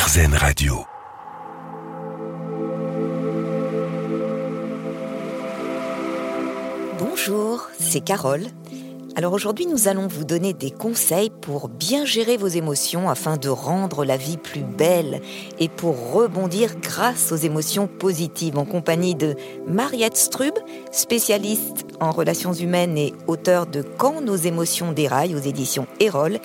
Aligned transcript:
Radio. 0.00 0.84
Bonjour, 6.98 7.68
c'est 7.78 8.00
Carole. 8.00 8.46
Alors 9.16 9.32
aujourd'hui, 9.32 9.66
nous 9.66 9.88
allons 9.88 10.06
vous 10.06 10.24
donner 10.24 10.52
des 10.52 10.70
conseils 10.70 11.30
pour 11.30 11.68
bien 11.68 12.04
gérer 12.04 12.36
vos 12.36 12.46
émotions 12.46 13.10
afin 13.10 13.36
de 13.36 13.48
rendre 13.48 14.04
la 14.04 14.16
vie 14.16 14.36
plus 14.36 14.62
belle 14.62 15.20
et 15.58 15.68
pour 15.68 16.12
rebondir 16.12 16.76
grâce 16.80 17.32
aux 17.32 17.36
émotions 17.36 17.88
positives 17.88 18.56
en 18.56 18.64
compagnie 18.64 19.16
de 19.16 19.34
Mariette 19.66 20.16
Strub, 20.16 20.54
spécialiste 20.92 21.84
en 21.98 22.12
relations 22.12 22.52
humaines 22.52 22.96
et 22.96 23.12
auteur 23.26 23.66
de 23.66 23.82
Quand 23.82 24.20
nos 24.20 24.36
émotions 24.36 24.92
déraillent 24.92 25.34
aux 25.34 25.40
éditions 25.40 25.88
Erol, 25.98 26.38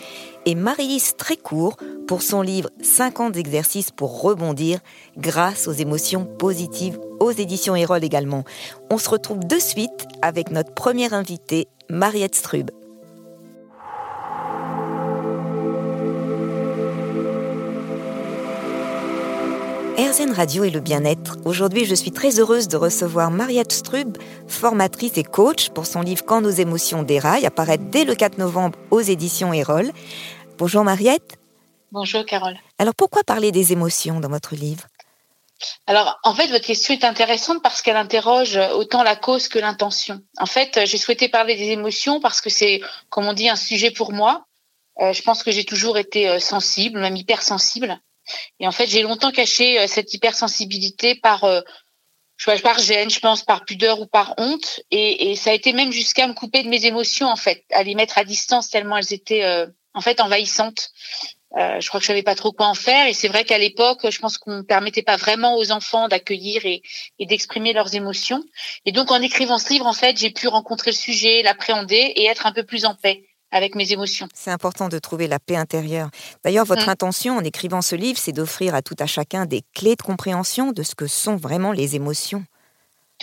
et 0.46 0.56
Marie-Lise 0.56 1.16
Trécourt 1.16 1.78
pour 2.08 2.22
son 2.22 2.42
livre 2.42 2.70
50 2.82 3.38
exercices 3.38 3.92
pour 3.92 4.22
rebondir 4.22 4.80
grâce 5.18 5.68
aux 5.68 5.74
émotions 5.74 6.26
positives 6.26 7.00
aux 7.20 7.32
éditions 7.32 7.76
Erol 7.76 8.04
également. 8.04 8.44
On 8.92 8.98
se 8.98 9.10
retrouve 9.10 9.40
de 9.40 9.58
suite 9.58 10.08
avec 10.22 10.52
notre 10.52 10.74
première 10.74 11.14
invitée, 11.14 11.68
Mariette 11.90 12.36
Strub. 12.36 12.72
RZN 19.96 20.32
Radio 20.32 20.64
et 20.64 20.72
le 20.72 20.80
bien-être. 20.80 21.38
Aujourd'hui, 21.46 21.86
je 21.86 21.94
suis 21.94 22.12
très 22.12 22.40
heureuse 22.40 22.68
de 22.68 22.78
recevoir 22.78 23.30
Mariette 23.30 23.72
Strub, 23.72 24.18
formatrice 24.48 25.18
et 25.18 25.24
coach 25.24 25.70
pour 25.70 25.86
son 25.86 26.02
livre 26.02 26.24
Quand 26.26 26.42
nos 26.42 26.50
émotions 26.50 27.04
déraillent, 27.04 27.46
apparaître 27.46 27.84
dès 27.92 28.04
le 28.04 28.16
4 28.16 28.40
novembre 28.40 28.78
aux 28.90 29.02
éditions 29.02 29.54
Erol. 29.54 29.92
Bonjour 30.58 30.84
Mariette. 30.84 31.38
Bonjour 31.92 32.26
Carole. 32.26 32.58
Alors 32.78 32.96
pourquoi 32.96 33.24
parler 33.24 33.52
des 33.52 33.74
émotions 33.74 34.20
dans 34.20 34.30
votre 34.30 34.56
livre? 34.56 34.88
Alors, 35.88 36.20
en 36.24 36.34
fait, 36.36 36.48
votre 36.48 36.66
question 36.66 36.94
est 36.94 37.04
intéressante 37.04 37.62
parce 37.64 37.82
qu'elle 37.82 37.96
interroge 37.96 38.58
autant 38.76 39.04
la 39.04 39.16
cause 39.16 39.48
que 39.48 39.60
l'intention. 39.60 40.22
En 40.38 40.46
fait, 40.46 40.82
j'ai 40.86 40.98
souhaité 40.98 41.30
parler 41.30 41.56
des 41.56 41.72
émotions 41.72 42.20
parce 42.20 42.42
que 42.42 42.50
c'est, 42.50 42.82
comme 43.10 43.26
on 43.28 43.34
dit, 43.34 43.50
un 43.50 43.56
sujet 43.56 43.92
pour 43.92 44.12
moi. 44.12 44.46
Euh, 45.02 45.14
je 45.14 45.22
pense 45.22 45.42
que 45.42 45.52
j'ai 45.52 45.64
toujours 45.64 45.98
été 45.98 46.28
euh, 46.28 46.40
sensible, 46.40 47.00
même 47.00 47.16
hypersensible. 47.16 48.00
Et 48.60 48.68
en 48.68 48.72
fait, 48.72 48.88
j'ai 48.88 49.02
longtemps 49.02 49.32
caché 49.32 49.80
euh, 49.80 49.88
cette 49.88 50.14
hypersensibilité 50.14 51.16
par, 51.16 51.46
je 52.38 52.52
sais 52.52 52.60
par 52.60 52.80
gêne, 52.80 53.10
je 53.10 53.20
pense, 53.20 53.44
par 53.44 53.66
pudeur 53.66 54.02
ou 54.02 54.06
par 54.06 54.34
honte. 54.38 54.82
Et, 54.92 55.32
et 55.32 55.36
ça 55.36 55.52
a 55.52 55.54
été 55.54 55.74
même 55.74 55.92
jusqu'à 55.92 56.28
me 56.28 56.34
couper 56.34 56.64
de 56.64 56.70
mes 56.70 56.86
émotions, 56.86 57.28
en 57.28 57.38
fait, 57.38 57.64
à 57.72 57.84
les 57.84 57.96
mettre 57.96 58.18
à 58.18 58.24
distance 58.24 58.70
tellement 58.70 58.98
elles 58.98 59.14
étaient, 59.14 59.68
en 59.94 60.02
fait, 60.02 60.20
envahissantes. 60.22 60.92
Euh, 61.56 61.80
je 61.80 61.88
crois 61.88 62.00
que 62.00 62.04
je 62.04 62.08
savais 62.08 62.24
pas 62.24 62.34
trop 62.34 62.52
quoi 62.52 62.66
en 62.66 62.74
faire 62.74 63.06
et 63.06 63.14
c'est 63.14 63.28
vrai 63.28 63.44
qu'à 63.44 63.60
l'époque, 63.60 64.10
je 64.10 64.18
pense 64.18 64.40
qu'on 64.40 64.58
ne 64.58 64.62
permettait 64.64 65.04
pas 65.04 65.18
vraiment 65.18 65.56
aux 65.56 65.72
enfants 65.72 66.08
d'accueillir 66.08 66.66
et, 66.66 66.82
et 67.20 67.28
d'exprimer 67.28 67.74
leurs 67.74 67.94
émotions. 67.94 68.44
Et 68.86 68.92
donc 68.92 69.12
en 69.12 69.22
écrivant 69.22 69.60
ce 69.60 69.70
livre, 69.70 69.86
en 69.86 69.94
fait, 69.94 70.18
j'ai 70.18 70.32
pu 70.32 70.48
rencontrer 70.48 70.90
le 70.90 70.96
sujet, 70.96 71.44
l'appréhender 71.44 72.14
et 72.16 72.26
être 72.26 72.48
un 72.48 72.54
peu 72.54 72.64
plus 72.64 72.86
en 72.86 72.96
paix 72.96 73.24
avec 73.52 73.76
mes 73.76 73.92
émotions. 73.92 74.28
C'est 74.34 74.50
important 74.50 74.90
de 74.90 74.98
trouver 74.98 75.28
la 75.28 75.38
paix 75.40 75.56
intérieure. 75.56 76.10
D'ailleurs, 76.44 76.66
votre 76.66 76.88
mmh. 76.88 76.90
intention 76.90 77.38
en 77.38 77.44
écrivant 77.44 77.84
ce 77.84 77.96
livre, 77.96 78.18
c'est 78.18 78.32
d'offrir 78.32 78.74
à 78.74 78.82
tout 78.82 78.96
à 78.98 79.06
chacun 79.06 79.46
des 79.46 79.62
clés 79.76 79.96
de 79.96 80.02
compréhension 80.02 80.72
de 80.72 80.82
ce 80.82 80.96
que 80.96 81.06
sont 81.06 81.36
vraiment 81.36 81.72
les 81.72 81.96
émotions 81.96 82.44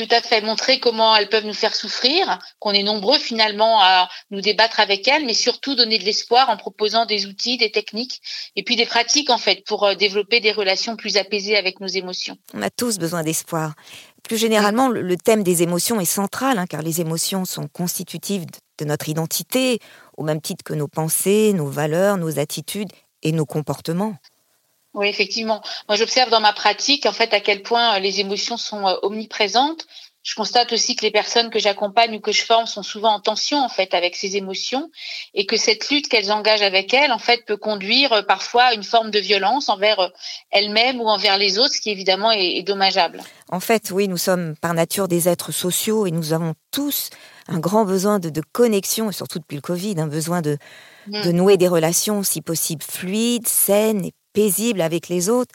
tout 0.01 0.17
à 0.17 0.23
fait 0.23 0.41
montrer 0.41 0.81
comment 0.81 1.15
elles 1.15 1.29
peuvent 1.29 1.45
nous 1.45 1.53
faire 1.53 1.75
souffrir, 1.75 2.39
qu'on 2.59 2.71
est 2.71 2.83
nombreux 2.83 3.19
finalement 3.19 3.83
à 3.83 4.09
nous 4.31 4.41
débattre 4.41 4.81
avec 4.81 5.07
elles, 5.07 5.27
mais 5.27 5.35
surtout 5.35 5.75
donner 5.75 5.99
de 5.99 6.05
l'espoir 6.05 6.49
en 6.49 6.57
proposant 6.57 7.05
des 7.05 7.27
outils, 7.27 7.59
des 7.59 7.71
techniques 7.71 8.23
et 8.57 8.63
puis 8.63 8.77
des 8.77 8.87
pratiques 8.87 9.29
en 9.29 9.37
fait 9.37 9.63
pour 9.67 9.85
euh, 9.85 9.95
développer 9.95 10.41
des 10.41 10.53
relations 10.53 10.97
plus 10.97 11.19
apaisées 11.19 11.55
avec 11.55 11.81
nos 11.81 11.87
émotions. 11.87 12.39
On 12.55 12.63
a 12.63 12.71
tous 12.71 12.99
besoin 12.99 13.23
d'espoir. 13.23 13.75
Plus 14.23 14.39
généralement, 14.39 14.89
le 14.89 15.17
thème 15.19 15.43
des 15.43 15.63
émotions 15.63 16.01
est 16.01 16.07
central, 16.07 16.59
hein, 16.59 16.67
car 16.67 16.81
les 16.81 17.03
émotions 17.03 17.45
sont 17.45 17.69
constitutives 17.69 18.47
de 18.79 18.85
notre 18.87 19.11
identité, 19.11 19.81
au 20.17 20.23
même 20.23 20.41
titre 20.41 20.65
que 20.65 20.73
nos 20.73 20.89
pensées, 20.89 21.53
nos 21.53 21.69
valeurs, 21.69 22.17
nos 22.17 22.39
attitudes 22.39 22.91
et 23.23 23.33
nos 23.33 23.45
comportements. 23.45 24.17
Oui, 24.93 25.09
effectivement. 25.09 25.63
Moi, 25.89 25.97
j'observe 25.97 26.31
dans 26.31 26.41
ma 26.41 26.53
pratique, 26.53 27.07
en 27.07 27.13
fait, 27.13 27.33
à 27.33 27.41
quel 27.41 27.63
point 27.63 27.97
euh, 27.97 27.99
les 28.01 28.21
émotions 28.21 28.57
sont 28.57 28.87
euh, 28.87 28.97
omniprésentes. 29.03 29.87
Je 30.23 30.35
constate 30.35 30.73
aussi 30.73 30.97
que 30.97 31.03
les 31.03 31.11
personnes 31.11 31.49
que 31.49 31.59
j'accompagne 31.59 32.17
ou 32.17 32.21
que 32.21 32.33
je 32.33 32.45
forme 32.45 32.67
sont 32.67 32.83
souvent 32.83 33.15
en 33.15 33.21
tension, 33.21 33.59
en 33.59 33.69
fait, 33.71 33.95
avec 33.95 34.17
ces 34.17 34.37
émotions 34.37 34.91
et 35.33 35.47
que 35.47 35.57
cette 35.57 35.89
lutte 35.89 36.09
qu'elles 36.09 36.31
engagent 36.31 36.63
avec 36.63 36.93
elles, 36.93 37.13
en 37.13 37.19
fait, 37.19 37.47
peut 37.47 37.57
conduire 37.57 38.13
euh, 38.13 38.23
parfois 38.23 38.65
à 38.65 38.75
une 38.75 38.83
forme 38.83 39.13
de 39.13 39.21
violence 39.21 39.69
envers 39.69 40.11
elles-mêmes 40.51 41.01
ou 41.01 41.09
envers 41.09 41.39
les 41.39 41.59
autres, 41.59 41.75
ce 41.75 41.81
qui 41.81 41.91
évidemment 41.91 42.33
est, 42.33 42.63
dommageable. 42.63 43.23
En 43.49 43.61
fait, 43.61 43.93
oui, 43.93 44.09
nous 44.09 44.19
sommes 44.19 44.57
par 44.61 44.75
nature 44.75 45.07
des 45.07 45.29
êtres 45.29 45.53
sociaux 45.53 46.05
et 46.07 46.11
nous 46.11 46.33
avons 46.33 46.55
tous 46.73 47.11
un 47.47 47.59
grand 47.59 47.85
besoin 47.85 48.19
de, 48.19 48.29
de 48.29 48.43
connexion, 48.53 49.09
et 49.11 49.13
surtout 49.13 49.39
depuis 49.39 49.57
le 49.57 49.63
Covid, 49.63 49.95
un 49.99 50.07
besoin 50.07 50.43
de, 50.43 50.59
de 51.07 51.31
mmh. 51.31 51.37
nouer 51.37 51.57
des 51.57 51.69
relations, 51.69 52.23
si 52.23 52.43
possible, 52.43 52.83
fluides, 52.83 53.49
saines 53.49 54.05
et 54.05 54.13
paisible 54.33 54.81
avec 54.81 55.09
les 55.09 55.29
autres. 55.29 55.55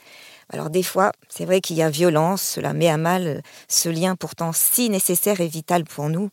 Alors 0.50 0.70
des 0.70 0.84
fois, 0.84 1.12
c'est 1.30 1.46
vrai 1.46 1.62
qu'il 1.62 1.76
y 1.78 1.82
a 1.82 1.90
violence, 1.90 2.42
cela 2.42 2.74
met 2.74 2.90
à 2.90 2.98
mal 2.98 3.42
ce 3.68 3.90
lien 3.90 4.16
pourtant 4.16 4.52
si 4.54 4.90
nécessaire 4.90 5.42
et 5.42 5.48
vital 5.48 5.84
pour 5.84 6.10
nous. 6.10 6.30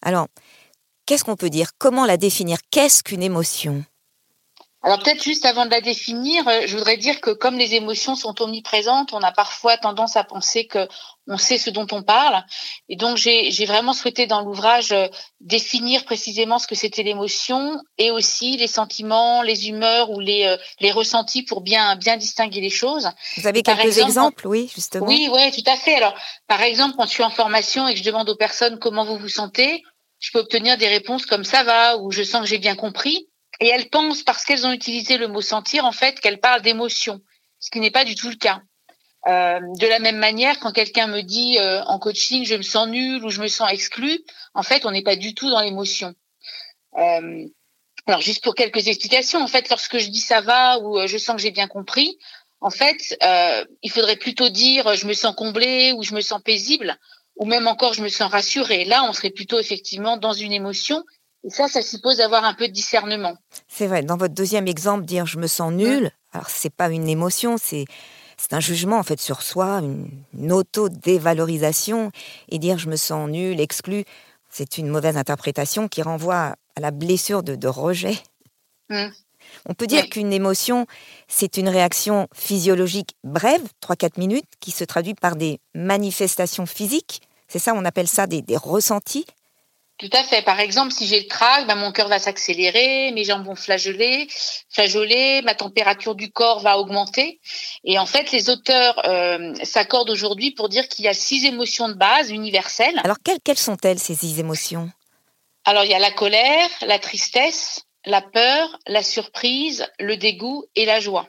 Alors, 0.00 0.28
qu'est-ce 1.06 1.24
qu'on 1.24 1.36
peut 1.36 1.50
dire? 1.50 1.70
Comment 1.78 2.06
la 2.06 2.16
définir? 2.16 2.58
Qu'est-ce 2.70 3.02
qu'une 3.02 3.22
émotion? 3.22 3.84
Alors 4.84 4.98
peut-être 4.98 5.22
juste 5.22 5.44
avant 5.44 5.64
de 5.64 5.70
la 5.70 5.80
définir, 5.80 6.46
euh, 6.48 6.62
je 6.66 6.76
voudrais 6.76 6.96
dire 6.96 7.20
que 7.20 7.30
comme 7.30 7.56
les 7.56 7.74
émotions 7.74 8.16
sont 8.16 8.42
omniprésentes, 8.42 9.12
on 9.12 9.20
a 9.20 9.30
parfois 9.30 9.76
tendance 9.76 10.16
à 10.16 10.24
penser 10.24 10.66
que 10.66 10.88
on 11.28 11.38
sait 11.38 11.56
ce 11.56 11.70
dont 11.70 11.86
on 11.92 12.02
parle. 12.02 12.42
Et 12.88 12.96
donc 12.96 13.16
j'ai 13.16 13.64
vraiment 13.64 13.92
souhaité 13.92 14.26
dans 14.26 14.40
l'ouvrage 14.40 14.90
euh, 14.90 15.06
définir 15.40 16.04
précisément 16.04 16.58
ce 16.58 16.66
que 16.66 16.74
c'était 16.74 17.04
l'émotion 17.04 17.80
et 17.96 18.10
aussi 18.10 18.56
les 18.56 18.66
sentiments, 18.66 19.42
les 19.42 19.68
humeurs 19.68 20.10
ou 20.10 20.18
les, 20.18 20.46
euh, 20.46 20.56
les 20.80 20.90
ressentis 20.90 21.44
pour 21.44 21.60
bien 21.60 21.94
bien 21.94 22.16
distinguer 22.16 22.60
les 22.60 22.70
choses. 22.70 23.08
Vous 23.36 23.46
avez 23.46 23.62
quelques 23.62 23.98
exemples, 23.98 24.48
oui, 24.48 24.68
justement. 24.74 25.06
Oui, 25.06 25.28
oui, 25.32 25.52
tout 25.52 25.70
à 25.70 25.76
fait. 25.76 25.94
Alors 25.94 26.14
par 26.48 26.60
exemple, 26.60 26.96
quand 26.96 27.06
je 27.06 27.12
suis 27.12 27.22
en 27.22 27.30
formation 27.30 27.86
et 27.86 27.92
que 27.92 28.00
je 28.00 28.04
demande 28.04 28.28
aux 28.28 28.36
personnes 28.36 28.80
comment 28.80 29.04
vous 29.04 29.16
vous 29.16 29.28
sentez, 29.28 29.84
je 30.18 30.32
peux 30.32 30.40
obtenir 30.40 30.76
des 30.76 30.88
réponses 30.88 31.24
comme 31.24 31.44
ça 31.44 31.62
va 31.62 31.98
ou 31.98 32.10
je 32.10 32.24
sens 32.24 32.40
que 32.42 32.48
j'ai 32.48 32.58
bien 32.58 32.74
compris 32.74 33.28
et 33.62 33.68
elles 33.68 33.88
pensent, 33.90 34.24
parce 34.24 34.44
qu'elles 34.44 34.66
ont 34.66 34.72
utilisé 34.72 35.18
le 35.18 35.28
mot 35.28 35.40
sentir, 35.40 35.84
en 35.84 35.92
fait, 35.92 36.18
qu'elles 36.18 36.40
parlent 36.40 36.62
d'émotion, 36.62 37.20
ce 37.60 37.70
qui 37.70 37.78
n'est 37.78 37.92
pas 37.92 38.04
du 38.04 38.16
tout 38.16 38.28
le 38.28 38.34
cas. 38.34 38.60
Euh, 39.28 39.60
de 39.78 39.86
la 39.86 40.00
même 40.00 40.16
manière, 40.16 40.58
quand 40.58 40.72
quelqu'un 40.72 41.06
me 41.06 41.20
dit 41.20 41.58
euh, 41.60 41.80
en 41.84 42.00
coaching, 42.00 42.44
je 42.44 42.56
me 42.56 42.62
sens 42.62 42.88
nul 42.88 43.24
ou 43.24 43.30
je 43.30 43.40
me 43.40 43.46
sens 43.46 43.70
exclu, 43.70 44.18
en 44.54 44.64
fait, 44.64 44.84
on 44.84 44.90
n'est 44.90 45.04
pas 45.04 45.14
du 45.14 45.36
tout 45.36 45.48
dans 45.48 45.60
l'émotion. 45.60 46.12
Euh, 46.98 47.46
alors, 48.06 48.20
juste 48.20 48.42
pour 48.42 48.56
quelques 48.56 48.88
explications, 48.88 49.40
en 49.40 49.46
fait, 49.46 49.70
lorsque 49.70 49.98
je 49.98 50.08
dis 50.08 50.18
ça 50.18 50.40
va 50.40 50.80
ou 50.80 51.06
je 51.06 51.16
sens 51.16 51.36
que 51.36 51.42
j'ai 51.42 51.52
bien 51.52 51.68
compris, 51.68 52.18
en 52.60 52.70
fait, 52.70 53.16
il 53.82 53.90
faudrait 53.92 54.16
plutôt 54.16 54.48
dire 54.48 54.96
je 54.96 55.06
me 55.06 55.12
sens 55.12 55.36
comblé 55.36 55.92
ou 55.92 56.02
je 56.02 56.14
me 56.14 56.20
sens 56.20 56.42
paisible 56.42 56.98
ou 57.36 57.46
même 57.46 57.68
encore 57.68 57.94
je 57.94 58.02
me 58.02 58.08
sens 58.08 58.30
rassuré. 58.30 58.84
Là, 58.84 59.04
on 59.04 59.12
serait 59.12 59.30
plutôt 59.30 59.60
effectivement 59.60 60.16
dans 60.16 60.32
une 60.32 60.52
émotion 60.52 61.04
et 61.44 61.50
ça, 61.50 61.66
ça 61.68 61.82
suppose 61.82 62.18
d'avoir 62.18 62.44
un 62.44 62.54
peu 62.54 62.68
de 62.68 62.72
discernement. 62.72 63.36
C'est 63.68 63.86
vrai. 63.86 64.02
Dans 64.02 64.16
votre 64.16 64.34
deuxième 64.34 64.68
exemple, 64.68 65.04
dire 65.04 65.26
je 65.26 65.38
me 65.38 65.46
sens 65.46 65.72
nul, 65.72 66.12
alors 66.32 66.48
c'est 66.48 66.72
pas 66.72 66.88
une 66.88 67.08
émotion, 67.08 67.56
c'est 67.60 67.84
c'est 68.36 68.54
un 68.54 68.60
jugement 68.60 68.98
en 68.98 69.02
fait 69.02 69.20
sur 69.20 69.42
soi, 69.42 69.80
une, 69.80 70.52
auto-dévalorisation. 70.52 72.10
Et 72.48 72.58
dire 72.58 72.78
je 72.78 72.88
me 72.88 72.96
sens 72.96 73.28
nul, 73.28 73.60
exclu, 73.60 74.04
c'est 74.50 74.78
une 74.78 74.88
mauvaise 74.88 75.16
interprétation 75.16 75.88
qui 75.88 76.02
renvoie 76.02 76.56
à 76.76 76.80
la 76.80 76.90
blessure 76.90 77.42
de, 77.42 77.68
rejet. 77.68 78.16
Mmh. 78.88 79.08
On 79.66 79.74
peut 79.74 79.86
dire 79.86 80.08
qu'une 80.08 80.32
émotion, 80.32 80.86
c'est 81.28 81.56
une 81.56 81.68
réaction 81.68 82.26
physiologique 82.34 83.16
brève, 83.22 83.62
3-4 83.80 84.18
minutes, 84.18 84.48
qui 84.60 84.70
se 84.70 84.84
traduit 84.84 85.14
par 85.14 85.36
des 85.36 85.60
manifestations 85.74 86.66
physiques. 86.66 87.20
C'est 87.48 87.58
ça, 87.58 87.74
on 87.76 87.84
appelle 87.84 88.08
ça 88.08 88.26
des 88.26 88.56
ressentis. 88.56 89.26
Tout 89.98 90.10
à 90.12 90.24
fait. 90.24 90.42
Par 90.42 90.58
exemple, 90.58 90.92
si 90.92 91.06
j'ai 91.06 91.20
le 91.20 91.28
trac, 91.28 91.66
ben, 91.66 91.76
mon 91.76 91.92
cœur 91.92 92.08
va 92.08 92.18
s'accélérer, 92.18 93.12
mes 93.12 93.24
jambes 93.24 93.44
vont 93.44 93.54
flageoler, 93.54 94.26
flageoler, 94.68 95.42
ma 95.42 95.54
température 95.54 96.16
du 96.16 96.32
corps 96.32 96.60
va 96.60 96.78
augmenter. 96.78 97.40
Et 97.84 97.98
en 97.98 98.06
fait, 98.06 98.32
les 98.32 98.50
auteurs 98.50 99.00
euh, 99.06 99.54
s'accordent 99.62 100.10
aujourd'hui 100.10 100.50
pour 100.50 100.68
dire 100.68 100.88
qu'il 100.88 101.04
y 101.04 101.08
a 101.08 101.14
six 101.14 101.44
émotions 101.44 101.88
de 101.88 101.94
base 101.94 102.30
universelles. 102.30 103.00
Alors, 103.04 103.18
quelles, 103.24 103.40
quelles 103.44 103.58
sont-elles, 103.58 104.00
ces 104.00 104.16
six 104.16 104.40
émotions? 104.40 104.90
Alors, 105.64 105.84
il 105.84 105.90
y 105.90 105.94
a 105.94 106.00
la 106.00 106.10
colère, 106.10 106.68
la 106.80 106.98
tristesse, 106.98 107.82
la 108.04 108.22
peur, 108.22 108.80
la 108.88 109.04
surprise, 109.04 109.86
le 110.00 110.16
dégoût 110.16 110.64
et 110.74 110.84
la 110.84 110.98
joie. 110.98 111.28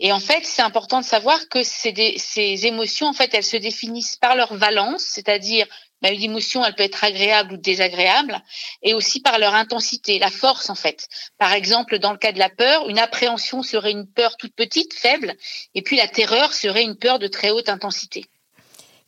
Et 0.00 0.12
en 0.12 0.20
fait, 0.20 0.44
c'est 0.44 0.62
important 0.62 1.00
de 1.00 1.04
savoir 1.04 1.48
que 1.48 1.62
ces, 1.62 2.14
ces 2.18 2.66
émotions, 2.66 3.08
en 3.08 3.12
fait, 3.12 3.34
elles 3.34 3.44
se 3.44 3.56
définissent 3.56 4.16
par 4.16 4.36
leur 4.36 4.54
valence, 4.54 5.02
c'est-à-dire 5.02 5.66
une 6.12 6.22
émotion, 6.22 6.64
elle 6.64 6.74
peut 6.74 6.82
être 6.82 7.04
agréable 7.04 7.54
ou 7.54 7.56
désagréable, 7.56 8.40
et 8.82 8.94
aussi 8.94 9.20
par 9.20 9.38
leur 9.38 9.54
intensité, 9.54 10.18
la 10.18 10.30
force 10.30 10.70
en 10.70 10.74
fait. 10.74 11.08
Par 11.38 11.52
exemple, 11.52 11.98
dans 11.98 12.12
le 12.12 12.18
cas 12.18 12.32
de 12.32 12.38
la 12.38 12.50
peur, 12.50 12.88
une 12.88 12.98
appréhension 12.98 13.62
serait 13.62 13.92
une 13.92 14.06
peur 14.06 14.36
toute 14.36 14.54
petite, 14.54 14.94
faible, 14.94 15.34
et 15.74 15.82
puis 15.82 15.96
la 15.96 16.08
terreur 16.08 16.52
serait 16.52 16.84
une 16.84 16.96
peur 16.96 17.18
de 17.18 17.28
très 17.28 17.50
haute 17.50 17.68
intensité. 17.68 18.26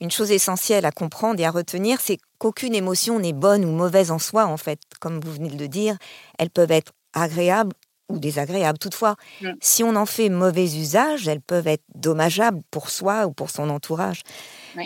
Une 0.00 0.10
chose 0.10 0.31
essentielle 0.31 0.84
à 0.84 0.90
comprendre 0.90 1.40
et 1.40 1.46
à 1.46 1.50
retenir, 1.50 2.00
c'est 2.00 2.19
qu'aucune 2.38 2.75
émotion 2.75 3.19
n'est 3.19 3.32
bonne 3.32 3.64
ou 3.64 3.70
mauvaise 3.70 4.10
en 4.10 4.19
soi, 4.19 4.44
en 4.44 4.58
fait. 4.58 4.78
Comme 5.00 5.20
vous 5.20 5.32
venez 5.32 5.49
de 5.49 5.58
le 5.58 5.69
dire, 5.69 5.96
elles 6.38 6.50
peuvent 6.50 6.70
être 6.70 6.92
agréables 7.14 7.72
ou 8.08 8.18
désagréables. 8.18 8.78
Toutefois, 8.78 9.16
si 9.60 9.82
on 9.82 9.96
en 9.96 10.06
fait 10.06 10.28
mauvais 10.28 10.64
usage, 10.76 11.28
elles 11.28 11.40
peuvent 11.40 11.66
être 11.66 11.84
dommageables 11.94 12.62
pour 12.70 12.90
soi 12.90 13.26
ou 13.26 13.32
pour 13.32 13.50
son 13.50 13.70
entourage. 13.70 14.22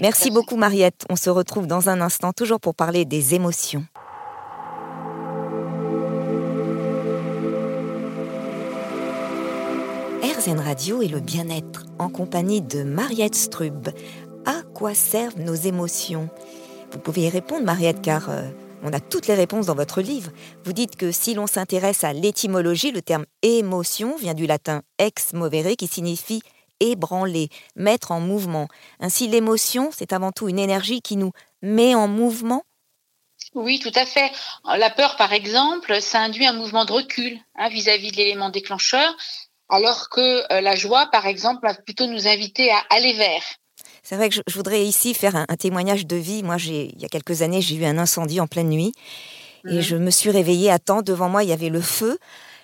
Merci 0.00 0.30
beaucoup 0.30 0.56
Mariette. 0.56 1.04
On 1.10 1.16
se 1.16 1.30
retrouve 1.30 1.66
dans 1.66 1.88
un 1.88 2.00
instant 2.00 2.32
toujours 2.32 2.60
pour 2.60 2.74
parler 2.74 3.04
des 3.04 3.34
émotions. 3.34 3.84
RZN 10.22 10.60
Radio 10.60 11.02
et 11.02 11.08
le 11.08 11.20
bien-être 11.20 11.84
en 11.98 12.08
compagnie 12.08 12.62
de 12.62 12.82
Mariette 12.82 13.34
Strub. 13.34 13.88
À 14.46 14.62
quoi 14.74 14.94
servent 14.94 15.38
nos 15.38 15.54
émotions? 15.54 16.30
Vous 16.92 16.98
pouvez 16.98 17.22
y 17.22 17.28
répondre 17.28 17.64
Mariette 17.64 18.00
car 18.00 18.30
euh, 18.30 18.42
on 18.82 18.92
a 18.92 19.00
toutes 19.00 19.26
les 19.26 19.34
réponses 19.34 19.66
dans 19.66 19.74
votre 19.74 20.00
livre. 20.00 20.30
Vous 20.64 20.72
dites 20.72 20.96
que 20.96 21.12
si 21.12 21.34
l'on 21.34 21.46
s'intéresse 21.46 22.04
à 22.04 22.12
l'étymologie, 22.12 22.92
le 22.92 23.02
terme 23.02 23.26
émotion 23.42 24.16
vient 24.16 24.34
du 24.34 24.46
latin 24.46 24.82
ex 24.98 25.32
movere 25.32 25.76
qui 25.76 25.86
signifie 25.86 26.42
ébranler, 26.80 27.48
mettre 27.76 28.10
en 28.10 28.20
mouvement. 28.20 28.68
Ainsi, 29.00 29.28
l'émotion, 29.28 29.90
c'est 29.96 30.12
avant 30.12 30.32
tout 30.32 30.48
une 30.48 30.58
énergie 30.58 31.02
qui 31.02 31.16
nous 31.16 31.32
met 31.62 31.94
en 31.94 32.08
mouvement 32.08 32.64
oui, 33.54 33.80
tout 33.80 33.92
à 33.94 34.06
fait. 34.06 34.30
La 34.64 34.90
peur, 34.90 35.16
par 35.16 35.32
exemple, 35.32 36.00
ça 36.00 36.20
induit 36.20 36.46
un 36.46 36.52
mouvement 36.52 36.84
de 36.84 36.92
recul 36.92 37.40
hein, 37.56 37.68
vis-à-vis 37.68 38.12
de 38.12 38.16
l'élément 38.16 38.50
déclencheur, 38.50 39.16
alors 39.68 40.08
que 40.08 40.52
euh, 40.52 40.60
la 40.60 40.76
joie, 40.76 41.06
par 41.06 41.26
exemple, 41.26 41.66
va 41.66 41.74
plutôt 41.74 42.06
nous 42.06 42.28
inviter 42.28 42.70
à 42.70 42.78
aller 42.90 43.12
vers. 43.14 43.42
C'est 44.02 44.16
vrai 44.16 44.28
que 44.28 44.36
je, 44.46 44.54
voudrais 44.54 44.84
ici 44.84 45.14
faire 45.14 45.36
un, 45.36 45.56
témoignage 45.56 46.06
de 46.06 46.16
vie. 46.16 46.42
Moi, 46.42 46.56
il 46.58 47.00
y 47.00 47.04
a 47.04 47.08
quelques 47.08 47.42
années, 47.42 47.60
j'ai 47.60 47.76
eu 47.76 47.84
un 47.84 47.98
incendie 47.98 48.40
en 48.40 48.46
pleine 48.46 48.68
nuit 48.68 48.92
et 49.68 49.76
mhm. 49.76 49.80
je 49.80 49.96
me 49.96 50.10
suis 50.10 50.30
réveillée 50.30 50.70
à 50.70 50.78
temps. 50.78 51.02
Devant 51.02 51.28
moi, 51.28 51.44
il 51.44 51.50
y 51.50 51.52
avait 51.52 51.68
le 51.68 51.80
feu. 51.80 52.18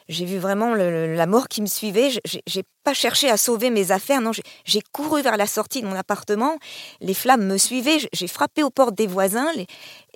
J'ai 0.08 0.24
vu 0.24 0.38
vraiment 0.38 0.74
la 0.74 1.26
mort 1.26 1.48
qui 1.48 1.60
me 1.60 1.66
suivait. 1.66 2.10
J'ai 2.46 2.62
pas 2.84 2.94
cherché 2.94 3.28
à 3.28 3.36
sauver 3.36 3.70
mes 3.70 3.90
affaires. 3.90 4.20
Non, 4.20 4.30
j'ai 4.64 4.80
couru 4.92 5.20
vers 5.20 5.36
la 5.36 5.46
sortie 5.46 5.82
de 5.82 5.86
mon 5.86 5.96
appartement. 5.96 6.58
Les 7.00 7.14
flammes 7.14 7.44
me 7.44 7.58
suivaient. 7.58 7.98
J'ai 8.12 8.28
frappé 8.28 8.62
aux 8.62 8.70
portes 8.70 8.94
des 8.94 9.08
voisins. 9.08 9.48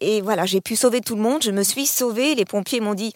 et 0.00 0.20
voilà, 0.20 0.46
j'ai 0.46 0.60
pu 0.60 0.76
sauver 0.76 1.00
tout 1.00 1.16
le 1.16 1.22
monde. 1.22 1.42
Je 1.42 1.50
me 1.50 1.64
suis 1.64 1.86
sauvée. 1.86 2.36
Les 2.36 2.44
pompiers 2.44 2.80
m'ont 2.80 2.94
dit 2.94 3.12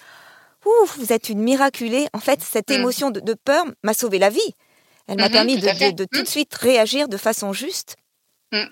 Ouf, 0.67 0.99
vous 0.99 1.13
êtes 1.13 1.29
une 1.29 1.41
miraculée. 1.41 2.07
En 2.13 2.19
fait, 2.19 2.41
cette 2.43 2.71
mm. 2.71 2.75
émotion 2.75 3.11
de, 3.11 3.35
peur 3.35 3.65
m'a 3.83 3.95
sauvé 3.95 4.19
la 4.19 4.31
vie. 4.31 4.55
Elle 5.07 5.17
m'a 5.17 5.29
mm-hmm, 5.29 5.33
permis 5.33 5.57
de, 5.57 6.05
tout 6.05 6.19
de 6.19 6.23
mm. 6.23 6.27
suite 6.27 6.55
réagir 6.55 7.09
de 7.09 7.17
façon 7.17 7.53
juste. 7.53 7.97
Mm. 8.53 8.65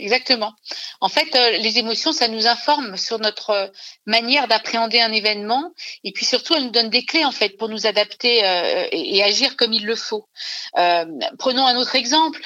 Exactement. 0.00 0.54
En 1.00 1.08
fait, 1.08 1.34
euh, 1.34 1.58
les 1.58 1.78
émotions, 1.78 2.12
ça 2.12 2.28
nous 2.28 2.46
informe 2.46 2.96
sur 2.96 3.18
notre 3.18 3.50
euh, 3.50 3.66
manière 4.06 4.46
d'appréhender 4.46 5.00
un 5.00 5.10
événement, 5.10 5.72
et 6.04 6.12
puis 6.12 6.24
surtout, 6.24 6.54
elles 6.54 6.64
nous 6.64 6.70
donnent 6.70 6.90
des 6.90 7.04
clés 7.04 7.24
en 7.24 7.32
fait 7.32 7.56
pour 7.56 7.68
nous 7.68 7.84
adapter 7.84 8.44
euh, 8.44 8.86
et, 8.92 9.24
agir 9.24 9.56
comme 9.56 9.72
il 9.72 9.84
le 9.84 9.96
faut. 9.96 10.28
prenons 11.38 11.66
un 11.66 11.76
autre 11.76 11.96
exemple. 11.96 12.40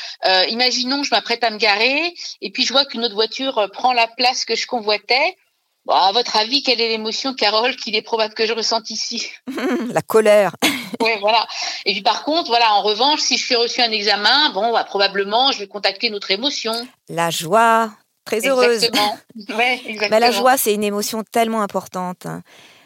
imaginons, 0.48 1.02
je 1.02 1.10
m'apprête 1.10 1.44
à 1.44 1.50
me 1.50 1.58
garer, 1.58 2.14
et 2.40 2.50
puis 2.50 2.64
je 2.64 2.72
vois 2.72 2.86
qu'une 2.86 3.04
autre 3.04 3.14
voiture 3.14 3.68
prend 3.72 3.92
la 3.92 4.06
place 4.06 4.46
que 4.46 4.54
je 4.54 4.66
convoitais. 4.66 5.36
Bon, 5.84 5.94
à 5.94 6.12
votre 6.12 6.36
avis, 6.36 6.62
quelle 6.62 6.80
est 6.80 6.88
l'émotion, 6.88 7.34
Carole, 7.34 7.74
qu'il 7.76 7.96
est 7.96 8.02
probable 8.02 8.34
que 8.34 8.46
je 8.46 8.52
ressente 8.52 8.90
ici? 8.90 9.30
La 9.92 10.02
colère. 10.02 10.54
oui, 11.00 11.10
voilà. 11.20 11.46
Et 11.84 11.92
puis 11.92 12.02
par 12.02 12.24
contre, 12.24 12.48
voilà, 12.48 12.72
en 12.74 12.82
revanche, 12.82 13.20
si 13.20 13.36
je 13.36 13.44
fais 13.44 13.56
reçu 13.56 13.80
un 13.80 13.90
examen, 13.90 14.50
bon, 14.50 14.72
bah, 14.72 14.84
probablement, 14.84 15.50
je 15.50 15.58
vais 15.58 15.66
contacter 15.66 16.10
notre 16.10 16.30
émotion. 16.30 16.72
La 17.08 17.30
joie, 17.30 17.90
très 18.24 18.46
heureuse. 18.46 18.84
Exactement. 18.84 19.18
Ouais, 19.56 19.80
exactement. 19.86 20.10
Bah, 20.10 20.20
la 20.20 20.30
joie, 20.30 20.56
c'est 20.56 20.74
une 20.74 20.84
émotion 20.84 21.24
tellement 21.24 21.62
importante. 21.62 22.26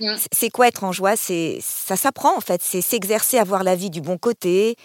Mm. 0.01 0.15
C'est 0.33 0.49
quoi 0.49 0.69
être 0.69 0.85
en 0.85 0.93
joie? 0.93 1.17
C'est 1.17 1.59
ça 1.61 1.97
s'apprend 1.97 2.37
en 2.37 2.41
fait. 2.41 2.63
C'est 2.63 2.81
s'exercer 2.81 3.39
à 3.39 3.45
voir 3.45 3.63
la 3.63 3.75
vie 3.75 3.91
du 3.91 4.01
bon 4.01 4.17
côté. 4.17 4.77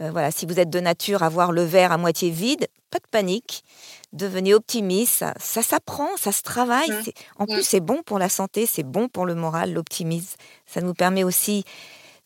Euh, 0.00 0.10
voilà, 0.10 0.30
si 0.30 0.44
vous 0.44 0.58
êtes 0.58 0.70
de 0.70 0.80
nature 0.80 1.22
à 1.22 1.28
voir 1.28 1.52
le 1.52 1.62
verre 1.62 1.92
à 1.92 1.98
moitié 1.98 2.30
vide, 2.30 2.66
pas 2.94 3.00
de 3.00 3.10
panique 3.10 3.64
devenez 4.12 4.54
optimiste. 4.54 5.24
Ça, 5.40 5.62
s'apprend, 5.62 6.08
ça 6.16 6.30
se 6.30 6.42
travaille. 6.42 6.90
Mmh. 6.90 7.10
En 7.38 7.46
plus, 7.46 7.58
mmh. 7.58 7.62
c'est 7.62 7.80
bon 7.80 8.02
pour 8.04 8.20
la 8.20 8.28
santé, 8.28 8.66
c'est 8.66 8.84
bon 8.84 9.08
pour 9.08 9.26
le 9.26 9.34
moral, 9.34 9.72
l'optimisme. 9.72 10.36
Ça 10.66 10.80
nous 10.80 10.94
permet 10.94 11.24
aussi 11.24 11.64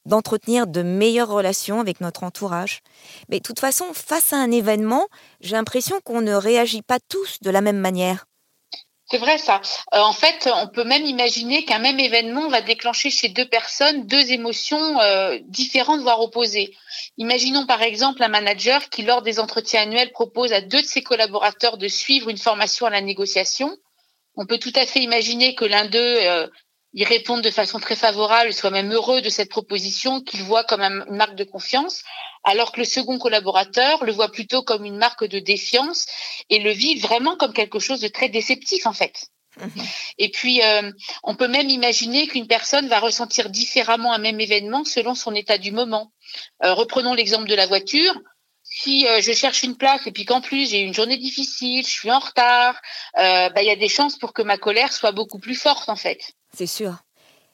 d'entretenir 0.05 0.67
de 0.67 0.83
meilleures 0.83 1.29
relations 1.29 1.81
avec 1.81 2.01
notre 2.01 2.25
entourage. 2.25 2.83
Mais 3.29 3.39
de 3.39 3.43
toute 3.43 3.61
façon, 3.61 3.87
face 3.95 4.33
à 4.33 4.37
un 4.37 4.51
événement, 4.51 5.07
j'ai 5.41 5.57
l'impression 5.57 6.01
qu'on 6.05 6.21
ne 6.21 6.35
réagit 6.35 6.83
pas 6.83 6.99
tous 7.09 7.39
de 7.41 7.51
la 7.51 7.63
même 7.63 7.79
manière. 7.79 8.27
C'est 9.11 9.19
vrai 9.19 9.39
ça. 9.39 9.63
Euh, 9.95 10.01
en 10.01 10.13
fait, 10.13 10.51
on 10.55 10.69
peut 10.69 10.85
même 10.85 11.07
imaginer 11.07 11.65
qu'un 11.65 11.79
même 11.79 11.99
événement 11.99 12.49
va 12.49 12.61
déclencher 12.61 13.09
chez 13.09 13.29
deux 13.29 13.49
personnes 13.49 14.07
deux 14.07 14.33
émotions 14.33 15.01
euh, 15.01 15.39
différentes, 15.45 16.03
voire 16.03 16.21
opposées. 16.21 16.77
Imaginons 17.17 17.65
par 17.65 17.81
exemple 17.81 18.23
un 18.23 18.29
manager 18.29 18.91
qui, 18.91 19.03
lors 19.03 19.23
des 19.23 19.41
entretiens 19.41 19.83
annuels, 19.83 20.13
propose 20.13 20.53
à 20.53 20.61
deux 20.61 20.83
de 20.83 20.87
ses 20.87 21.03
collaborateurs 21.03 21.79
de 21.79 21.89
suivre 21.89 22.29
une 22.29 22.37
formation 22.37 22.85
à 22.85 22.91
la 22.91 23.01
négociation. 23.01 23.75
On 24.37 24.45
peut 24.45 24.59
tout 24.59 24.73
à 24.75 24.85
fait 24.85 25.01
imaginer 25.01 25.55
que 25.55 25.65
l'un 25.65 25.87
d'eux 25.87 25.99
euh, 25.99 26.47
y 26.95 27.05
réponde 27.05 27.43
de 27.43 27.51
façon 27.51 27.79
très 27.79 27.97
favorable, 27.97 28.53
soit 28.53 28.71
même 28.71 28.93
heureux 28.93 29.21
de 29.21 29.29
cette 29.29 29.51
proposition, 29.51 30.21
qu'il 30.21 30.43
voit 30.43 30.65
comme 30.65 30.81
une 30.81 31.17
marque 31.17 31.35
de 31.35 31.45
confiance, 31.45 32.03
alors 32.45 32.73
que 32.73 32.81
le 32.81 32.85
second 32.85 33.19
collaborateur 33.19 34.05
le 34.05 34.13
voit 34.13 34.31
plutôt 34.31 34.63
comme 34.63 34.85
une 34.85 34.97
marque 34.97 35.25
de 35.25 35.39
défiance 35.39 36.07
et 36.51 36.59
le 36.59 36.71
vit 36.71 36.99
vraiment 36.99 37.37
comme 37.37 37.53
quelque 37.53 37.79
chose 37.79 38.01
de 38.01 38.09
très 38.09 38.29
déceptif 38.29 38.87
en 38.87 38.93
fait. 38.93 39.29
Mhm. 39.61 39.85
Et 40.19 40.31
puis, 40.31 40.63
euh, 40.63 40.91
on 41.25 41.35
peut 41.35 41.49
même 41.49 41.69
imaginer 41.69 42.27
qu'une 42.27 42.47
personne 42.47 42.89
va 42.89 43.01
ressentir 43.01 43.51
différemment 43.51 44.13
un 44.13 44.19
même 44.19 44.41
événement 44.41 44.85
selon 44.85 45.15
son 45.15 45.35
état 45.35 45.59
du 45.59 45.73
moment. 45.73 46.13
Euh, 46.65 46.75
reprenons 46.75 47.15
l'exemple 47.15 47.49
de 47.49 47.55
la 47.55 47.67
voiture. 47.67 48.15
Si 48.81 49.07
euh, 49.07 49.21
je 49.21 49.33
cherche 49.33 49.63
une 49.63 49.77
place 49.77 50.07
et 50.07 50.13
puis 50.13 50.25
qu'en 50.25 50.41
plus 50.41 50.71
j'ai 50.71 50.81
une 50.81 50.95
journée 50.95 51.19
difficile, 51.19 51.85
je 51.85 51.91
suis 51.91 52.11
en 52.11 52.19
retard, 52.21 52.81
bah, 53.17 53.63
il 53.63 53.67
y 53.67 53.71
a 53.71 53.77
des 53.77 53.89
chances 53.89 54.17
pour 54.17 54.33
que 54.33 54.43
ma 54.43 54.57
colère 54.57 54.93
soit 54.93 55.13
beaucoup 55.13 55.39
plus 55.39 55.57
forte 55.57 55.89
en 55.89 55.97
fait. 55.97 56.21
C'est 56.57 56.67
sûr. 56.67 56.99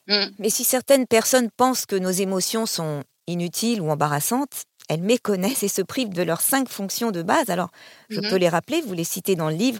Mm. 0.07 0.25
Mais 0.39 0.49
si 0.49 0.63
certaines 0.63 1.07
personnes 1.07 1.49
pensent 1.55 1.85
que 1.85 1.95
nos 1.95 2.11
émotions 2.11 2.65
sont 2.65 3.03
inutiles 3.27 3.81
ou 3.81 3.89
embarrassantes, 3.89 4.63
elles 4.87 5.01
méconnaissent 5.01 5.63
et 5.63 5.67
se 5.67 5.81
privent 5.81 6.13
de 6.13 6.23
leurs 6.23 6.41
cinq 6.41 6.69
fonctions 6.69 7.11
de 7.11 7.23
base. 7.23 7.49
Alors, 7.49 7.69
je 8.09 8.19
mm-hmm. 8.19 8.29
peux 8.29 8.35
les 8.35 8.49
rappeler, 8.49 8.81
vous 8.81 8.93
les 8.93 9.03
citez 9.03 9.35
dans 9.35 9.49
le 9.49 9.55
livre. 9.55 9.79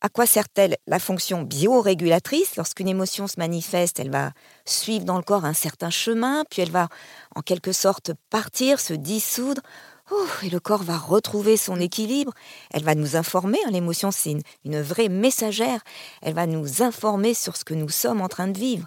À 0.00 0.08
quoi 0.08 0.26
sert-elle 0.26 0.76
La 0.86 0.98
fonction 0.98 1.42
biorégulatrice? 1.42 2.56
Lorsqu'une 2.56 2.88
émotion 2.88 3.26
se 3.26 3.38
manifeste, 3.38 3.98
elle 3.98 4.10
va 4.10 4.32
suivre 4.64 5.04
dans 5.04 5.16
le 5.16 5.22
corps 5.22 5.44
un 5.44 5.54
certain 5.54 5.90
chemin, 5.90 6.44
puis 6.50 6.62
elle 6.62 6.70
va 6.70 6.88
en 7.34 7.40
quelque 7.40 7.72
sorte 7.72 8.12
partir, 8.30 8.78
se 8.78 8.94
dissoudre. 8.94 9.62
Et 10.42 10.50
le 10.50 10.60
corps 10.60 10.82
va 10.82 10.96
retrouver 10.96 11.56
son 11.56 11.80
équilibre. 11.80 12.32
Elle 12.70 12.84
va 12.84 12.94
nous 12.94 13.16
informer. 13.16 13.58
Hein, 13.66 13.70
l'émotion, 13.70 14.10
c'est 14.10 14.32
une, 14.32 14.42
une 14.64 14.80
vraie 14.80 15.08
messagère. 15.08 15.80
Elle 16.22 16.34
va 16.34 16.46
nous 16.46 16.82
informer 16.82 17.34
sur 17.34 17.56
ce 17.56 17.64
que 17.64 17.74
nous 17.74 17.88
sommes 17.88 18.20
en 18.20 18.28
train 18.28 18.48
de 18.48 18.58
vivre 18.58 18.86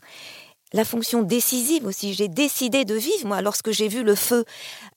la 0.74 0.86
fonction 0.86 1.24
décisive 1.24 1.86
aussi. 1.86 2.14
J'ai 2.14 2.28
décidé 2.28 2.86
de 2.86 2.96
vivre, 2.96 3.28
moi, 3.28 3.42
lorsque 3.42 3.72
j'ai 3.72 3.88
vu 3.88 4.04
le 4.04 4.16
feu. 4.16 4.46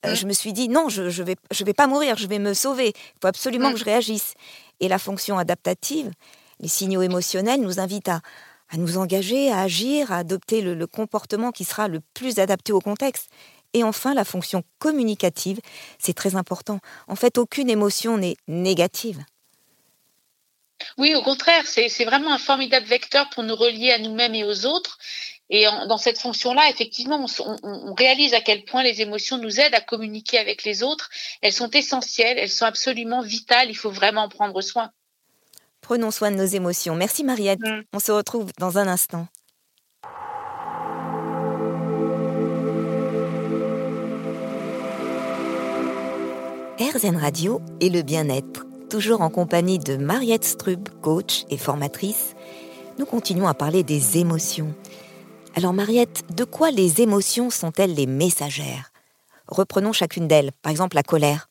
Euh, 0.04 0.12
mmh. 0.12 0.14
Je 0.14 0.26
me 0.26 0.32
suis 0.32 0.52
dit, 0.52 0.68
non, 0.68 0.88
je 0.88 1.02
ne 1.02 1.24
vais, 1.24 1.36
je 1.50 1.64
vais 1.64 1.72
pas 1.72 1.86
mourir, 1.86 2.16
je 2.16 2.26
vais 2.26 2.38
me 2.38 2.54
sauver. 2.54 2.88
Il 2.88 3.18
faut 3.20 3.28
absolument 3.28 3.70
mmh. 3.70 3.74
que 3.74 3.78
je 3.78 3.84
réagisse. 3.84 4.34
Et 4.80 4.88
la 4.88 4.98
fonction 4.98 5.38
adaptative, 5.38 6.10
les 6.60 6.68
signaux 6.68 7.02
émotionnels 7.02 7.60
nous 7.60 7.80
invitent 7.80 8.10
à, 8.10 8.20
à 8.70 8.76
nous 8.76 8.98
engager, 8.98 9.50
à 9.50 9.60
agir, 9.60 10.12
à 10.12 10.18
adopter 10.18 10.60
le, 10.60 10.74
le, 10.74 10.86
comportement 10.86 11.52
qui 11.52 11.64
sera 11.64 11.88
le 11.88 12.00
plus 12.14 12.38
adapté 12.38 12.72
au 12.72 12.80
contexte. 12.80 13.28
Et 13.74 13.84
enfin, 13.84 14.14
la 14.14 14.24
fonction 14.24 14.62
communicative, 14.78 15.60
c'est 15.98 16.14
très 16.14 16.36
important. 16.36 16.78
En 17.08 17.16
fait, 17.16 17.38
aucune 17.38 17.70
émotion 17.70 18.18
n'est 18.18 18.36
négative. 18.48 19.24
Oui, 20.98 21.14
au 21.14 21.22
contraire, 21.22 21.64
c'est 21.66 22.04
vraiment 22.04 22.32
un 22.32 22.38
formidable 22.38 22.86
vecteur 22.86 23.28
pour 23.30 23.44
nous 23.44 23.54
relier 23.54 23.92
à 23.92 23.98
nous-mêmes 23.98 24.34
et 24.34 24.44
aux 24.44 24.66
autres. 24.66 24.98
Et 25.50 25.66
dans 25.86 25.98
cette 25.98 26.18
fonction-là, 26.18 26.62
effectivement, 26.70 27.26
on, 27.62 27.94
réalise 27.94 28.32
à 28.32 28.40
quel 28.40 28.64
point 28.64 28.82
les 28.82 29.02
émotions 29.02 29.36
nous 29.36 29.60
aident 29.60 29.74
à 29.74 29.80
communiquer 29.80 30.38
avec 30.38 30.64
les 30.64 30.82
autres. 30.82 31.10
Elles 31.42 31.52
sont 31.52 31.70
essentielles, 31.70 32.38
elles 32.38 32.50
sont 32.50 32.64
absolument 32.64 33.20
vitales. 33.20 33.68
Il 33.68 33.76
faut 33.76 33.90
vraiment 33.90 34.22
en 34.22 34.28
prendre 34.28 34.60
soin. 34.62 34.90
Prenons 35.82 36.10
soin 36.10 36.30
de 36.30 36.36
nos 36.36 36.46
émotions. 36.46 36.94
Merci 36.94 37.22
Mariette. 37.22 37.60
Mm. 37.60 37.82
On 37.92 37.98
se 37.98 38.12
retrouve 38.12 38.50
dans 38.58 38.78
un 38.78 38.88
instant. 38.88 39.28
RZN 46.82 47.16
Radio 47.16 47.60
et 47.80 47.90
le 47.90 48.02
bien-être 48.02 48.66
toujours 48.90 49.20
en 49.20 49.30
compagnie 49.30 49.78
de 49.78 49.96
Mariette 49.96 50.42
Strub, 50.42 50.88
coach 51.00 51.44
et 51.48 51.56
formatrice. 51.56 52.34
Nous 52.98 53.06
continuons 53.06 53.46
à 53.46 53.54
parler 53.54 53.84
des 53.84 54.18
émotions. 54.18 54.74
Alors 55.54 55.72
Mariette, 55.72 56.24
de 56.34 56.42
quoi 56.42 56.72
les 56.72 57.00
émotions 57.00 57.50
sont-elles 57.50 57.94
les 57.94 58.06
messagères? 58.06 58.90
Reprenons 59.46 59.92
chacune 59.92 60.26
d'elles. 60.26 60.50
Par 60.60 60.72
exemple, 60.72 60.96
la 60.96 61.04
colère. 61.04 61.48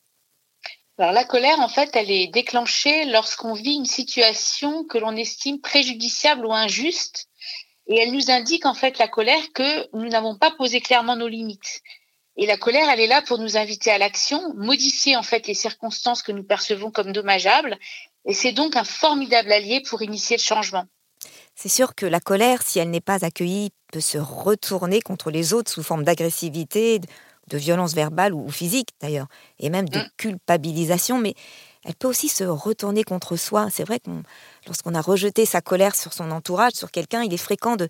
Alors 0.98 1.12
la 1.12 1.24
colère, 1.24 1.58
en 1.60 1.68
fait, 1.68 1.90
elle 1.94 2.10
est 2.10 2.28
déclenchée 2.28 3.06
lorsqu'on 3.06 3.54
vit 3.54 3.76
une 3.76 3.86
situation 3.86 4.84
que 4.84 4.98
l'on 4.98 5.16
estime 5.16 5.60
préjudiciable 5.60 6.44
ou 6.44 6.52
injuste, 6.52 7.28
et 7.86 7.98
elle 7.98 8.12
nous 8.12 8.30
indique 8.30 8.66
en 8.66 8.74
fait 8.74 8.98
la 8.98 9.08
colère 9.08 9.52
que 9.54 9.96
nous 9.96 10.10
n'avons 10.10 10.36
pas 10.36 10.50
posé 10.50 10.82
clairement 10.82 11.16
nos 11.16 11.28
limites. 11.28 11.80
Et 12.36 12.46
la 12.46 12.56
colère, 12.56 12.88
elle 12.88 13.00
est 13.00 13.06
là 13.06 13.22
pour 13.22 13.38
nous 13.38 13.56
inviter 13.56 13.90
à 13.90 13.98
l'action, 13.98 14.54
modifier 14.54 15.16
en 15.16 15.22
fait 15.22 15.46
les 15.46 15.54
circonstances 15.54 16.22
que 16.22 16.32
nous 16.32 16.44
percevons 16.44 16.90
comme 16.90 17.12
dommageables, 17.12 17.78
et 18.24 18.32
c'est 18.32 18.52
donc 18.52 18.76
un 18.76 18.84
formidable 18.84 19.52
allié 19.52 19.82
pour 19.88 20.02
initier 20.02 20.36
le 20.36 20.42
changement. 20.42 20.86
C'est 21.54 21.68
sûr 21.68 21.94
que 21.94 22.06
la 22.06 22.20
colère, 22.20 22.62
si 22.62 22.78
elle 22.78 22.90
n'est 22.90 23.00
pas 23.00 23.24
accueillie, 23.24 23.70
peut 23.92 24.00
se 24.00 24.18
retourner 24.18 25.02
contre 25.02 25.30
les 25.30 25.52
autres 25.52 25.70
sous 25.70 25.82
forme 25.82 26.04
d'agressivité, 26.04 27.00
de 27.48 27.58
violence 27.58 27.94
verbale 27.94 28.32
ou 28.32 28.48
physique 28.50 28.90
d'ailleurs, 29.00 29.26
et 29.58 29.68
même 29.68 29.88
de 29.88 29.98
mm. 29.98 30.08
culpabilisation, 30.16 31.18
mais 31.18 31.34
elle 31.84 31.94
peut 31.94 32.08
aussi 32.08 32.28
se 32.28 32.44
retourner 32.44 33.02
contre 33.04 33.36
soi. 33.36 33.68
C'est 33.70 33.84
vrai 33.84 33.98
que 33.98 34.10
lorsqu'on 34.66 34.94
a 34.94 35.00
rejeté 35.00 35.44
sa 35.44 35.60
colère 35.60 35.94
sur 35.94 36.12
son 36.12 36.30
entourage, 36.30 36.72
sur 36.72 36.90
quelqu'un, 36.90 37.22
il 37.22 37.34
est 37.34 37.38
fréquent 37.38 37.76
de, 37.76 37.88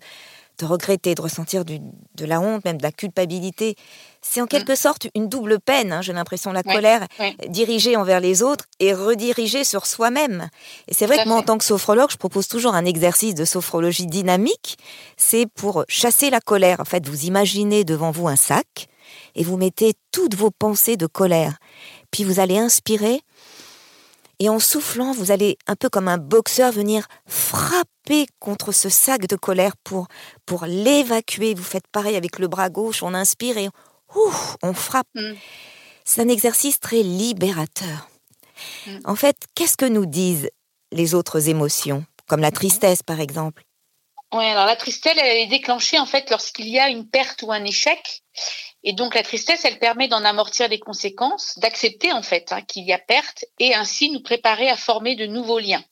de 0.59 0.65
regretter, 0.65 1.15
de 1.15 1.21
ressentir 1.21 1.65
de 1.65 2.25
la 2.25 2.39
honte, 2.39 2.63
même 2.65 2.77
de 2.77 2.83
la 2.83 2.91
culpabilité. 2.91 3.75
C'est 4.21 4.41
en 4.41 4.45
mm. 4.45 4.49
quelque 4.49 4.75
sorte 4.75 5.07
une 5.15 5.27
double 5.27 5.59
peine, 5.59 5.91
hein, 5.91 6.01
j'ai 6.01 6.13
l'impression, 6.13 6.51
la 6.51 6.63
colère 6.63 7.07
dirigée 7.47 7.97
envers 7.97 8.19
les 8.19 8.43
autres 8.43 8.65
et 8.79 8.93
redirigée 8.93 9.63
sur 9.63 9.85
soi-même. 9.85 10.49
Et 10.87 10.93
c'est 10.93 11.05
vrai 11.05 11.23
que 11.23 11.27
moi, 11.27 11.37
en 11.37 11.43
tant 11.43 11.57
que 11.57 11.65
sophrologue, 11.65 12.11
je 12.11 12.17
propose 12.17 12.47
toujours 12.47 12.75
un 12.75 12.85
exercice 12.85 13.35
de 13.35 13.45
sophrologie 13.45 14.07
dynamique. 14.07 14.77
C'est 15.17 15.47
pour 15.47 15.85
chasser 15.87 16.29
la 16.29 16.39
colère. 16.39 16.79
En 16.79 16.85
fait, 16.85 17.07
vous 17.07 17.25
imaginez 17.25 17.83
devant 17.83 18.11
vous 18.11 18.27
un 18.27 18.35
sac 18.35 18.87
et 19.35 19.43
vous 19.43 19.57
mettez 19.57 19.93
toutes 20.11 20.35
vos 20.35 20.51
pensées 20.51 20.97
de 20.97 21.07
colère. 21.07 21.57
Puis 22.11 22.23
vous 22.23 22.39
allez 22.39 22.57
inspirer 22.57 23.21
et 24.39 24.49
en 24.49 24.59
soufflant, 24.59 25.11
vous 25.11 25.31
allez 25.31 25.57
un 25.67 25.75
peu 25.75 25.89
comme 25.89 26.07
un 26.07 26.17
boxeur 26.17 26.71
venir 26.71 27.07
frapper 27.27 28.27
contre 28.39 28.71
ce 28.71 28.89
sac 28.89 29.27
de 29.27 29.35
colère 29.35 29.77
pour, 29.83 30.07
pour 30.45 30.65
l'évacuer. 30.65 31.53
Vous 31.53 31.63
faites 31.63 31.87
pareil 31.91 32.15
avec 32.15 32.39
le 32.39 32.47
bras 32.47 32.69
gauche, 32.69 33.03
on 33.03 33.13
inspire 33.13 33.57
et 33.57 33.69
ouf, 34.15 34.57
on 34.61 34.73
frappe. 34.73 35.07
Mm. 35.15 35.33
C'est 36.03 36.21
un 36.21 36.27
exercice 36.27 36.79
très 36.79 37.03
libérateur. 37.03 38.09
Mm. 38.87 38.91
En 39.05 39.15
fait, 39.15 39.37
qu'est-ce 39.55 39.77
que 39.77 39.85
nous 39.85 40.05
disent 40.05 40.49
les 40.91 41.13
autres 41.13 41.49
émotions, 41.49 42.05
comme 42.27 42.41
la 42.41 42.51
tristesse 42.51 43.03
par 43.03 43.19
exemple? 43.19 43.63
Oui, 44.33 44.45
alors 44.45 44.65
la 44.65 44.75
tristesse, 44.75 45.15
elle 45.15 45.37
est 45.37 45.47
déclenchée 45.47 45.99
en 45.99 46.07
fait 46.07 46.29
lorsqu'il 46.31 46.67
y 46.67 46.79
a 46.79 46.89
une 46.89 47.07
perte 47.07 47.43
ou 47.43 47.51
un 47.51 47.63
échec. 47.63 48.23
Et 48.83 48.93
donc 48.93 49.13
la 49.13 49.21
tristesse, 49.21 49.63
elle 49.63 49.77
permet 49.77 50.07
d'en 50.07 50.25
amortir 50.25 50.67
les 50.67 50.79
conséquences, 50.79 51.57
d'accepter 51.59 52.11
en 52.11 52.23
fait 52.23 52.51
hein, 52.51 52.61
qu'il 52.61 52.83
y 52.83 52.93
a 52.93 52.97
perte 52.97 53.45
et 53.59 53.75
ainsi 53.75 54.09
nous 54.09 54.21
préparer 54.21 54.69
à 54.69 54.75
former 54.75 55.15
de 55.15 55.27
nouveaux 55.27 55.59
liens. 55.59 55.83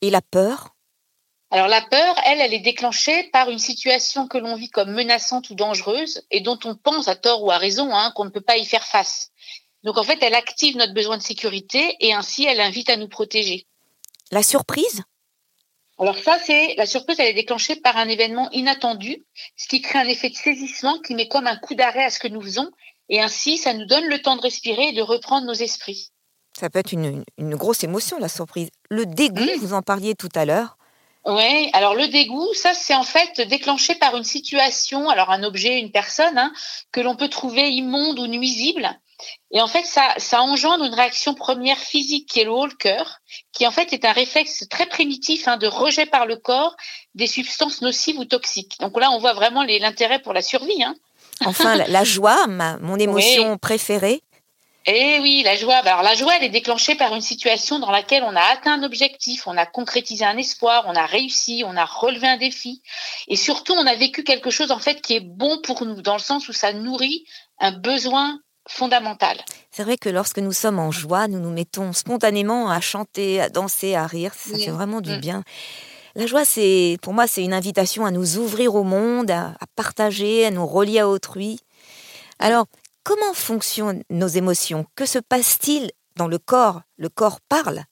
Et 0.00 0.10
la 0.10 0.22
peur? 0.22 0.70
Alors 1.50 1.68
la 1.68 1.82
peur, 1.82 2.16
elle, 2.24 2.40
elle 2.40 2.54
est 2.54 2.60
déclenchée 2.60 3.24
par 3.32 3.50
une 3.50 3.58
situation 3.58 4.28
que 4.28 4.38
l'on 4.38 4.54
vit 4.54 4.70
comme 4.70 4.92
menaçante 4.92 5.50
ou 5.50 5.54
dangereuse 5.54 6.22
et 6.30 6.40
dont 6.40 6.58
on 6.64 6.76
pense 6.76 7.08
à 7.08 7.16
tort 7.16 7.42
ou 7.42 7.50
à 7.50 7.58
raison 7.58 7.94
hein, 7.94 8.12
qu'on 8.14 8.24
ne 8.24 8.30
peut 8.30 8.40
pas 8.40 8.56
y 8.56 8.64
faire 8.64 8.86
face. 8.86 9.30
Donc 9.82 9.98
en 9.98 10.04
fait, 10.04 10.22
elle 10.22 10.34
active 10.34 10.76
notre 10.76 10.94
besoin 10.94 11.18
de 11.18 11.22
sécurité 11.22 11.96
et 12.00 12.14
ainsi 12.14 12.44
elle 12.44 12.60
invite 12.60 12.90
à 12.90 12.96
nous 12.96 13.08
protéger. 13.08 13.66
La 14.30 14.42
surprise? 14.42 15.02
Alors 15.98 16.18
ça, 16.18 16.38
c'est 16.44 16.74
la 16.76 16.86
surprise, 16.86 17.20
elle 17.20 17.28
est 17.28 17.34
déclenchée 17.34 17.76
par 17.76 17.96
un 17.96 18.08
événement 18.08 18.50
inattendu, 18.50 19.24
ce 19.56 19.68
qui 19.68 19.80
crée 19.80 20.00
un 20.00 20.08
effet 20.08 20.28
de 20.28 20.34
saisissement 20.34 20.98
qui 20.98 21.14
met 21.14 21.28
comme 21.28 21.46
un 21.46 21.56
coup 21.56 21.74
d'arrêt 21.74 22.04
à 22.04 22.10
ce 22.10 22.18
que 22.18 22.28
nous 22.28 22.42
faisons, 22.42 22.70
et 23.08 23.20
ainsi, 23.20 23.58
ça 23.58 23.74
nous 23.74 23.86
donne 23.86 24.06
le 24.06 24.20
temps 24.20 24.36
de 24.36 24.40
respirer 24.40 24.88
et 24.88 24.92
de 24.92 25.02
reprendre 25.02 25.46
nos 25.46 25.52
esprits. 25.52 26.10
Ça 26.58 26.70
peut 26.70 26.78
être 26.78 26.92
une, 26.92 27.24
grosse 27.38 27.84
émotion, 27.84 28.18
la 28.18 28.28
surprise. 28.28 28.70
Le 28.88 29.06
dégoût, 29.06 29.42
mmh. 29.42 29.58
vous 29.58 29.72
en 29.72 29.82
parliez 29.82 30.14
tout 30.14 30.28
à 30.34 30.44
l'heure. 30.44 30.78
Oui, 31.26 31.70
alors 31.72 31.94
le 31.94 32.06
dégoût, 32.08 32.52
ça 32.52 32.74
c'est 32.74 32.94
en 32.94 33.02
fait 33.02 33.40
déclenché 33.40 33.94
par 33.94 34.14
une 34.14 34.24
situation, 34.24 35.08
alors 35.08 35.30
un 35.30 35.42
objet, 35.42 35.78
une 35.78 35.90
personne, 35.90 36.36
hein, 36.36 36.52
que 36.92 37.00
l'on 37.00 37.16
peut 37.16 37.28
trouver 37.28 37.70
immonde 37.70 38.18
ou 38.18 38.26
nuisible. 38.26 38.88
Et 39.50 39.60
en 39.60 39.66
fait, 39.66 39.84
ça, 39.84 40.14
ça 40.18 40.40
engendre 40.40 40.84
une 40.84 40.94
réaction 40.94 41.34
première 41.34 41.78
physique 41.78 42.28
qui 42.28 42.40
est 42.40 42.44
le 42.44 42.76
cœur, 42.76 43.18
qui 43.52 43.66
en 43.66 43.70
fait 43.70 43.92
est 43.92 44.04
un 44.04 44.12
réflexe 44.12 44.64
très 44.68 44.86
primitif 44.86 45.48
hein, 45.48 45.56
de 45.56 45.66
rejet 45.66 46.06
par 46.06 46.26
le 46.26 46.36
corps 46.36 46.76
des 47.14 47.26
substances 47.26 47.82
nocives 47.82 48.18
ou 48.18 48.24
toxiques. 48.24 48.76
Donc 48.80 48.98
là, 48.98 49.10
on 49.10 49.18
voit 49.18 49.34
vraiment 49.34 49.62
l'intérêt 49.62 50.20
pour 50.20 50.32
la 50.32 50.42
survie. 50.42 50.82
Hein. 50.82 50.94
Enfin, 51.44 51.76
la, 51.76 52.04
joie, 52.04 52.46
mon 52.46 52.98
émotion 52.98 53.58
préférée. 53.58 54.22
Eh 54.86 55.18
oui, 55.20 55.42
la 55.44 55.56
joie. 55.56 55.76
Alors 55.76 56.02
la 56.02 56.14
joie, 56.14 56.36
elle 56.36 56.44
est 56.44 56.50
déclenchée 56.50 56.94
par 56.94 57.14
une 57.14 57.22
situation 57.22 57.78
dans 57.78 57.90
laquelle 57.90 58.22
on 58.22 58.36
a 58.36 58.42
atteint 58.42 58.74
un 58.74 58.82
objectif, 58.82 59.46
on 59.46 59.56
a 59.56 59.64
concrétisé 59.64 60.26
un 60.26 60.36
espoir, 60.36 60.84
on 60.86 60.94
a 60.94 61.06
réussi, 61.06 61.64
on 61.66 61.74
a 61.76 61.86
relevé 61.86 62.28
un 62.28 62.36
défi, 62.36 62.82
et 63.28 63.36
surtout 63.36 63.72
on 63.72 63.86
a 63.86 63.94
vécu 63.94 64.24
quelque 64.24 64.50
chose 64.50 64.70
en 64.70 64.78
fait 64.78 65.00
qui 65.00 65.14
est 65.14 65.20
bon 65.20 65.58
pour 65.62 65.86
nous, 65.86 66.02
dans 66.02 66.14
le 66.14 66.20
sens 66.20 66.48
où 66.48 66.52
ça 66.52 66.74
nourrit 66.74 67.24
un 67.60 67.72
besoin 67.72 68.38
C'est 69.70 69.84
vrai 69.84 69.96
que 69.96 70.08
lorsque 70.08 70.38
nous 70.38 70.52
sommes 70.52 70.78
en 70.78 70.90
joie, 70.90 71.28
nous 71.28 71.40
nous 71.40 71.50
mettons 71.50 71.92
spontanément 71.92 72.70
à 72.70 72.80
chanter, 72.80 73.40
à 73.40 73.48
danser, 73.48 73.94
à 73.94 74.06
rire. 74.06 74.32
Ça 74.34 74.56
fait 74.56 74.70
vraiment 74.70 75.00
du 75.00 75.16
mm. 75.16 75.20
bien. 75.20 75.42
La 76.14 76.26
joie, 76.26 76.44
c'est, 76.44 76.96
pour 77.02 77.12
moi, 77.12 77.26
c'est 77.26 77.42
une 77.42 77.52
invitation 77.52 78.06
à 78.06 78.10
nous 78.10 78.38
ouvrir 78.38 78.74
au 78.74 78.84
monde, 78.84 79.30
à, 79.30 79.48
à 79.60 79.66
partager, 79.74 80.46
à 80.46 80.50
nous 80.50 80.66
relier 80.66 81.00
à 81.00 81.08
autrui. 81.08 81.60
Alors, 82.38 82.66
Comment 83.04 83.34
fonctionnent 83.34 84.02
nos 84.08 84.28
émotions? 84.28 84.86
Que 84.94 85.04
se 85.04 85.18
passe-t-il 85.18 85.90
dans 86.16 86.26
le 86.26 86.38
corps? 86.38 86.80
Le 86.96 87.10
corps 87.10 87.42
parle? 87.42 87.84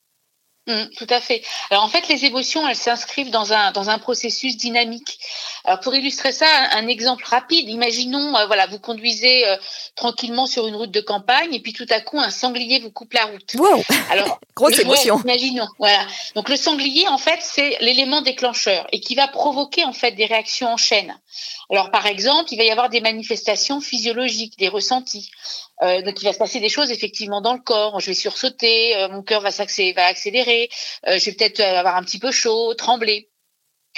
Mmh, 0.68 0.94
tout 0.96 1.08
à 1.10 1.20
fait. 1.20 1.42
Alors 1.70 1.82
en 1.82 1.88
fait, 1.88 2.06
les 2.06 2.24
émotions, 2.24 2.68
elles 2.68 2.76
s'inscrivent 2.76 3.30
dans 3.30 3.52
un 3.52 3.72
dans 3.72 3.90
un 3.90 3.98
processus 3.98 4.56
dynamique. 4.56 5.18
Alors 5.64 5.80
pour 5.80 5.92
illustrer 5.92 6.30
ça, 6.30 6.46
un, 6.72 6.86
exemple 6.86 7.24
rapide. 7.26 7.68
Imaginons, 7.68 8.36
euh, 8.36 8.46
voilà, 8.46 8.68
vous 8.68 8.78
conduisez 8.78 9.44
euh, 9.48 9.56
tranquillement 9.96 10.46
sur 10.46 10.68
une 10.68 10.76
route 10.76 10.92
de 10.92 11.00
campagne 11.00 11.52
et 11.52 11.58
puis 11.58 11.72
tout 11.72 11.86
à 11.90 12.00
coup 12.00 12.20
un 12.20 12.30
sanglier 12.30 12.78
vous 12.78 12.92
coupe 12.92 13.12
la 13.12 13.24
route. 13.24 13.54
Wow. 13.56 13.82
Alors 14.10 14.38
grosse 14.54 14.78
émotion. 14.78 15.20
imaginons, 15.24 15.66
voilà. 15.80 16.06
Donc 16.36 16.48
le 16.48 16.56
sanglier, 16.56 17.08
en 17.08 17.18
fait, 17.18 17.40
c'est 17.42 17.78
l'élément 17.80 18.22
déclencheur 18.22 18.86
et 18.92 19.00
qui 19.00 19.16
va 19.16 19.26
provoquer 19.26 19.84
en 19.84 19.92
fait 19.92 20.12
des 20.12 20.26
réactions 20.26 20.68
en 20.68 20.76
chaîne. 20.76 21.18
Alors 21.70 21.90
par 21.90 22.06
exemple, 22.06 22.52
il 22.52 22.56
va 22.56 22.62
y 22.62 22.70
avoir 22.70 22.88
des 22.88 23.00
manifestations 23.00 23.80
physiologiques, 23.80 24.56
des 24.58 24.68
ressentis. 24.68 25.28
Euh, 25.82 26.02
donc 26.02 26.20
il 26.20 26.24
va 26.24 26.32
se 26.32 26.38
passer 26.38 26.60
des 26.60 26.68
choses 26.68 26.90
effectivement 26.90 27.40
dans 27.40 27.54
le 27.54 27.60
corps. 27.60 28.00
Je 28.00 28.06
vais 28.06 28.14
sursauter, 28.14 28.96
euh, 28.96 29.08
mon 29.08 29.22
cœur 29.22 29.40
va, 29.40 29.50
va 29.50 30.06
accélérer, 30.06 30.68
euh, 31.06 31.18
je 31.18 31.24
vais 31.26 31.32
peut-être 31.32 31.60
avoir 31.60 31.96
un 31.96 32.04
petit 32.04 32.18
peu 32.18 32.30
chaud, 32.30 32.74
trembler. 32.74 33.30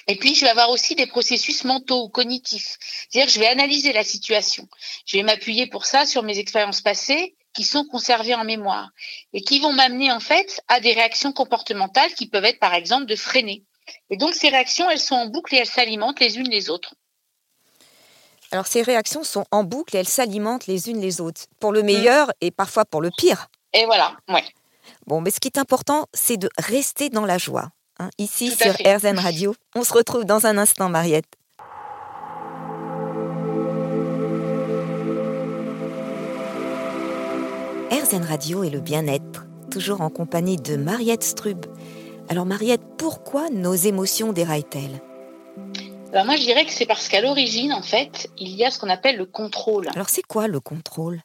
Et 0.07 0.17
puis, 0.17 0.35
je 0.35 0.43
vais 0.43 0.51
avoir 0.51 0.71
aussi 0.71 0.95
des 0.95 1.07
processus 1.07 1.65
mentaux 1.65 2.05
ou 2.05 2.09
cognitifs. 2.09 2.77
C'est-à-dire 3.09 3.33
je 3.33 3.39
vais 3.39 3.47
analyser 3.47 3.93
la 3.93 4.05
situation. 4.05 4.69
Je 5.07 5.17
vais 5.17 5.23
m'appuyer 5.23 5.67
pour 5.67 5.87
ça 5.87 6.05
sur 6.05 6.23
mes 6.23 6.39
expériences 6.39 6.81
passées 6.81 7.37
qui 7.55 7.65
sont 7.65 7.85
conservées 7.87 8.35
en 8.35 8.45
mémoire 8.45 8.91
et 9.33 9.41
qui 9.41 9.61
vont 9.61 9.73
m'amener 9.73 10.11
en 10.11 10.21
fait 10.21 10.61
à 10.69 10.81
des 10.81 10.93
réactions 10.93 11.33
comportementales 11.33 12.13
qui 12.15 12.27
peuvent 12.29 12.45
être 12.45 12.59
par 12.59 12.75
exemple 12.75 13.07
de 13.07 13.17
freiner. 13.17 13.65
Et 14.11 14.17
donc, 14.17 14.35
ces 14.35 14.49
réactions, 14.49 14.91
elles 14.91 15.01
sont 15.01 15.15
en 15.15 15.27
boucle 15.27 15.55
et 15.55 15.59
elles 15.59 15.67
s'alimentent 15.67 16.21
les 16.21 16.39
unes 16.39 16.51
les 16.51 16.71
autres. 16.71 16.95
Alors 18.55 18.69
ces 18.69 18.83
réactions 18.83 19.25
sont 19.25 19.45
en 19.51 19.65
boucle 19.65 19.97
et 19.97 19.99
elles 19.99 20.07
s'alimentent 20.07 20.69
les 20.69 20.89
unes 20.89 21.01
les 21.01 21.21
autres, 21.21 21.47
pour 21.59 21.73
le 21.73 21.83
meilleur 21.83 22.31
et 22.41 22.53
parfois 22.53 22.85
pour 22.85 23.03
le 23.03 23.11
pire. 23.19 23.49
Et 23.73 23.85
voilà, 23.85 24.13
ouais. 24.29 24.45
Bon, 25.09 25.21
mais 25.21 25.33
ce 25.33 25.41
qui 25.41 25.49
est 25.49 25.59
important, 25.59 26.07
c'est 26.15 26.37
de 26.37 26.49
rester 26.57 27.11
dans 27.11 27.25
la 27.25 27.37
joie. 27.37 27.71
Hein. 27.99 28.11
Ici 28.17 28.53
sur 28.53 28.73
RZN 28.75 29.19
Radio, 29.19 29.57
on 29.75 29.83
se 29.83 29.93
retrouve 29.93 30.25
dans 30.25 30.47
un 30.47 30.57
instant, 30.57 30.89
Mariette. 30.89 31.25
RZN 37.91 38.23
Radio 38.23 38.63
et 38.63 38.71
le 38.71 38.79
bien-être, 38.79 39.47
toujours 39.73 40.01
en 40.01 40.11
compagnie 40.11 40.59
de 40.59 40.77
Mariette 40.77 41.25
Strub. 41.25 41.67
Alors 42.29 42.47
Mariette, 42.47 42.83
pourquoi 42.99 43.51
nos 43.51 43.75
émotions 43.75 44.33
déraillent-elles? 44.33 45.03
Alors 46.15 46.27
moi, 46.27 46.37
je 46.37 46.43
dirais 46.43 46.65
que 46.65 46.71
c'est 46.71 46.87
parce 46.87 47.09
qu'à 47.09 47.21
l'origine, 47.21 47.73
en 47.73 47.83
fait, 47.83 48.31
il 48.39 48.51
y 48.51 48.65
a 48.65 48.71
ce 48.71 48.79
qu'on 48.79 48.89
appelle 48.89 49.17
le 49.17 49.27
contrôle. 49.27 49.89
Alors 49.95 50.09
c'est 50.09 50.23
quoi 50.23 50.47
le 50.47 50.61
contrôle? 50.61 51.21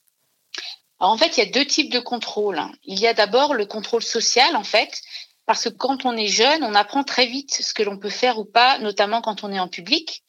En 0.98 1.16
fait, 1.16 1.38
il 1.38 1.44
y 1.46 1.48
a 1.48 1.52
deux 1.52 1.66
types 1.66 1.92
de 1.92 2.00
contrôle. 2.00 2.60
Il 2.84 3.00
y 3.00 3.06
a 3.06 3.14
d'abord 3.14 3.54
le 3.54 3.68
contrôle 3.68 4.02
social, 4.02 4.56
en 4.56 4.64
fait, 4.64 5.00
parce 5.46 5.66
que 5.66 5.70
quand 5.70 6.06
on 6.06 6.18
est 6.18 6.28
jeune, 6.28 6.64
on 6.64 6.74
apprend 6.74 7.04
très 7.04 7.28
vite 7.28 7.54
ce 7.54 7.76
que 7.76 7.84
l'on 7.84 8.00
peut 8.00 8.10
faire 8.10 8.40
ou 8.40 8.46
pas, 8.46 8.80
notamment 8.80 9.22
quand 9.22 9.44
on 9.44 9.52
est 9.52 9.60
en 9.60 9.68
public. 9.68 10.24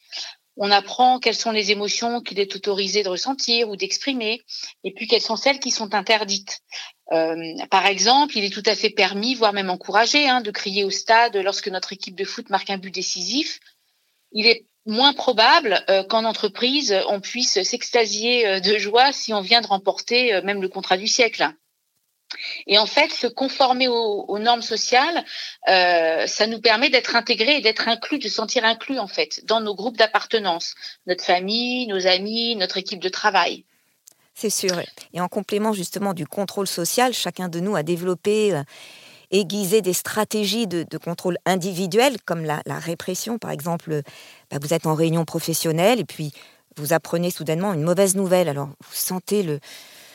On 0.58 0.70
apprend 0.70 1.20
quelles 1.20 1.34
sont 1.34 1.52
les 1.52 1.70
émotions 1.70 2.20
qu'il 2.20 2.38
est 2.38 2.54
autorisé 2.54 3.02
de 3.02 3.08
ressentir 3.08 3.70
ou 3.70 3.76
d'exprimer, 3.76 4.42
et 4.84 4.92
puis 4.92 5.06
quelles 5.06 5.22
sont 5.22 5.36
celles 5.36 5.58
qui 5.58 5.70
sont 5.70 5.94
interdites. 5.94 6.60
par 7.70 7.86
exemple, 7.86 8.36
il 8.36 8.44
est 8.44 8.52
tout 8.52 8.62
à 8.66 8.74
fait 8.74 8.90
permis, 8.90 9.34
voire 9.34 9.54
même 9.54 9.70
encouragé, 9.70 10.28
hein, 10.28 10.42
de 10.42 10.50
crier 10.50 10.84
au 10.84 10.90
stade 10.90 11.34
lorsque 11.36 11.68
notre 11.68 11.94
équipe 11.94 12.14
de 12.14 12.24
foot 12.24 12.50
marque 12.50 12.68
un 12.68 12.76
but 12.76 12.94
décisif. 12.94 13.58
Il 14.32 14.46
est 14.46 14.66
moins 14.86 15.12
probable 15.12 15.84
qu'en 16.08 16.24
entreprise, 16.24 16.96
on 17.08 17.20
puisse 17.20 17.62
s'extasier 17.62 18.60
de 18.60 18.78
joie 18.78 19.12
si 19.12 19.34
on 19.34 19.40
vient 19.40 19.60
de 19.60 19.66
remporter 19.66 20.40
même 20.42 20.62
le 20.62 20.68
contrat 20.68 20.96
du 20.96 21.06
siècle. 21.06 21.52
Et 22.66 22.78
en 22.78 22.86
fait, 22.86 23.12
se 23.12 23.26
conformer 23.26 23.88
aux, 23.88 24.38
normes 24.38 24.62
sociales, 24.62 25.24
euh, 25.68 26.26
ça 26.26 26.46
nous 26.46 26.60
permet 26.60 26.90
d'être 26.90 27.16
intégrés 27.16 27.56
et 27.56 27.60
d'être 27.60 27.88
inclus, 27.88 28.18
de 28.18 28.28
sentir 28.28 28.64
inclus 28.64 28.98
en 28.98 29.08
fait 29.08 29.44
dans 29.44 29.60
nos 29.60 29.74
groupes 29.74 29.96
d'appartenance, 29.96 30.74
notre 31.06 31.24
famille, 31.24 31.86
nos 31.88 32.06
amis, 32.06 32.56
notre 32.56 32.78
équipe 32.78 33.00
de 33.00 33.08
travail. 33.08 33.64
C'est 34.34 34.50
sûr. 34.50 34.80
Et 35.12 35.20
en 35.20 35.28
complément 35.28 35.72
justement 35.72 36.14
du 36.14 36.26
contrôle 36.26 36.68
social, 36.68 37.12
chacun 37.12 37.48
de 37.48 37.60
nous 37.60 37.76
a 37.76 37.82
développé, 37.82 38.54
aiguisé 39.30 39.82
des 39.82 39.92
stratégies 39.92 40.66
de, 40.66 40.84
contrôle 40.98 41.38
individuel, 41.46 42.16
comme 42.24 42.44
la, 42.44 42.62
répression. 42.66 43.38
Par 43.38 43.50
exemple, 43.50 44.02
bah, 44.50 44.58
vous 44.60 44.74
êtes 44.74 44.86
en 44.86 44.94
réunion 44.94 45.24
professionnelle 45.24 46.00
et 46.00 46.04
puis 46.04 46.32
vous 46.76 46.92
apprenez 46.92 47.30
soudainement 47.30 47.72
une 47.72 47.82
mauvaise 47.82 48.16
nouvelle. 48.16 48.48
Alors 48.48 48.68
vous 48.68 48.94
sentez 48.94 49.42
le, 49.42 49.60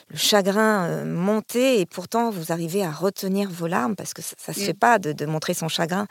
le 0.09 0.17
chagrin 0.17 0.85
euh, 0.85 1.05
monter 1.05 1.79
et 1.79 1.85
pourtant 1.85 2.29
vous 2.29 2.51
arrivez 2.51 2.83
à 2.83 2.91
retenir 2.91 3.49
vos 3.49 3.67
larmes 3.67 3.95
parce 3.95 4.13
que 4.13 4.21
ça 4.21 4.35
ne 4.49 4.53
se 4.53 4.59
mm. 4.59 4.63
fait 4.63 4.73
pas 4.73 4.99
de, 4.99 5.25
montrer 5.25 5.53
son 5.53 5.67
chagrin. 5.67 6.07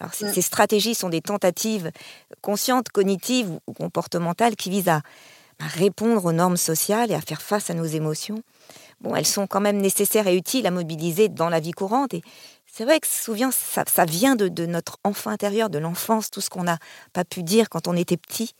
Alors 0.00 0.12
mm. 0.20 0.32
ces 0.32 0.42
stratégies 0.42 0.94
sont 0.94 1.08
des 1.08 1.20
tentatives 1.20 1.90
conscientes, 2.42 2.90
cognitives 2.90 3.50
ou 3.66 3.72
comportementales 3.72 4.56
qui 4.56 4.70
visent 4.70 4.88
à, 4.88 5.02
répondre 5.60 6.24
aux 6.24 6.32
normes 6.32 6.56
sociales 6.56 7.10
et 7.10 7.14
à 7.14 7.20
faire 7.20 7.42
face 7.42 7.68
à 7.68 7.74
nos 7.74 7.84
émotions. 7.84 8.44
Bon, 9.00 9.14
elles 9.14 9.26
sont 9.26 9.46
quand 9.46 9.60
même 9.60 9.78
nécessaires 9.78 10.26
et 10.26 10.36
utiles 10.36 10.66
à 10.66 10.70
mobiliser 10.70 11.28
dans 11.28 11.48
la 11.48 11.60
vie 11.60 11.72
courante 11.72 12.14
et 12.14 12.22
c'est 12.70 12.84
vrai 12.84 13.00
que 13.00 13.06
souvent 13.06 13.50
ça, 13.50 14.04
vient 14.04 14.36
de, 14.36 14.66
notre 14.66 14.98
enfant 15.02 15.30
intérieur, 15.30 15.70
de 15.70 15.78
l'enfance, 15.78 16.30
tout 16.30 16.40
ce 16.40 16.50
qu'on 16.50 16.64
n'a 16.64 16.78
pas 17.12 17.24
pu 17.24 17.42
dire 17.42 17.68
quand 17.68 17.88
on 17.88 17.96
était 17.96 18.16
petit. 18.16 18.54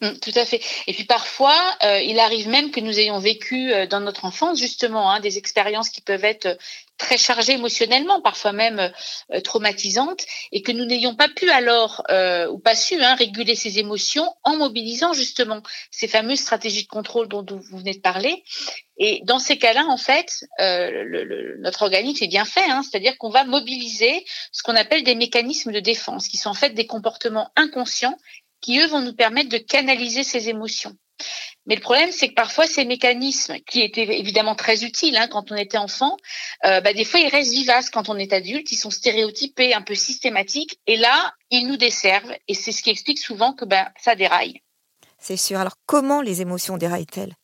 Mm, 0.00 0.18
tout 0.22 0.30
à 0.36 0.44
fait. 0.44 0.60
Et 0.86 0.92
puis 0.92 1.04
parfois, 1.04 1.56
euh, 1.82 2.00
il 2.00 2.20
arrive 2.20 2.48
même 2.48 2.70
que 2.70 2.78
nous 2.78 3.00
ayons 3.00 3.18
vécu 3.18 3.72
euh, 3.72 3.86
dans 3.86 3.98
notre 3.98 4.24
enfance 4.26 4.56
justement 4.60 5.10
hein, 5.10 5.18
des 5.18 5.38
expériences 5.38 5.90
qui 5.90 6.02
peuvent 6.02 6.24
être 6.24 6.56
très 6.98 7.18
chargées 7.18 7.54
émotionnellement, 7.54 8.20
parfois 8.20 8.52
même 8.52 8.92
euh, 9.32 9.40
traumatisantes, 9.40 10.24
et 10.52 10.62
que 10.62 10.70
nous 10.70 10.84
n'ayons 10.84 11.16
pas 11.16 11.28
pu 11.28 11.50
alors 11.50 12.04
ou 12.50 12.58
pas 12.58 12.76
su 12.76 13.00
hein, 13.02 13.14
réguler 13.16 13.56
ces 13.56 13.78
émotions 13.78 14.32
en 14.44 14.56
mobilisant 14.56 15.12
justement 15.12 15.62
ces 15.90 16.06
fameuses 16.06 16.40
stratégies 16.40 16.84
de 16.84 16.88
contrôle 16.88 17.28
dont 17.28 17.44
vous 17.44 17.78
venez 17.78 17.94
de 17.94 18.00
parler. 18.00 18.44
Et 18.98 19.20
dans 19.24 19.38
ces 19.38 19.58
cas-là, 19.58 19.84
en 19.86 19.96
fait, 19.96 20.44
notre 20.58 21.82
organisme 21.82 22.24
est 22.24 22.28
bien 22.28 22.44
fait, 22.44 22.68
hein, 22.68 22.82
c'est-à-dire 22.82 23.16
qu'on 23.18 23.30
va 23.30 23.44
mobiliser 23.44 24.24
ce 24.50 24.64
qu'on 24.64 24.74
appelle 24.74 25.04
des 25.04 25.14
mécanismes 25.14 25.70
de 25.70 25.80
défense, 25.80 26.26
qui 26.26 26.36
sont 26.36 26.50
en 26.50 26.54
fait 26.54 26.70
des 26.70 26.86
comportements 26.86 27.50
inconscients 27.54 28.18
qui, 28.60 28.80
eux, 28.80 28.86
vont 28.86 29.00
nous 29.00 29.14
permettre 29.14 29.48
de 29.48 29.58
canaliser 29.58 30.22
ces 30.22 30.48
émotions. 30.48 30.96
Mais 31.66 31.74
le 31.74 31.80
problème, 31.80 32.10
c'est 32.12 32.28
que 32.28 32.34
parfois, 32.34 32.66
ces 32.66 32.84
mécanismes, 32.84 33.58
qui 33.66 33.82
étaient 33.82 34.18
évidemment 34.18 34.54
très 34.54 34.84
utiles 34.84 35.16
hein, 35.16 35.28
quand 35.28 35.52
on 35.52 35.56
était 35.56 35.76
enfant, 35.76 36.16
euh, 36.64 36.80
bah, 36.80 36.94
des 36.94 37.04
fois, 37.04 37.20
ils 37.20 37.28
restent 37.28 37.52
vivaces 37.52 37.90
quand 37.90 38.08
on 38.08 38.16
est 38.16 38.32
adulte, 38.32 38.72
ils 38.72 38.76
sont 38.76 38.90
stéréotypés, 38.90 39.74
un 39.74 39.82
peu 39.82 39.94
systématiques, 39.94 40.78
et 40.86 40.96
là, 40.96 41.34
ils 41.50 41.66
nous 41.66 41.76
desservent, 41.76 42.32
et 42.46 42.54
c'est 42.54 42.72
ce 42.72 42.82
qui 42.82 42.90
explique 42.90 43.18
souvent 43.18 43.52
que 43.52 43.64
bah, 43.64 43.90
ça 44.00 44.14
déraille. 44.14 44.62
C'est 45.18 45.36
sûr. 45.36 45.58
Alors, 45.58 45.74
comment 45.84 46.22
les 46.22 46.40
émotions 46.40 46.78
déraillent-elles? 46.78 47.34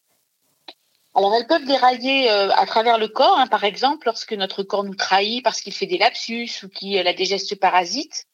Alors, 1.17 1.35
elles 1.35 1.47
peuvent 1.47 1.67
dérailler 1.67 2.31
euh, 2.31 2.51
à 2.53 2.67
travers 2.67 2.99
le 2.99 3.09
corps, 3.09 3.39
hein, 3.39 3.47
par 3.47 3.65
exemple, 3.65 4.07
lorsque 4.07 4.33
notre 4.33 4.63
corps 4.63 4.85
nous 4.85 4.97
trahit 4.97 5.45
parce 5.45 5.61
qu'il 5.61 5.73
fait 5.73 5.87
des 5.87 5.99
lapsus 5.99 6.49
ou 6.63 6.69
qu'il 6.69 7.07
a 7.07 7.13
des 7.13 7.25
gestes 7.25 7.59
parasites. 7.59 8.27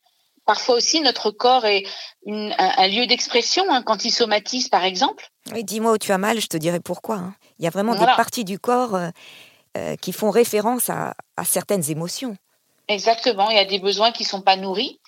Parfois 0.50 0.74
aussi, 0.74 1.00
notre 1.00 1.30
corps 1.30 1.64
est 1.64 1.84
un, 2.26 2.88
lieu 2.88 3.06
d'expression 3.06 3.64
hein, 3.70 3.84
quand 3.84 4.04
il 4.04 4.10
somatise, 4.10 4.68
par 4.68 4.82
exemple. 4.82 5.30
Oui, 5.52 5.62
dis-moi 5.62 5.92
où 5.92 5.98
tu 5.98 6.10
as 6.10 6.18
mal, 6.18 6.40
je 6.40 6.48
te 6.48 6.56
dirai 6.56 6.80
pourquoi. 6.80 7.18
Hein. 7.18 7.34
Il 7.60 7.64
y 7.64 7.68
a 7.68 7.70
vraiment 7.70 7.94
des 7.94 8.04
parties 8.04 8.44
du 8.44 8.58
corps 8.58 8.96
euh, 8.96 9.10
euh, 9.76 9.94
qui 9.94 10.10
font 10.12 10.30
référence 10.30 10.90
à, 10.90 11.14
certaines 11.44 11.88
émotions. 11.88 12.36
Exactement, 12.88 13.48
il 13.50 13.58
y 13.58 13.60
a 13.60 13.64
des 13.64 13.78
besoins 13.78 14.10
qui 14.10 14.24
sont 14.24 14.40
pas 14.40 14.56
nourris. 14.56 14.98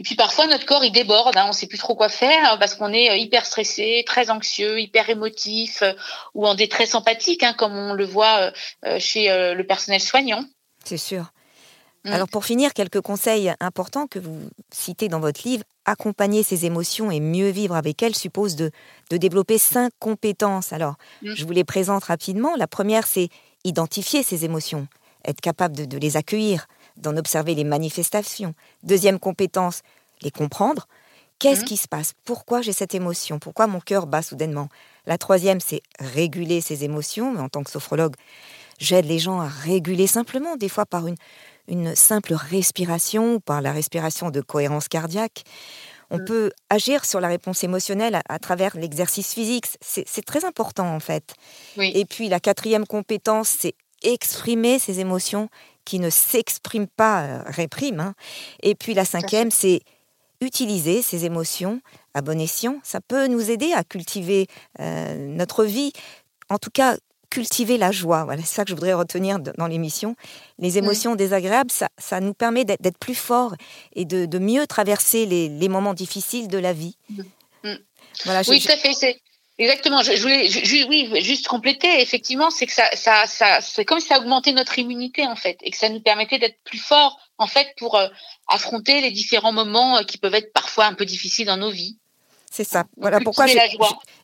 Et 0.00 0.02
puis 0.02 0.16
parfois 0.16 0.48
notre 0.48 0.66
corps 0.66 0.84
il 0.84 0.90
déborde, 0.90 1.36
hein, 1.36 1.44
on 1.44 1.50
ne 1.50 1.52
sait 1.52 1.68
plus 1.68 1.78
trop 1.78 1.94
quoi 1.94 2.08
faire 2.08 2.58
parce 2.58 2.74
qu'on 2.74 2.92
est 2.92 3.10
euh, 3.10 3.16
hyper 3.16 3.46
stressé, 3.46 4.02
très 4.04 4.30
anxieux, 4.30 4.80
hyper 4.80 5.10
émotif 5.10 5.84
ou 6.34 6.44
en 6.44 6.56
détresse 6.56 6.96
empathique, 6.96 7.44
comme 7.56 7.76
on 7.76 7.94
le 7.94 8.04
voit 8.04 8.50
chez 8.98 9.28
le 9.28 9.62
personnel 9.62 10.00
soignant. 10.00 10.42
C'est 10.82 10.96
sûr. 10.96 11.30
Mm. 12.04 12.12
Alors 12.12 12.28
pour 12.28 12.44
finir, 12.44 12.72
quelques 12.72 13.00
conseils 13.00 13.52
importants 13.60 14.06
que 14.06 14.18
vous 14.18 14.38
citez 14.70 15.08
dans 15.08 15.20
votre 15.20 15.46
livre. 15.46 15.64
Accompagner 15.84 16.42
ses 16.42 16.66
émotions 16.66 17.10
et 17.10 17.20
mieux 17.20 17.48
vivre 17.48 17.74
avec 17.74 18.02
elles 18.02 18.14
suppose 18.14 18.56
de, 18.56 18.70
développer 19.10 19.58
cinq 19.58 19.90
compétences. 19.98 20.72
Alors, 20.72 20.96
mm. 21.22 21.34
je 21.34 21.44
vous 21.44 21.52
les 21.52 21.64
présente 21.64 22.04
rapidement. 22.04 22.54
La 22.56 22.66
première, 22.66 23.06
c'est 23.06 23.28
identifier 23.64 24.22
ses 24.22 24.44
émotions, 24.44 24.86
être 25.24 25.40
capable 25.40 25.86
de, 25.86 25.98
les 25.98 26.16
accueillir, 26.16 26.66
d'en 26.96 27.16
observer 27.16 27.54
les 27.54 27.64
manifestations. 27.64 28.54
Deuxième 28.82 29.18
compétence, 29.18 29.82
les 30.22 30.30
comprendre. 30.30 30.86
Qu'est-ce 31.38 31.62
mm. 31.62 31.64
qui 31.64 31.76
se 31.76 31.88
passe? 31.88 32.14
Pourquoi 32.24 32.62
j'ai 32.62 32.72
cette 32.72 32.94
émotion? 32.94 33.38
Pourquoi 33.38 33.66
mon 33.66 33.80
cœur 33.80 34.06
bat 34.06 34.22
soudainement? 34.22 34.68
La 35.06 35.18
troisième, 35.18 35.60
c'est 35.60 35.82
réguler 35.98 36.60
ses 36.60 36.84
émotions. 36.84 37.32
Mais 37.32 37.40
en 37.40 37.48
tant 37.48 37.62
que 37.62 37.70
sophrologue, 37.70 38.14
j'aide 38.78 39.06
les 39.06 39.18
gens 39.18 39.40
à 39.40 39.48
réguler 39.48 40.06
simplement, 40.06 40.56
des 40.56 40.68
fois 40.68 40.84
par 40.84 41.06
une, 41.06 41.16
une 41.68 41.94
simple 41.94 42.34
respiration 42.34 43.34
ou 43.34 43.40
par 43.40 43.62
la 43.62 43.72
respiration 43.72 44.30
de 44.30 44.40
cohérence 44.40 44.88
cardiaque. 44.88 45.44
On 46.10 46.18
mmh. 46.18 46.24
peut 46.24 46.50
agir 46.70 47.04
sur 47.04 47.20
la 47.20 47.28
réponse 47.28 47.62
émotionnelle 47.64 48.20
à, 48.28 48.38
travers 48.38 48.76
l'exercice 48.76 49.34
physique. 49.34 49.66
C'est 49.80 50.24
très 50.24 50.44
important 50.44 50.94
en 50.94 51.00
fait. 51.00 51.34
Et 51.76 52.04
puis 52.04 52.28
la 52.28 52.40
quatrième 52.40 52.86
compétence, 52.86 53.48
c'est 53.48 53.74
exprimer 54.02 54.78
ses 54.78 55.00
émotions 55.00 55.48
qui 55.84 55.98
ne 55.98 56.10
s'expriment 56.10 56.86
pas, 56.86 57.22
euh, 57.22 57.42
répriment. 57.46 58.00
Hein. 58.00 58.14
Et 58.62 58.74
puis 58.74 58.94
la 58.94 59.04
cinquième, 59.04 59.50
c'est 59.50 59.80
utiliser 60.40 61.02
ces 61.02 61.24
émotions 61.24 61.80
à 62.14 62.20
bon 62.20 62.38
escient. 62.38 62.78
Ça 62.82 63.00
peut 63.00 63.26
nous 63.26 63.50
aider 63.50 63.72
à 63.72 63.84
cultiver 63.84 64.46
euh, 64.80 65.16
notre 65.16 65.64
vie. 65.64 65.92
En 66.50 66.58
tout 66.58 66.70
cas, 66.70 66.96
cultiver 67.30 67.78
la 67.78 67.92
joie. 67.92 68.24
Voilà, 68.24 68.42
c'est 68.42 68.54
ça 68.54 68.64
que 68.64 68.70
je 68.70 68.74
voudrais 68.74 68.94
retenir 68.94 69.38
dans 69.38 69.66
l'émission. 69.66 70.16
Les 70.58 70.78
émotions 70.78 71.14
désagréables, 71.14 71.70
ça, 71.70 71.88
ça, 71.98 72.20
nous 72.20 72.34
permet 72.34 72.64
d'être 72.64 72.98
plus 72.98 73.14
forts 73.14 73.54
et 73.94 74.04
de, 74.04 74.26
de 74.26 74.38
mieux 74.38 74.66
traverser 74.66 75.26
les, 75.26 75.48
les, 75.48 75.68
moments 75.68 75.94
difficiles 75.94 76.48
de 76.48 76.58
la 76.58 76.72
vie. 76.72 76.96
Mm. 77.10 77.22
Mm. 77.64 77.76
Oui, 78.48 78.60
tout 78.60 78.72
à 78.72 78.76
fait. 78.76 79.20
Exactement. 79.58 80.02
Je, 80.02 80.22
voulais, 80.22 80.48
oui, 80.88 81.22
juste 81.22 81.48
compléter. 81.48 82.00
Effectivement, 82.00 82.50
c'est 82.50 82.66
que 82.66 82.72
ça, 82.72 82.88
ça, 82.94 83.26
ça 83.26 83.60
c'est 83.60 83.84
comme 83.84 83.98
si 83.98 84.06
ça 84.06 84.18
augmentait 84.18 84.52
notre 84.52 84.78
immunité 84.78 85.26
en 85.26 85.34
fait, 85.34 85.58
et 85.62 85.70
que 85.70 85.76
ça 85.76 85.88
nous 85.88 86.00
permettait 86.00 86.38
d'être 86.38 86.58
plus 86.64 86.78
forts 86.78 87.18
en 87.38 87.48
fait 87.48 87.68
pour 87.76 87.96
euh, 87.96 88.08
affronter 88.46 89.00
les 89.00 89.10
différents 89.10 89.52
moments 89.52 89.98
euh, 89.98 90.02
qui 90.04 90.18
peuvent 90.18 90.34
être 90.34 90.52
parfois 90.52 90.86
un 90.86 90.94
peu 90.94 91.04
difficiles 91.04 91.46
dans 91.46 91.56
nos 91.56 91.70
vies. 91.70 91.98
C'est 92.50 92.64
ça. 92.64 92.84
Voilà 92.96 93.20
pourquoi 93.20 93.46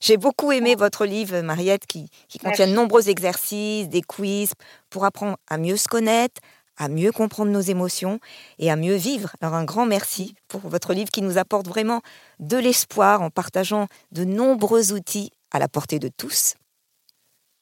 j'ai 0.01 0.17
beaucoup 0.17 0.53
aimé 0.53 0.75
votre 0.75 1.05
livre, 1.05 1.41
Mariette, 1.41 1.87
qui, 1.87 2.09
contient 2.43 2.67
de 2.67 2.73
nombreux 2.73 3.09
exercices, 3.09 3.89
des 3.89 4.03
quiz, 4.03 4.53
pour 4.91 5.05
apprendre 5.05 5.37
à 5.49 5.59
mieux 5.59 5.77
se 5.77 5.89
connaître, 5.89 6.41
à 6.77 6.89
mieux 6.89 7.13
comprendre 7.13 7.51
nos 7.51 7.61
émotions 7.61 8.19
et 8.59 8.71
à 8.71 8.77
mieux 8.77 8.97
vivre. 8.97 9.31
Alors 9.41 9.55
un 9.55 9.65
grand 9.65 9.87
merci 9.87 10.35
pour 10.49 10.61
votre 10.63 10.93
livre 10.95 11.11
qui 11.11 11.23
nous 11.23 11.39
apporte 11.39 11.69
vraiment 11.69 12.01
de 12.41 12.57
l'espoir 12.57 13.23
en 13.23 13.31
partageant 13.31 13.87
de 14.13 14.25
nombreux 14.25 14.93
outils 14.93 15.31
à 15.53 15.59
la 15.59 15.69
portée 15.69 15.99
de 15.99 16.09
tous. 16.09 16.55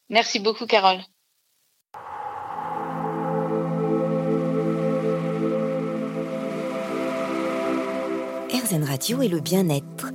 Merci 0.09 0.39
beaucoup, 0.39 0.67
Carole. 0.67 1.01
RZN 8.53 8.85
Radio 8.85 9.23
et 9.23 9.29
le 9.29 9.41
bien-être. 9.41 10.09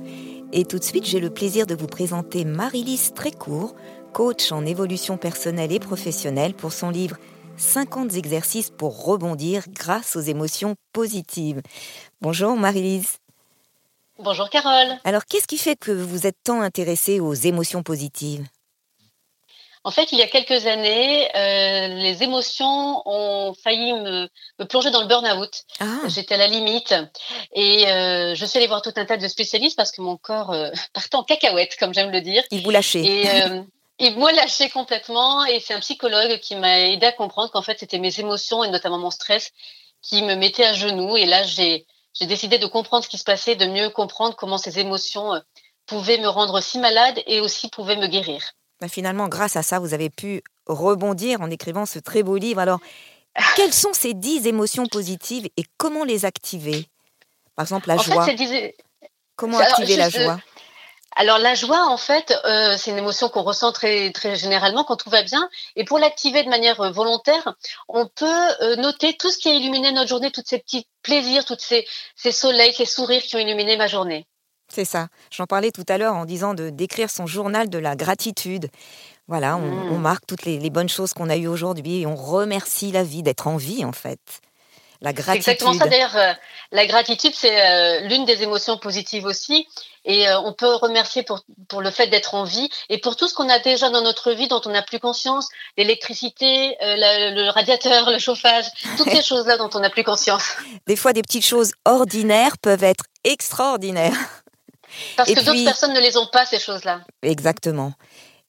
Et 0.52 0.64
tout 0.64 0.78
de 0.78 0.84
suite, 0.84 1.04
j'ai 1.04 1.20
le 1.20 1.28
plaisir 1.28 1.66
de 1.66 1.74
vous 1.74 1.86
présenter 1.86 2.46
Marie-Lise 2.46 3.12
Trécourt, 3.12 3.74
coach 4.14 4.50
en 4.50 4.64
évolution 4.64 5.18
personnelle 5.18 5.72
et 5.72 5.78
professionnelle 5.78 6.54
pour 6.54 6.72
son 6.72 6.88
livre 6.88 7.18
50 7.58 8.14
exercices 8.14 8.70
pour 8.70 9.04
rebondir 9.04 9.64
grâce 9.68 10.16
aux 10.16 10.20
émotions 10.20 10.76
positives. 10.92 11.60
Bonjour 12.22 12.56
Marie-Lise. 12.56 13.18
Bonjour 14.18 14.48
Carole. 14.48 14.98
Alors, 15.04 15.26
qu'est-ce 15.26 15.46
qui 15.46 15.58
fait 15.58 15.76
que 15.76 15.92
vous 15.92 16.26
êtes 16.26 16.38
tant 16.42 16.62
intéressée 16.62 17.20
aux 17.20 17.34
émotions 17.34 17.82
positives? 17.82 18.44
En 19.88 19.90
fait, 19.90 20.12
il 20.12 20.18
y 20.18 20.22
a 20.22 20.26
quelques 20.26 20.66
années, 20.66 21.34
euh, 21.34 21.88
les 21.88 22.22
émotions 22.22 23.02
ont 23.06 23.54
failli 23.54 23.94
me, 23.94 24.28
plonger 24.66 24.90
dans 24.90 25.00
le 25.00 25.06
burn-out. 25.06 25.62
Ah. 25.80 26.00
J'étais 26.08 26.34
à 26.34 26.36
la 26.36 26.46
limite 26.46 26.94
et 27.54 27.86
euh, 27.90 28.34
je 28.34 28.44
suis 28.44 28.58
allée 28.58 28.66
voir 28.66 28.82
tout 28.82 28.92
un 28.96 29.06
tas 29.06 29.16
de 29.16 29.26
spécialistes 29.26 29.78
parce 29.78 29.90
que 29.90 30.02
mon 30.02 30.18
corps 30.18 30.52
euh, 30.52 30.68
partait 30.92 31.16
en 31.16 31.22
cacahuète, 31.22 31.76
comme 31.80 31.94
j'aime 31.94 32.10
le 32.10 32.20
dire. 32.20 32.42
Il 32.50 32.62
vous 32.62 32.68
lâchait. 32.68 33.02
Et 33.98 34.10
m'ont 34.10 34.26
lâché 34.26 34.68
complètement 34.68 35.46
et 35.46 35.58
c'est 35.58 35.72
un 35.72 35.80
psychologue 35.80 36.38
qui 36.40 36.54
m'a 36.54 36.80
aidé 36.80 37.06
à 37.06 37.12
comprendre 37.12 37.50
qu'en 37.50 37.62
fait 37.62 37.78
c'était 37.80 37.98
mes 37.98 38.20
émotions 38.20 38.62
et 38.62 38.68
notamment 38.68 38.98
mon 38.98 39.10
stress 39.10 39.52
qui 40.02 40.22
me 40.22 40.34
mettaient 40.34 40.66
à 40.66 40.74
genoux 40.74 41.16
et 41.16 41.24
là 41.24 41.44
j'ai 41.44 41.86
décidé 42.20 42.58
de 42.58 42.66
comprendre 42.66 43.04
ce 43.04 43.08
qui 43.08 43.16
se 43.16 43.24
passait, 43.24 43.56
de 43.56 43.64
mieux 43.64 43.88
comprendre 43.88 44.36
comment 44.36 44.58
ces 44.58 44.78
émotions 44.78 45.32
pouvaient 45.86 46.18
me 46.18 46.28
rendre 46.28 46.60
si 46.60 46.78
malade 46.78 47.22
et 47.26 47.40
aussi 47.40 47.68
pouvaient 47.70 47.96
me 47.96 48.06
guérir. 48.06 48.52
Bah, 48.80 48.88
finalement, 48.88 49.28
grâce 49.28 49.56
à 49.56 49.62
ça, 49.62 49.78
vous 49.78 49.94
avez 49.94 50.10
pu 50.10 50.42
rebondir 50.66 51.40
en 51.40 51.50
écrivant 51.50 51.86
ce 51.86 51.98
très 51.98 52.22
beau 52.22 52.36
livre. 52.36 52.60
Alors, 52.60 52.80
quelles 53.56 53.74
sont 53.74 53.92
ces 53.92 54.14
dix 54.14 54.46
émotions 54.46 54.86
positives 54.86 55.48
et 55.56 55.64
comment 55.76 56.04
les 56.04 56.24
activer? 56.24 56.86
Par 57.56 57.64
exemple, 57.64 57.88
la 57.88 57.96
joie. 57.96 58.26
Comment 59.36 59.58
activer 59.58 59.96
la 59.96 60.10
joie? 60.10 60.38
Alors 61.16 61.38
la 61.38 61.54
joie, 61.54 61.86
en 61.86 61.96
fait, 61.96 62.32
euh, 62.44 62.76
c'est 62.76 62.92
une 62.92 62.98
émotion 62.98 63.28
qu'on 63.28 63.42
ressent 63.42 63.72
très, 63.72 64.12
très 64.12 64.36
généralement 64.36 64.84
quand 64.84 64.96
tout 64.96 65.10
va 65.10 65.22
bien. 65.22 65.48
Et 65.74 65.84
pour 65.84 65.98
l'activer 65.98 66.44
de 66.44 66.48
manière 66.48 66.80
euh, 66.80 66.90
volontaire, 66.92 67.54
on 67.88 68.06
peut 68.06 68.26
euh, 68.60 68.76
noter 68.76 69.16
tout 69.16 69.30
ce 69.30 69.38
qui 69.38 69.48
a 69.48 69.52
illuminé 69.52 69.90
notre 69.90 70.08
journée, 70.08 70.30
tous 70.30 70.44
ces 70.46 70.58
petits 70.60 70.86
plaisirs, 71.02 71.44
tous 71.44 71.58
ces, 71.58 71.88
ces 72.14 72.30
soleils, 72.30 72.72
ces 72.72 72.84
sourires 72.84 73.22
qui 73.22 73.34
ont 73.34 73.40
illuminé 73.40 73.76
ma 73.76 73.88
journée. 73.88 74.26
C'est 74.72 74.84
ça. 74.84 75.08
J'en 75.30 75.46
parlais 75.46 75.70
tout 75.70 75.84
à 75.88 75.98
l'heure 75.98 76.14
en 76.14 76.24
disant 76.24 76.54
de 76.54 76.70
d'écrire 76.70 77.10
son 77.10 77.26
journal 77.26 77.70
de 77.70 77.78
la 77.78 77.96
gratitude. 77.96 78.68
Voilà, 79.26 79.56
on, 79.56 79.60
mmh. 79.60 79.92
on 79.92 79.98
marque 79.98 80.26
toutes 80.26 80.44
les, 80.44 80.58
les 80.58 80.70
bonnes 80.70 80.88
choses 80.88 81.12
qu'on 81.12 81.28
a 81.28 81.36
eues 81.36 81.48
aujourd'hui 81.48 82.00
et 82.00 82.06
on 82.06 82.16
remercie 82.16 82.92
la 82.92 83.02
vie 83.02 83.22
d'être 83.22 83.46
en 83.46 83.56
vie, 83.56 83.84
en 83.84 83.92
fait. 83.92 84.40
La 85.00 85.12
gratitude. 85.12 85.44
C'est 85.44 85.52
exactement 85.52 85.78
ça. 85.78 85.88
D'ailleurs, 85.88 86.16
euh, 86.16 86.32
la 86.72 86.86
gratitude, 86.86 87.32
c'est 87.34 87.60
euh, 87.60 88.00
l'une 88.08 88.24
des 88.24 88.42
émotions 88.42 88.78
positives 88.78 89.26
aussi. 89.26 89.68
Et 90.04 90.28
euh, 90.28 90.40
on 90.40 90.52
peut 90.52 90.74
remercier 90.74 91.22
pour, 91.22 91.44
pour 91.68 91.82
le 91.82 91.90
fait 91.90 92.08
d'être 92.08 92.34
en 92.34 92.42
vie 92.44 92.68
et 92.88 92.98
pour 92.98 93.14
tout 93.14 93.28
ce 93.28 93.34
qu'on 93.34 93.48
a 93.48 93.60
déjà 93.60 93.90
dans 93.90 94.02
notre 94.02 94.32
vie 94.32 94.48
dont 94.48 94.60
on 94.64 94.70
n'a 94.70 94.82
plus 94.82 94.98
conscience, 94.98 95.48
l'électricité, 95.76 96.76
le 96.80 97.50
radiateur, 97.50 98.10
le 98.10 98.18
chauffage, 98.18 98.64
toutes 98.96 99.10
ces 99.10 99.22
choses-là 99.28 99.56
dont 99.56 99.70
on 99.74 99.80
n'a 99.80 99.90
plus 99.90 100.04
conscience. 100.04 100.56
Des 100.86 100.96
fois, 100.96 101.12
des 101.12 101.22
petites 101.22 101.46
choses 101.46 101.72
ordinaires 101.84 102.58
peuvent 102.58 102.84
être 102.84 103.04
extraordinaires. 103.22 104.16
Parce 105.16 105.32
que 105.32 105.44
d'autres 105.44 105.64
personnes 105.64 105.92
ne 105.92 106.00
les 106.00 106.16
ont 106.16 106.26
pas, 106.26 106.46
ces 106.46 106.58
choses-là. 106.58 107.00
Exactement. 107.22 107.92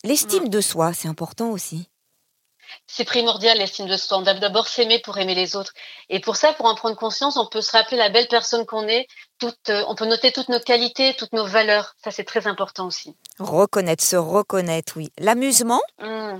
L'estime 0.04 0.49
de 0.49 0.62
soi, 0.62 0.93
c'est 0.93 1.08
important 1.08 1.49
aussi 1.49 1.89
c'est 2.88 3.06
primordial 3.06 3.58
l'estime 3.58 3.88
de 3.88 3.97
soi. 3.97 4.17
On 4.17 4.21
doit 4.21 4.34
d'abord 4.34 4.67
s'aimer 4.67 4.99
pour 4.99 5.17
aimer 5.17 5.36
les 5.36 5.56
autres. 5.56 5.73
Et 6.10 6.19
pour 6.19 6.36
ça, 6.36 6.54
pour 6.54 6.65
en 6.65 6.75
prendre 6.75 6.95
conscience, 6.95 7.38
on 7.38 7.47
peut 7.47 7.62
se 7.62 7.71
rappeler 7.71 7.97
la 7.97 8.10
belle 8.10 8.28
personne 8.28 8.65
qu'on 8.65 8.88
est. 8.88 9.08
Euh, 9.43 9.84
on 9.88 9.95
peut 9.95 10.06
noter 10.06 10.32
toutes 10.32 10.49
nos 10.49 10.60
qualités, 10.60 11.15
toutes 11.17 11.34
nos 11.34 11.45
valeurs. 11.45 11.95
Ça, 12.04 12.12
c'est 12.12 12.23
très 12.23 12.47
important 12.47 12.88
aussi. 12.88 13.15
Reconnaître, 13.39 14.04
se 14.04 14.15
reconnaître, 14.15 14.93
oui. 14.97 15.10
L'amusement? 15.19 15.82
Mmh. 15.99 16.39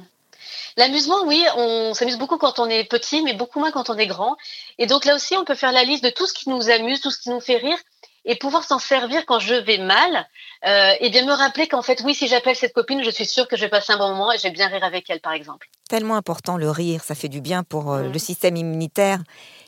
L'amusement, 0.78 1.24
oui, 1.26 1.44
on 1.56 1.94
s'amuse 1.94 2.18
beaucoup 2.18 2.38
quand 2.38 2.60
on 2.60 2.68
est 2.68 2.84
petit, 2.86 3.22
mais 3.22 3.34
beaucoup 3.34 3.60
moins 3.60 3.72
quand 3.72 3.90
on 3.90 3.98
est 3.98 4.08
grand. 4.08 4.36
Et 4.78 4.88
donc 4.88 5.06
là 5.06 5.16
aussi, 5.16 5.36
on 5.36 5.46
peut 5.46 5.56
faire 5.56 5.72
la 5.72 5.84
liste 5.84 6.04
de 6.04 6.10
tout 6.10 6.26
ce 6.26 6.34
qui 6.34 6.50
nous 6.50 6.70
amuse, 6.70 7.02
tout 7.02 7.12
ce 7.12 7.20
qui 7.20 7.30
nous 7.30 7.42
fait 7.42 7.58
rire, 7.58 7.78
et 8.26 8.36
pouvoir 8.36 8.64
s'en 8.64 8.80
servir 8.80 9.26
quand 9.26 9.40
je 9.40 9.56
vais 9.56 9.78
mal, 9.78 10.28
euh, 10.66 10.94
et 11.00 11.10
bien 11.10 11.26
me 11.26 11.34
rappeler 11.34 11.68
qu'en 11.68 11.82
fait, 11.82 12.02
oui, 12.04 12.14
si 12.14 12.28
j'appelle 12.28 12.56
cette 12.56 12.74
copine, 12.74 13.04
je 13.04 13.10
suis 13.10 13.26
sûre 13.26 13.48
que 13.48 13.56
je 13.56 13.62
vais 13.62 13.70
passer 13.70 13.94
un 13.94 13.98
bon 13.98 14.10
moment 14.10 14.32
et 14.32 14.38
je 14.38 14.44
vais 14.44 14.52
bien 14.52 14.68
rire 14.68 14.84
avec 14.84 15.10
elle, 15.10 15.22
par 15.22 15.34
exemple. 15.34 15.68
Tellement 15.90 16.16
important 16.16 16.58
le 16.58 16.70
rire, 16.70 17.04
ça 17.04 17.16
fait 17.16 17.30
du 17.30 17.42
bien 17.42 17.64
pour 17.64 17.92
euh, 17.92 18.04
mmh. 18.04 18.12
le 18.12 18.20
système 18.20 18.56
immunitaire. 18.56 19.20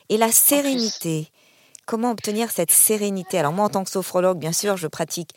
Et 0.08 0.18
la 0.18 0.30
sérénité, 0.30 1.28
comment 1.86 2.10
obtenir 2.10 2.50
cette 2.50 2.70
sérénité? 2.70 3.38
Alors 3.38 3.52
moi, 3.52 3.64
en 3.64 3.70
tant 3.70 3.84
que 3.84 3.90
sophrologue, 3.90 4.38
bien 4.38 4.52
sûr, 4.52 4.76
je 4.76 4.86
pratique 4.86 5.30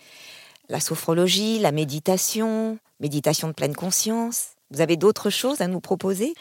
la 0.70 0.80
sophrologie, 0.80 1.60
la 1.60 1.72
méditation, 1.72 2.80
méditation 3.00 3.48
de 3.48 3.54
pleine 3.54 3.76
conscience. 3.76 4.48
Vous 4.72 4.82
avez 4.82 4.98
d'autres 4.98 5.30
choses 5.30 5.62
à 5.62 5.68
nous 5.68 5.80
proposer? 5.80 6.34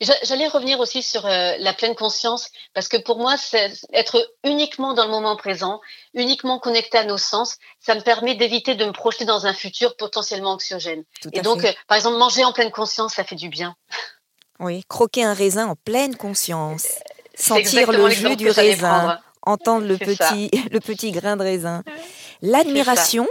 J'allais 0.00 0.48
revenir 0.48 0.78
aussi 0.80 1.02
sur 1.02 1.24
euh, 1.26 1.54
la 1.58 1.72
pleine 1.72 1.94
conscience, 1.94 2.50
parce 2.74 2.88
que 2.88 2.96
pour 2.96 3.18
moi, 3.18 3.36
c'est 3.36 3.72
être 3.92 4.30
uniquement 4.44 4.94
dans 4.94 5.04
le 5.04 5.10
moment 5.10 5.36
présent, 5.36 5.80
uniquement 6.14 6.58
connecté 6.58 6.98
à 6.98 7.04
nos 7.04 7.18
sens, 7.18 7.56
ça 7.80 7.94
me 7.94 8.00
permet 8.00 8.34
d'éviter 8.34 8.74
de 8.74 8.84
me 8.84 8.92
projeter 8.92 9.24
dans 9.24 9.46
un 9.46 9.54
futur 9.54 9.96
potentiellement 9.96 10.52
anxiogène. 10.52 11.04
Et 11.32 11.40
donc, 11.40 11.64
euh, 11.64 11.72
par 11.88 11.96
exemple, 11.96 12.18
manger 12.18 12.44
en 12.44 12.52
pleine 12.52 12.70
conscience, 12.70 13.14
ça 13.14 13.24
fait 13.24 13.36
du 13.36 13.48
bien. 13.48 13.74
Oui, 14.60 14.84
croquer 14.88 15.24
un 15.24 15.34
raisin 15.34 15.66
en 15.66 15.76
pleine 15.76 16.16
conscience, 16.16 16.86
sentir 17.34 17.92
le 17.92 18.08
jus 18.10 18.36
du 18.36 18.50
raisin, 18.50 19.18
entendre 19.42 19.86
le 19.86 19.96
petit, 19.98 20.50
le 20.70 20.80
petit 20.80 21.12
grain 21.12 21.36
de 21.36 21.42
raisin. 21.42 21.82
L'admiration, 22.42 23.26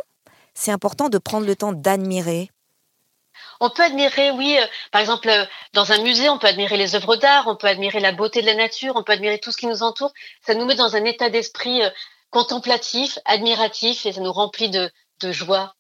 c'est 0.53 0.71
important 0.71 1.09
de 1.09 1.17
prendre 1.17 1.45
le 1.45 1.55
temps 1.55 1.73
d'admirer 1.73 2.49
on 3.59 3.69
peut 3.69 3.83
admirer, 3.83 4.31
oui, 4.31 4.57
euh, 4.59 4.65
par 4.91 5.01
exemple, 5.01 5.29
euh, 5.29 5.45
dans 5.73 5.91
un 5.91 5.99
musée, 5.99 6.29
on 6.29 6.37
peut 6.37 6.47
admirer 6.47 6.77
les 6.77 6.95
œuvres 6.95 7.15
d'art, 7.15 7.47
on 7.47 7.55
peut 7.55 7.67
admirer 7.67 7.99
la 7.99 8.11
beauté 8.11 8.41
de 8.41 8.45
la 8.45 8.55
nature, 8.55 8.93
on 8.95 9.03
peut 9.03 9.13
admirer 9.13 9.39
tout 9.39 9.51
ce 9.51 9.57
qui 9.57 9.67
nous 9.67 9.83
entoure. 9.83 10.11
Ça 10.45 10.55
nous 10.55 10.65
met 10.65 10.75
dans 10.75 10.95
un 10.95 11.05
état 11.05 11.29
d'esprit 11.29 11.83
euh, 11.83 11.89
contemplatif, 12.29 13.19
admiratif, 13.25 14.05
et 14.05 14.13
ça 14.13 14.21
nous 14.21 14.33
remplit 14.33 14.69
de, 14.69 14.91
joie. 15.31 15.73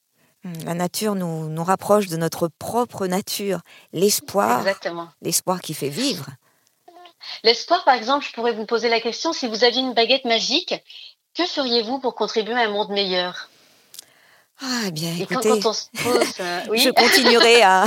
Mmh, 0.43 0.53
la 0.65 0.73
nature 0.73 1.15
nous, 1.15 1.49
nous 1.49 1.63
rapproche 1.63 2.07
de 2.07 2.17
notre 2.17 2.47
propre 2.47 3.05
nature, 3.07 3.59
l'espoir, 3.93 4.65
l'espoir 5.21 5.61
qui 5.61 5.73
fait 5.73 5.89
vivre. 5.89 6.27
L'espoir, 7.43 7.83
par 7.83 7.95
exemple, 7.95 8.25
je 8.25 8.33
pourrais 8.33 8.53
vous 8.53 8.65
poser 8.65 8.89
la 8.89 9.01
question, 9.01 9.33
si 9.33 9.47
vous 9.47 9.63
aviez 9.63 9.81
une 9.81 9.93
baguette 9.93 10.25
magique, 10.25 10.73
que 11.35 11.45
feriez-vous 11.45 11.99
pour 11.99 12.15
contribuer 12.15 12.53
à 12.53 12.61
un 12.61 12.69
monde 12.69 12.89
meilleur? 12.89 13.49
Ah, 14.61 14.91
bien, 14.91 15.13
écoutez, 15.19 15.49
je 15.59 16.89
continuerai 16.91 17.61
à, 17.61 17.85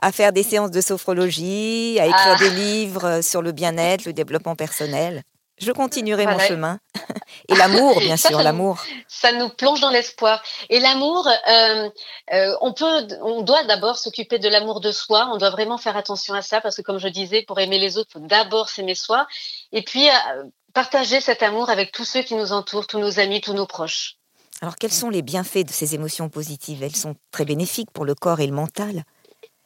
à, 0.00 0.12
faire 0.12 0.32
des 0.32 0.42
séances 0.42 0.70
de 0.70 0.80
sophrologie, 0.80 1.98
à 2.00 2.06
écrire 2.06 2.36
ah. 2.36 2.38
des 2.38 2.50
livres 2.50 3.20
sur 3.20 3.42
le 3.42 3.52
bien-être, 3.52 4.04
le 4.04 4.12
développement 4.12 4.54
personnel. 4.54 5.22
Je 5.58 5.70
continuerai 5.70 6.26
mon 6.26 6.38
chemin. 6.38 6.78
Et 7.48 7.54
l'amour, 7.54 7.98
bien 8.00 8.16
sûr, 8.16 8.42
l'amour. 8.42 8.82
Ça 9.06 9.32
nous 9.32 9.48
plonge 9.48 9.80
dans 9.80 9.90
l'espoir. 9.90 10.42
Et 10.70 10.80
l'amour, 10.80 11.28
euh, 11.28 11.88
euh, 12.32 12.56
on 12.60 12.72
peut, 12.72 13.06
on 13.20 13.42
doit 13.42 13.62
d'abord 13.64 13.96
s'occuper 13.96 14.38
de 14.38 14.48
l'amour 14.48 14.80
de 14.80 14.90
soi. 14.90 15.28
On 15.32 15.36
doit 15.36 15.50
vraiment 15.50 15.78
faire 15.78 15.96
attention 15.96 16.34
à 16.34 16.42
ça 16.42 16.60
parce 16.60 16.76
que, 16.76 16.82
comme 16.82 16.98
je 16.98 17.08
disais, 17.08 17.42
pour 17.42 17.60
aimer 17.60 17.78
les 17.78 17.96
autres, 17.96 18.10
il 18.14 18.20
faut 18.20 18.26
d'abord 18.26 18.70
s'aimer 18.70 18.94
soi. 18.94 19.26
Et 19.72 19.82
puis 19.82 20.08
euh, 20.08 20.44
partager 20.74 21.20
cet 21.20 21.42
amour 21.42 21.70
avec 21.70 21.92
tous 21.92 22.04
ceux 22.04 22.22
qui 22.22 22.34
nous 22.34 22.52
entourent, 22.52 22.86
tous 22.86 22.98
nos 22.98 23.20
amis, 23.20 23.40
tous 23.40 23.54
nos 23.54 23.66
proches. 23.66 24.16
Alors 24.62 24.76
quels 24.76 24.92
sont 24.92 25.10
les 25.10 25.22
bienfaits 25.22 25.66
de 25.66 25.72
ces 25.72 25.96
émotions 25.96 26.28
positives? 26.28 26.84
Elles 26.84 26.94
sont 26.94 27.16
très 27.32 27.44
bénéfiques 27.44 27.90
pour 27.90 28.04
le 28.04 28.14
corps 28.14 28.38
et 28.38 28.46
le 28.46 28.52
mental. 28.52 29.02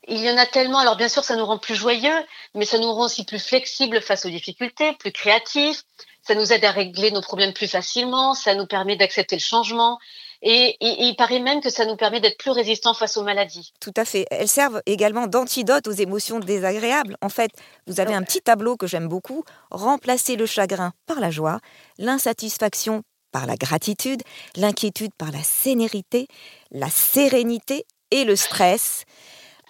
Il 0.09 0.19
y 0.19 0.31
en 0.31 0.39
a 0.39 0.47
tellement. 0.47 0.79
Alors 0.79 0.97
bien 0.97 1.11
sûr, 1.11 1.23
ça 1.23 1.37
nous 1.37 1.45
rend 1.45 1.59
plus 1.59 1.75
joyeux, 1.75 2.25
mais 2.55 2.65
ça 2.65 2.79
nous 2.79 2.91
rend 2.91 3.05
aussi 3.05 3.27
plus 3.27 3.39
flexibles 3.39 4.01
face 4.01 4.25
aux 4.25 4.31
difficultés, 4.31 4.95
plus 4.95 5.13
créatifs. 5.13 5.83
Ça 6.23 6.35
nous 6.35 6.51
aide 6.51 6.65
à 6.65 6.71
régler 6.71 7.11
nos 7.11 7.21
problèmes 7.21 7.53
plus 7.53 7.69
facilement. 7.69 8.33
Ça 8.33 8.55
nous 8.55 8.67
permet 8.67 8.97
d'accepter 8.97 9.37
le 9.37 9.41
changement. 9.41 9.99
Et, 10.41 10.77
il 10.81 11.15
paraît 11.17 11.41
même 11.41 11.61
que 11.61 11.71
ça 11.71 11.85
nous 11.85 11.97
permet 11.97 12.21
d'être 12.21 12.39
plus 12.39 12.51
résistants 12.51 12.95
face 12.95 13.17
aux 13.17 13.23
maladies. 13.23 13.73
Tout 13.81 13.93
à 13.97 14.05
fait. 14.05 14.27
Elles 14.31 14.49
servent 14.49 14.83
également 14.87 15.27
d'antidote 15.27 15.89
aux 15.89 15.93
émotions 15.93 16.41
désagréables. 16.41 17.17
En 17.21 17.29
fait, 17.29 17.51
vous 17.87 18.01
avez 18.01 18.15
un 18.15 18.23
petit 18.23 18.41
tableau 18.41 18.77
que 18.77 18.87
j'aime 18.87 19.09
beaucoup. 19.09 19.45
Remplacer 19.71 20.37
le 20.37 20.47
chagrin 20.47 20.93
par 21.07 21.21
la 21.21 21.31
joie, 21.31 21.61
l'insatisfaction 21.99 23.03
par 23.37 23.45
la 23.45 23.57
gratitude, 23.57 24.23
l'inquiétude 24.57 25.13
par 25.19 25.31
la 25.31 25.43
sénérité, 25.43 26.27
la 26.71 26.89
sérénité 26.89 27.85
et 28.11 28.25
le 28.25 28.35
stress. 28.35 29.05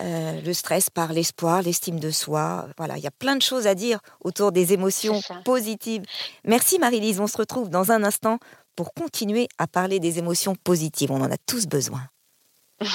Euh, 0.00 0.40
le 0.40 0.52
stress 0.52 0.88
par 0.88 1.12
l'espoir, 1.12 1.62
l'estime 1.62 1.98
de 1.98 2.12
soi. 2.12 2.68
Voilà, 2.78 2.96
il 2.96 3.02
y 3.02 3.08
a 3.08 3.10
plein 3.10 3.34
de 3.34 3.42
choses 3.42 3.66
à 3.66 3.74
dire 3.74 3.98
autour 4.20 4.52
des 4.52 4.72
émotions 4.72 5.20
positives. 5.44 6.04
Merci 6.44 6.78
Marie-Lise, 6.78 7.18
on 7.18 7.26
se 7.26 7.38
retrouve 7.38 7.68
dans 7.68 7.90
un 7.90 8.04
instant 8.04 8.38
pour 8.76 8.94
continuer 8.94 9.48
à 9.58 9.66
parler 9.66 9.98
des 9.98 10.20
émotions 10.20 10.54
positives. 10.54 11.10
On 11.10 11.20
en 11.20 11.32
a 11.32 11.36
tous 11.36 11.66
besoin. 11.66 12.02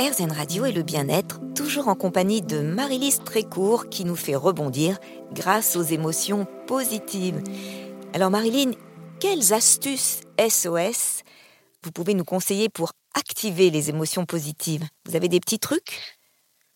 RZN 0.00 0.32
Radio 0.32 0.64
et 0.64 0.72
le 0.72 0.82
bien-être, 0.82 1.40
toujours 1.54 1.88
en 1.88 1.94
compagnie 1.94 2.40
de 2.40 2.62
Marie-Lise 2.62 3.20
Trécourt 3.22 3.90
qui 3.90 4.06
nous 4.06 4.16
fait 4.16 4.34
rebondir 4.34 4.98
grâce 5.34 5.76
aux 5.76 5.82
émotions 5.82 6.46
positives. 6.66 7.42
Alors 8.14 8.30
Marilyn, 8.30 8.70
quelles 9.20 9.52
astuces 9.52 10.22
SOS 10.38 11.20
vous 11.84 11.92
pouvez 11.92 12.14
nous 12.14 12.24
conseiller 12.24 12.70
pour 12.70 12.92
activer 13.12 13.68
les 13.68 13.90
émotions 13.90 14.24
positives? 14.24 14.84
Vous 15.04 15.16
avez 15.16 15.28
des 15.28 15.38
petits 15.38 15.58
trucs? 15.58 16.19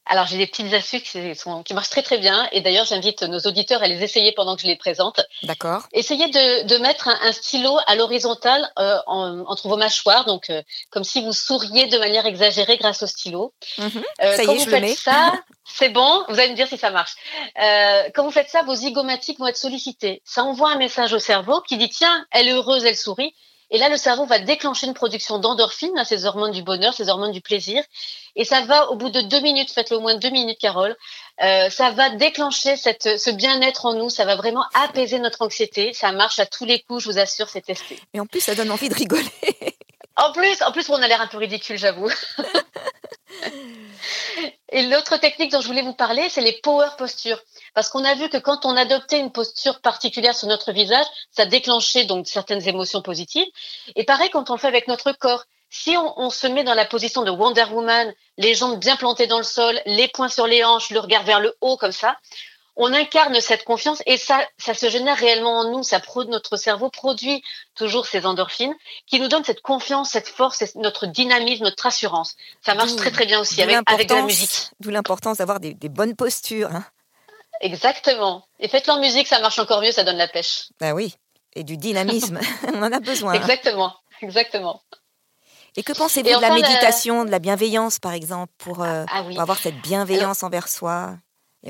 Alors 0.06 0.26
j'ai 0.26 0.36
des 0.36 0.46
petites 0.46 0.72
astuces 0.74 1.02
qui, 1.02 1.34
sont, 1.34 1.62
qui 1.62 1.72
marchent 1.72 1.90
très 1.90 2.02
très 2.02 2.18
bien 2.18 2.48
et 2.52 2.60
d'ailleurs 2.60 2.84
j'invite 2.84 3.22
nos 3.22 3.38
auditeurs 3.40 3.82
à 3.82 3.88
les 3.88 4.02
essayer 4.02 4.32
pendant 4.32 4.54
que 4.56 4.62
je 4.62 4.66
les 4.66 4.76
présente. 4.76 5.20
D'accord. 5.42 5.84
Essayez 5.92 6.28
de, 6.28 6.66
de 6.66 6.76
mettre 6.78 7.08
un, 7.08 7.32
stylo 7.32 7.78
à 7.86 7.94
l'horizontale 7.94 8.70
euh, 8.78 8.98
entre 9.06 9.68
vos 9.68 9.76
mâchoires, 9.76 10.24
donc 10.26 10.50
euh, 10.50 10.62
comme 10.90 11.04
si 11.04 11.22
vous 11.22 11.32
souriez 11.32 11.86
de 11.86 11.98
manière 11.98 12.26
exagérée 12.26 12.76
grâce 12.76 13.02
au 13.02 13.06
stylo. 13.06 13.54
Mhm. 13.78 14.04
Euh, 14.22 14.36
ça 14.36 14.44
quand 14.44 14.54
vous 14.54 14.64
faites 14.64 14.98
ça, 14.98 15.32
c'est 15.64 15.88
bon. 15.88 16.24
Vous 16.28 16.38
allez 16.38 16.50
me 16.50 16.56
dire 16.56 16.68
si 16.68 16.76
ça 16.76 16.90
marche. 16.90 17.14
quand 18.14 18.24
vous 18.24 18.30
faites 18.30 18.50
ça, 18.50 18.62
vos 18.62 18.74
zygomatiques 18.74 19.38
vont 19.38 19.46
être 19.46 19.56
sollicités. 19.56 20.22
Ça 20.24 20.44
envoie 20.44 20.70
un 20.70 20.78
message 20.78 21.12
au 21.12 21.18
cerveau 21.18 21.60
qui 21.62 21.78
dit 21.78 21.88
tiens, 21.88 22.26
elle 22.30 22.48
est 22.48 22.52
heureuse, 22.52 22.84
elle 22.84 22.96
sourit. 22.96 23.34
Et 23.70 23.78
là, 23.78 23.88
le 23.88 23.96
cerveau 23.96 24.26
va 24.26 24.38
déclencher 24.38 24.86
une 24.86 24.94
production 24.94 25.38
d'endorphines, 25.38 25.96
hein, 25.96 26.04
ces 26.04 26.26
hormones 26.26 26.52
du 26.52 26.62
bonheur, 26.62 26.94
ces 26.94 27.08
hormones 27.08 27.32
du 27.32 27.40
plaisir. 27.40 27.82
Et 28.36 28.44
ça 28.44 28.60
va, 28.62 28.90
au 28.90 28.96
bout 28.96 29.10
de 29.10 29.20
deux 29.20 29.40
minutes, 29.40 29.72
faites-le 29.72 29.96
au 29.96 30.00
moins 30.00 30.16
deux 30.16 30.30
minutes, 30.30 30.58
Carole, 30.58 30.96
euh, 31.42 31.70
ça 31.70 31.90
va 31.90 32.10
déclencher 32.10 32.76
cette, 32.76 33.18
ce 33.18 33.30
bien-être 33.30 33.86
en 33.86 33.94
nous. 33.94 34.10
Ça 34.10 34.24
va 34.24 34.36
vraiment 34.36 34.64
apaiser 34.74 35.18
notre 35.18 35.42
anxiété. 35.42 35.92
Ça 35.92 36.12
marche 36.12 36.38
à 36.38 36.46
tous 36.46 36.64
les 36.64 36.80
coups, 36.80 37.02
je 37.04 37.10
vous 37.10 37.18
assure, 37.18 37.48
c'est 37.48 37.62
testé. 37.62 37.98
Et 38.12 38.20
en 38.20 38.26
plus, 38.26 38.40
ça 38.40 38.54
donne 38.54 38.70
envie 38.70 38.88
de 38.88 38.94
rigoler. 38.94 39.24
en 40.16 40.32
plus, 40.32 40.62
en 40.62 40.72
plus, 40.72 40.88
on 40.90 41.02
a 41.02 41.08
l'air 41.08 41.20
un 41.20 41.26
peu 41.26 41.38
ridicule, 41.38 41.78
j'avoue. 41.78 42.10
Et 44.70 44.82
l'autre 44.82 45.16
technique 45.18 45.52
dont 45.52 45.60
je 45.60 45.68
voulais 45.68 45.82
vous 45.82 45.94
parler, 45.94 46.28
c'est 46.28 46.40
les 46.40 46.58
power 46.62 46.88
postures. 46.98 47.40
Parce 47.74 47.88
qu'on 47.88 48.04
a 48.04 48.14
vu 48.14 48.28
que 48.28 48.36
quand 48.36 48.64
on 48.64 48.76
adoptait 48.76 49.18
une 49.18 49.32
posture 49.32 49.80
particulière 49.80 50.34
sur 50.34 50.48
notre 50.48 50.72
visage, 50.72 51.06
ça 51.30 51.44
déclenchait 51.46 52.04
donc 52.04 52.26
certaines 52.26 52.66
émotions 52.66 53.02
positives. 53.02 53.46
Et 53.96 54.04
pareil 54.04 54.30
quand 54.30 54.50
on 54.50 54.54
le 54.54 54.60
fait 54.60 54.68
avec 54.68 54.88
notre 54.88 55.12
corps. 55.12 55.44
Si 55.70 55.96
on, 55.96 56.20
on, 56.20 56.30
se 56.30 56.46
met 56.46 56.62
dans 56.62 56.74
la 56.74 56.84
position 56.84 57.22
de 57.22 57.32
Wonder 57.32 57.64
Woman, 57.72 58.14
les 58.38 58.54
jambes 58.54 58.78
bien 58.78 58.94
plantées 58.94 59.26
dans 59.26 59.38
le 59.38 59.44
sol, 59.44 59.80
les 59.86 60.06
poings 60.06 60.28
sur 60.28 60.46
les 60.46 60.62
hanches, 60.62 60.90
le 60.90 61.00
regard 61.00 61.24
vers 61.24 61.40
le 61.40 61.56
haut 61.60 61.76
comme 61.76 61.90
ça, 61.90 62.16
on 62.76 62.92
incarne 62.92 63.40
cette 63.40 63.64
confiance 63.64 64.02
et 64.06 64.16
ça, 64.16 64.40
ça 64.58 64.74
se 64.74 64.88
génère 64.88 65.16
réellement 65.16 65.60
en 65.60 65.70
nous. 65.70 65.82
Ça 65.82 66.00
notre 66.28 66.56
cerveau 66.56 66.90
produit 66.90 67.42
toujours 67.74 68.06
ces 68.06 68.26
endorphines 68.26 68.74
qui 69.06 69.20
nous 69.20 69.28
donnent 69.28 69.44
cette 69.44 69.62
confiance, 69.62 70.10
cette 70.10 70.28
force, 70.28 70.62
notre 70.76 71.06
dynamisme, 71.06 71.64
notre 71.64 71.86
assurance. 71.86 72.36
Ça 72.64 72.74
marche 72.74 72.96
très 72.96 73.10
très 73.10 73.26
bien 73.26 73.40
aussi 73.40 73.62
avec, 73.62 73.78
avec 73.86 74.08
de 74.08 74.14
la 74.14 74.22
musique. 74.22 74.70
D'où 74.80 74.90
l'importance 74.90 75.38
d'avoir 75.38 75.60
des, 75.60 75.74
bonnes 75.88 76.16
postures. 76.16 76.70
Hein. 76.72 76.84
Exactement. 77.60 78.46
Et 78.58 78.68
faites-le 78.68 78.92
en 78.92 79.00
musique, 79.00 79.26
ça 79.26 79.40
marche 79.40 79.58
encore 79.58 79.80
mieux, 79.80 79.92
ça 79.92 80.04
donne 80.04 80.16
la 80.16 80.28
pêche. 80.28 80.68
Ben 80.80 80.92
oui, 80.92 81.14
et 81.54 81.64
du 81.64 81.76
dynamisme. 81.76 82.40
on 82.74 82.82
en 82.82 82.92
a 82.92 83.00
besoin. 83.00 83.34
Exactement, 83.34 83.94
exactement. 84.22 84.82
Et 85.76 85.82
que 85.82 85.92
pensez-vous 85.92 86.28
de 86.28 86.40
la 86.40 86.54
méditation, 86.54 87.24
de 87.24 87.30
la 87.30 87.40
bienveillance, 87.40 87.98
par 87.98 88.12
exemple, 88.12 88.52
pour, 88.58 88.82
euh, 88.82 89.04
ah 89.10 89.24
avoir 89.38 89.58
cette 89.58 89.80
bienveillance 89.80 90.42
envers 90.42 90.68
soi 90.68 91.16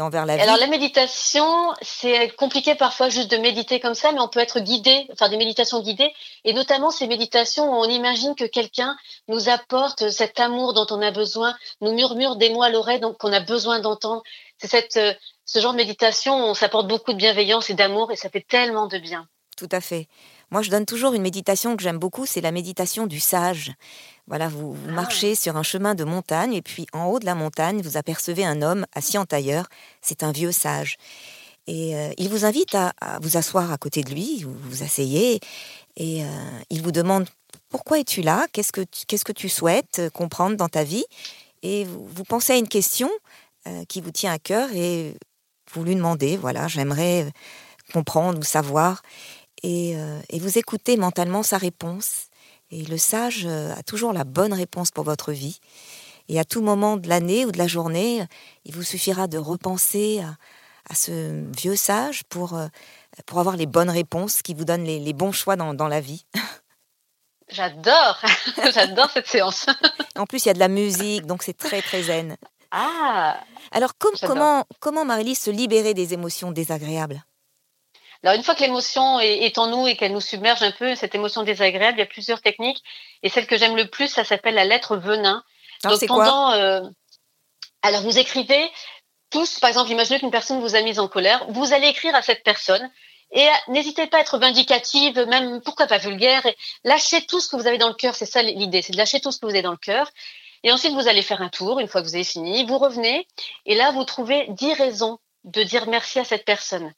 envers 0.03 0.27
la 0.27 0.37
vie 0.37 0.42
Alors 0.42 0.57
la 0.57 0.66
méditation, 0.66 1.73
c'est 1.83 2.31
compliqué 2.37 2.75
parfois 2.75 3.09
juste 3.09 3.31
de 3.31 3.37
méditer 3.37 3.79
comme 3.81 3.94
ça, 3.94 4.12
mais 4.12 4.20
on 4.20 4.29
peut 4.29 4.40
être 4.40 4.61
guidé, 4.61 5.07
faire 5.16 5.29
des 5.29 5.37
méditations 5.37 5.81
guidées, 5.81 6.12
et 6.44 6.53
notamment 6.53 6.90
ces 6.90 7.07
méditations 7.07 7.70
où 7.70 7.75
on 7.75 7.88
imagine 7.88 8.35
que 8.35 8.44
quelqu'un 8.44 8.97
nous 9.29 9.49
apporte 9.49 10.11
cet 10.11 10.40
amour 10.40 10.75
dont 10.75 10.87
on 10.90 11.01
a 11.01 11.11
besoin, 11.11 11.57
nous 11.81 11.92
murmure 11.92 12.37
des 12.37 12.51
mots 12.51 12.62
à 12.62 12.70
l'oreille 12.70 13.01
qu'on 13.18 13.33
a 13.33 13.40
besoin 13.40 13.81
d'entendre. 13.81 14.23
C'est 14.59 14.68
cette, 14.68 14.97
euh, 14.97 15.14
ce 15.44 15.61
genre 15.61 15.72
de 15.72 15.78
méditation 15.78 16.35
on 16.35 16.54
s'apporte 16.54 16.88
beaucoup 16.88 17.12
de 17.12 17.18
bienveillance 17.18 17.70
et 17.70 17.74
d'amour, 17.74 18.12
et 18.12 18.16
ça 18.16 18.30
fait 18.30 18.46
tellement 18.46 18.87
de 18.87 18.98
bien. 18.98 19.28
Tout 19.57 19.68
à 19.70 19.80
fait. 19.80 20.09
Moi, 20.50 20.62
je 20.62 20.70
donne 20.70 20.85
toujours 20.85 21.14
une 21.14 21.22
méditation 21.22 21.76
que 21.76 21.83
j'aime 21.83 21.98
beaucoup, 21.98 22.26
c'est 22.26 22.40
la 22.40 22.52
méditation 22.52 23.07
du 23.07 23.20
sage. 23.20 23.72
Voilà, 24.26 24.48
vous, 24.48 24.76
ah. 24.88 24.92
marchez 24.92 25.35
sur 25.35 25.57
un 25.57 25.62
chemin 25.62 25.94
de 25.94 26.04
montagne 26.04 26.54
et 26.54 26.62
puis 26.62 26.87
en 26.92 27.07
haut 27.07 27.18
de 27.18 27.26
la 27.26 27.35
montagne, 27.35 27.80
vous 27.83 27.96
apercevez 27.96 28.44
un 28.44 28.62
homme 28.62 28.87
assis 28.94 29.18
en 29.18 29.26
tailleur. 29.26 29.66
C'est 30.00 30.22
un 30.22 30.33
vieux 30.33 30.52
sage. 30.52 30.96
Et 31.66 31.96
euh, 31.96 32.11
il 32.18 32.28
vous 32.28 32.44
invite 32.44 32.74
à, 32.74 32.92
vous 33.22 33.37
asseoir 33.37 33.72
à 33.72 33.78
côté 33.78 34.02
de 34.02 34.11
lui, 34.11 34.42
vous 34.42 34.54
vous 34.54 34.83
asseyez 34.83 35.40
et 35.96 36.22
euh, 36.22 36.26
il 36.68 36.83
vous 36.83 36.92
demande 36.92 37.26
pourquoi 37.70 37.98
es-tu 37.98 38.20
là? 38.20 38.46
Qu'est-ce 38.52 38.72
que 38.72 38.83
tu, 38.83 39.07
qu'est-ce 39.07 39.24
que 39.24 39.33
tu 39.33 39.48
souhaites 39.48 39.98
euh, 39.98 40.11
comprendre 40.11 40.57
dans 40.57 40.68
ta 40.68 40.85
vie? 40.85 41.04
Et 41.62 41.85
vous, 41.85 42.24
pensez 42.24 42.52
à 42.52 42.57
une 42.57 42.68
question 42.68 43.11
qui 43.88 44.02
vous 44.02 44.11
tient 44.11 44.30
à 44.30 44.38
cœur 44.38 44.68
et 44.74 45.16
vous 45.74 45.84
lui 45.84 45.94
demandez 45.94 46.37
voilà, 46.37 46.68
j'aimerais 46.68 47.30
comprendre 47.92 48.38
ou 48.38 48.42
savoir. 48.42 49.02
Et, 49.62 49.96
et 50.28 50.38
vous 50.38 50.58
écoutez 50.58 50.96
mentalement 50.96 51.42
sa 51.42 51.56
réponse. 51.56 52.28
Et 52.74 52.82
le 52.82 52.98
sage 52.98 53.44
euh, 53.46 53.72
a 53.76 53.82
toujours 53.84 54.12
la 54.12 54.24
bonne 54.24 54.52
réponse 54.52 54.90
pour 54.90 55.04
votre 55.04 55.30
vie. 55.30 55.60
Et 56.28 56.40
à 56.40 56.44
tout 56.44 56.60
moment 56.60 56.96
de 56.96 57.08
l'année 57.08 57.44
ou 57.44 57.52
de 57.52 57.58
la 57.58 57.68
journée, 57.68 58.24
il 58.64 58.74
vous 58.74 58.82
suffira 58.82 59.28
de 59.28 59.38
repenser 59.38 60.22
à, 60.90 60.94
ce 60.94 61.44
vieux 61.56 61.76
sage 61.76 62.24
pour, 62.24 62.54
euh, 62.54 62.66
pour 63.26 63.38
avoir 63.38 63.56
les 63.56 63.66
bonnes 63.66 63.90
réponses 63.90 64.42
qui 64.42 64.54
vous 64.54 64.64
donnent 64.64 64.84
les, 64.84 65.12
bons 65.12 65.30
choix 65.30 65.54
dans, 65.54 65.72
dans 65.72 65.87
la 65.87 66.00
vie. 66.00 66.24
J'adore, 67.48 68.20
j'adore 68.74 69.10
cette 69.10 69.28
séance. 69.28 69.66
en 70.16 70.26
plus, 70.26 70.44
il 70.44 70.48
y 70.48 70.50
a 70.50 70.54
de 70.54 70.58
la 70.58 70.68
musique, 70.68 71.26
donc 71.26 71.42
c'est 71.42 71.56
très 71.56 71.80
très 71.80 72.04
zen. 72.04 72.37
Ah. 72.76 73.40
Alors 73.70 73.92
comment 73.98 74.64
comment 74.80 75.04
Marie-Lise 75.04 75.40
se 75.40 75.50
libérer 75.50 75.94
des 75.94 76.12
émotions 76.12 76.50
désagréables? 76.50 77.24
Alors 78.24 78.34
une 78.34 78.42
fois 78.42 78.54
que 78.54 78.62
l'émotion 78.62 79.20
est, 79.20 79.58
en 79.58 79.68
nous 79.68 79.87
et 79.87 79.96
qu'elle 79.96 80.12
nous 80.12 80.20
submerge 80.20 80.62
un 80.62 80.72
peu, 80.72 80.94
cette 80.96 81.14
émotion 81.14 81.42
désagréable, 81.42 81.98
il 81.98 82.00
y 82.00 82.04
a 82.04 82.06
plusieurs 82.06 82.40
techniques. 82.40 82.82
Et 83.22 83.28
celle 83.28 83.46
que 83.46 83.56
j'aime 83.56 83.76
le 83.76 83.88
plus, 83.88 84.08
ça 84.08 84.24
s'appelle 84.24 84.54
la 84.54 84.64
lettre 84.64 84.96
venin. 84.96 85.44
Alors, 85.84 85.98
Donc 85.98 86.08
pendant, 86.08 86.52
euh, 86.52 86.80
alors 87.82 88.00
vous 88.00 88.18
écrivez 88.18 88.70
tous, 89.30 89.60
par 89.60 89.68
exemple, 89.68 89.90
imaginez 89.90 90.18
qu'une 90.18 90.30
personne 90.30 90.60
vous 90.60 90.74
a 90.74 90.80
mise 90.80 90.98
en 90.98 91.06
colère, 91.06 91.44
vous 91.50 91.72
allez 91.74 91.88
écrire 91.88 92.14
à 92.14 92.22
cette 92.22 92.42
personne. 92.42 92.90
Et 93.30 93.46
n'hésitez 93.68 94.06
pas 94.06 94.18
à 94.18 94.20
être 94.20 94.38
vindicative, 94.38 95.18
même 95.28 95.60
pourquoi 95.60 95.87
pas 95.87 95.98
vulgaire. 95.98 96.46
Et 96.46 96.56
lâchez 96.84 97.26
tout 97.26 97.40
ce 97.40 97.48
que 97.48 97.56
vous 97.56 97.66
avez 97.66 97.78
dans 97.78 97.88
le 97.88 97.94
cœur, 97.94 98.14
c'est 98.14 98.26
ça 98.26 98.42
l'idée, 98.42 98.80
c'est 98.80 98.92
de 98.92 98.98
lâcher 98.98 99.20
tout 99.20 99.32
ce 99.32 99.38
que 99.38 99.46
vous 99.46 99.52
avez 99.52 99.62
dans 99.62 99.72
le 99.72 99.76
cœur. 99.76 100.10
Et 100.64 100.72
ensuite, 100.72 100.94
vous 100.94 101.07
allez 101.07 101.22
faire 101.22 101.42
un 101.42 101.50
tour, 101.50 101.79
une 101.79 101.87
fois 101.87 102.03
que 102.03 102.09
vous 102.09 102.14
avez 102.14 102.24
fini, 102.24 102.64
vous 102.64 102.79
revenez, 102.79 103.29
et 103.66 103.74
là, 103.74 103.92
vous 103.92 104.05
trouvez 104.05 104.46
dix 104.48 104.72
raisons 104.72 105.18
de 105.44 105.62
dire 105.62 105.87
merci 105.87 106.18
à 106.18 106.24
cette 106.24 106.44
personne. 106.44 106.92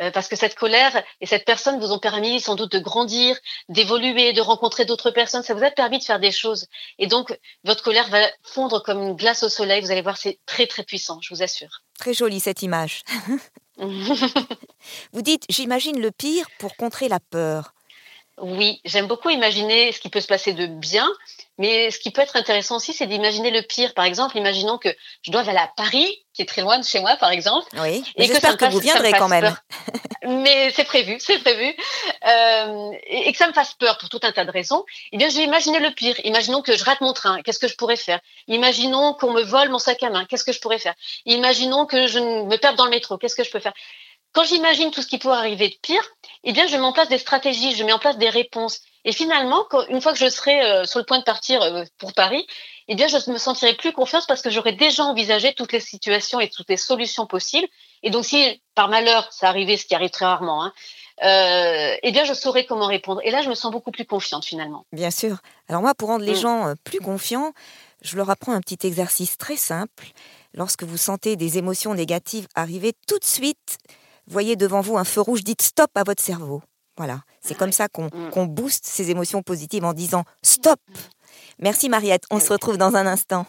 Euh, 0.00 0.10
parce 0.10 0.26
que 0.26 0.36
cette 0.36 0.54
colère 0.54 1.02
et 1.20 1.26
cette 1.26 1.44
personne 1.44 1.78
vous 1.78 1.92
ont 1.92 1.98
permis 1.98 2.40
sans 2.40 2.54
doute 2.54 2.72
de 2.72 2.78
grandir, 2.78 3.36
d'évoluer, 3.68 4.32
de 4.32 4.40
rencontrer 4.40 4.84
d'autres 4.84 5.10
personnes. 5.10 5.42
Ça 5.42 5.54
vous 5.54 5.62
a 5.62 5.70
permis 5.70 5.98
de 5.98 6.04
faire 6.04 6.18
des 6.18 6.30
choses. 6.30 6.66
Et 6.98 7.06
donc, 7.06 7.38
votre 7.64 7.82
colère 7.82 8.08
va 8.08 8.26
fondre 8.42 8.82
comme 8.82 9.02
une 9.02 9.14
glace 9.14 9.42
au 9.42 9.48
soleil. 9.48 9.82
Vous 9.82 9.90
allez 9.90 10.02
voir, 10.02 10.16
c'est 10.16 10.38
très, 10.46 10.66
très 10.66 10.82
puissant, 10.82 11.18
je 11.20 11.34
vous 11.34 11.42
assure. 11.42 11.82
Très 11.98 12.14
jolie 12.14 12.40
cette 12.40 12.62
image. 12.62 13.02
vous 13.76 15.22
dites, 15.22 15.44
j'imagine 15.48 16.00
le 16.00 16.10
pire 16.10 16.46
pour 16.58 16.76
contrer 16.76 17.08
la 17.08 17.20
peur. 17.20 17.74
Oui, 18.38 18.80
j'aime 18.84 19.06
beaucoup 19.06 19.28
imaginer 19.28 19.92
ce 19.92 20.00
qui 20.00 20.08
peut 20.08 20.20
se 20.20 20.26
passer 20.26 20.54
de 20.54 20.66
bien, 20.66 21.08
mais 21.58 21.90
ce 21.90 21.98
qui 21.98 22.10
peut 22.10 22.22
être 22.22 22.34
intéressant 22.36 22.76
aussi, 22.76 22.94
c'est 22.94 23.06
d'imaginer 23.06 23.50
le 23.50 23.60
pire. 23.60 23.92
Par 23.92 24.06
exemple, 24.06 24.38
imaginons 24.38 24.78
que 24.78 24.88
je 25.20 25.30
dois 25.30 25.42
aller 25.42 25.58
à 25.58 25.70
Paris, 25.76 26.24
qui 26.32 26.40
est 26.40 26.46
très 26.46 26.62
loin 26.62 26.78
de 26.78 26.84
chez 26.84 27.00
moi, 27.00 27.16
par 27.16 27.30
exemple. 27.30 27.66
Oui, 27.78 28.02
et 28.16 28.28
que, 28.28 28.70
vous 28.70 28.78
viendrez 28.78 29.12
quand 29.12 29.28
même. 29.28 29.54
mais 30.26 30.70
c'est 30.70 30.84
prévu, 30.84 31.18
c'est 31.20 31.40
prévu. 31.40 31.76
Euh, 32.26 32.90
et, 33.06 33.30
que 33.32 33.38
ça 33.38 33.48
me 33.48 33.52
fasse 33.52 33.74
peur 33.74 33.98
pour 33.98 34.08
tout 34.08 34.20
un 34.22 34.32
tas 34.32 34.46
de 34.46 34.50
raisons. 34.50 34.82
Eh 35.12 35.18
bien, 35.18 35.28
je 35.28 35.36
vais 35.36 35.44
imaginer 35.44 35.78
le 35.78 35.90
pire. 35.90 36.16
Imaginons 36.24 36.62
que 36.62 36.74
je 36.74 36.84
rate 36.84 37.02
mon 37.02 37.12
train. 37.12 37.42
Qu'est-ce 37.42 37.58
que 37.58 37.68
je 37.68 37.76
pourrais 37.76 37.96
faire? 37.96 38.20
Imaginons 38.48 39.12
qu'on 39.12 39.32
me 39.32 39.42
vole 39.42 39.68
mon 39.68 39.78
sac 39.78 40.02
à 40.02 40.08
main. 40.08 40.24
Qu'est-ce 40.24 40.44
que 40.44 40.52
je 40.52 40.60
pourrais 40.60 40.78
faire? 40.78 40.94
Imaginons 41.26 41.84
que 41.84 42.06
je 42.06 42.18
me 42.18 42.56
perde 42.56 42.76
dans 42.76 42.86
le 42.86 42.90
métro. 42.90 43.18
Qu'est-ce 43.18 43.36
que 43.36 43.44
je 43.44 43.50
peux 43.50 43.60
faire? 43.60 43.74
Quand 44.32 44.44
j'imagine 44.44 44.90
tout 44.90 45.02
ce 45.02 45.06
qui 45.06 45.18
pourrait 45.18 45.36
arriver 45.36 45.68
de 45.68 45.74
pire, 45.82 46.02
eh 46.44 46.52
bien, 46.52 46.66
je 46.66 46.76
mets 46.76 46.82
en 46.82 46.92
place 46.92 47.08
des 47.08 47.18
stratégies, 47.18 47.74
je 47.74 47.84
mets 47.84 47.92
en 47.92 47.98
place 47.98 48.16
des 48.18 48.30
réponses. 48.30 48.80
Et 49.04 49.12
finalement, 49.12 49.66
une 49.88 50.00
fois 50.00 50.12
que 50.12 50.18
je 50.18 50.28
serai 50.28 50.62
euh, 50.62 50.84
sur 50.84 50.98
le 50.98 51.04
point 51.04 51.18
de 51.18 51.24
partir 51.24 51.60
euh, 51.60 51.84
pour 51.98 52.12
Paris, 52.14 52.46
eh 52.88 52.94
bien, 52.94 53.08
je 53.08 53.30
me 53.30 53.38
sentirai 53.38 53.74
plus 53.74 53.92
confiance 53.92 54.26
parce 54.26 54.42
que 54.42 54.50
j'aurai 54.50 54.72
déjà 54.72 55.04
envisagé 55.04 55.54
toutes 55.54 55.72
les 55.72 55.80
situations 55.80 56.40
et 56.40 56.48
toutes 56.48 56.68
les 56.68 56.76
solutions 56.76 57.26
possibles. 57.26 57.66
Et 58.02 58.10
donc, 58.10 58.24
si 58.24 58.62
par 58.74 58.88
malheur 58.88 59.30
ça 59.32 59.48
arrivait, 59.48 59.76
ce 59.76 59.86
qui 59.86 59.94
arrive 59.94 60.10
très 60.10 60.24
rarement, 60.24 60.64
hein, 60.64 60.72
euh, 61.24 61.96
eh 62.02 62.12
bien, 62.12 62.24
je 62.24 62.32
saurai 62.32 62.64
comment 62.64 62.86
répondre. 62.86 63.20
Et 63.24 63.30
là, 63.30 63.42
je 63.42 63.50
me 63.50 63.54
sens 63.54 63.70
beaucoup 63.70 63.90
plus 63.90 64.06
confiante 64.06 64.44
finalement. 64.44 64.86
Bien 64.92 65.10
sûr. 65.10 65.38
Alors 65.68 65.82
moi, 65.82 65.94
pour 65.94 66.08
rendre 66.08 66.24
les 66.24 66.32
mm. 66.32 66.42
gens 66.42 66.74
plus 66.84 67.00
confiants, 67.00 67.52
je 68.02 68.16
leur 68.16 68.30
apprends 68.30 68.52
un 68.52 68.60
petit 68.60 68.86
exercice 68.86 69.36
très 69.36 69.56
simple. 69.56 70.06
Lorsque 70.54 70.84
vous 70.84 70.96
sentez 70.96 71.36
des 71.36 71.58
émotions 71.58 71.94
négatives 71.94 72.46
arriver, 72.54 72.92
tout 73.06 73.18
de 73.18 73.24
suite, 73.24 73.78
voyez 74.26 74.56
devant 74.56 74.80
vous 74.80 74.96
un 74.96 75.04
feu 75.04 75.20
rouge, 75.20 75.44
dites 75.44 75.62
stop 75.62 75.90
à 75.94 76.04
votre 76.04 76.22
cerveau. 76.22 76.62
Voilà, 76.96 77.20
c'est 77.40 77.56
comme 77.56 77.72
ça 77.72 77.88
qu'on 77.88 78.06
mm. 78.06 78.46
booste 78.48 78.86
ces 78.86 79.10
émotions 79.10 79.42
positives 79.42 79.84
en 79.84 79.92
disant 79.92 80.24
stop. 80.42 80.80
Merci 81.58 81.88
Mariette, 81.88 82.24
on 82.30 82.40
se 82.40 82.52
retrouve 82.52 82.76
dans 82.76 82.96
un 82.96 83.06
instant. 83.06 83.46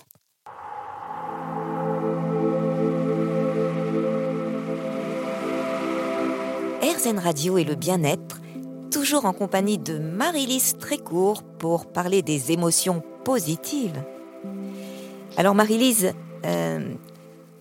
RZN 6.81 7.19
Radio 7.19 7.57
et 7.57 7.63
le 7.63 7.75
bien-être, 7.75 8.39
toujours 8.91 9.25
en 9.25 9.33
compagnie 9.33 9.77
de 9.77 9.97
Marie-Lise 9.97 10.77
Trécourt 10.79 11.43
pour 11.43 11.91
parler 11.91 12.21
des 12.21 12.51
émotions 12.51 13.01
positives. 13.23 14.03
Alors 15.38 15.55
Marie-Lise, 15.55 16.13
euh, 16.45 16.93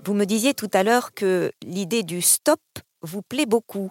Vous 0.04 0.14
me 0.14 0.24
disiez 0.24 0.54
tout 0.54 0.70
à 0.72 0.82
l'heure 0.82 1.14
que 1.14 1.52
l'idée 1.64 2.02
du 2.02 2.20
stop 2.20 2.60
vous 3.02 3.22
plaît 3.22 3.46
beaucoup. 3.46 3.90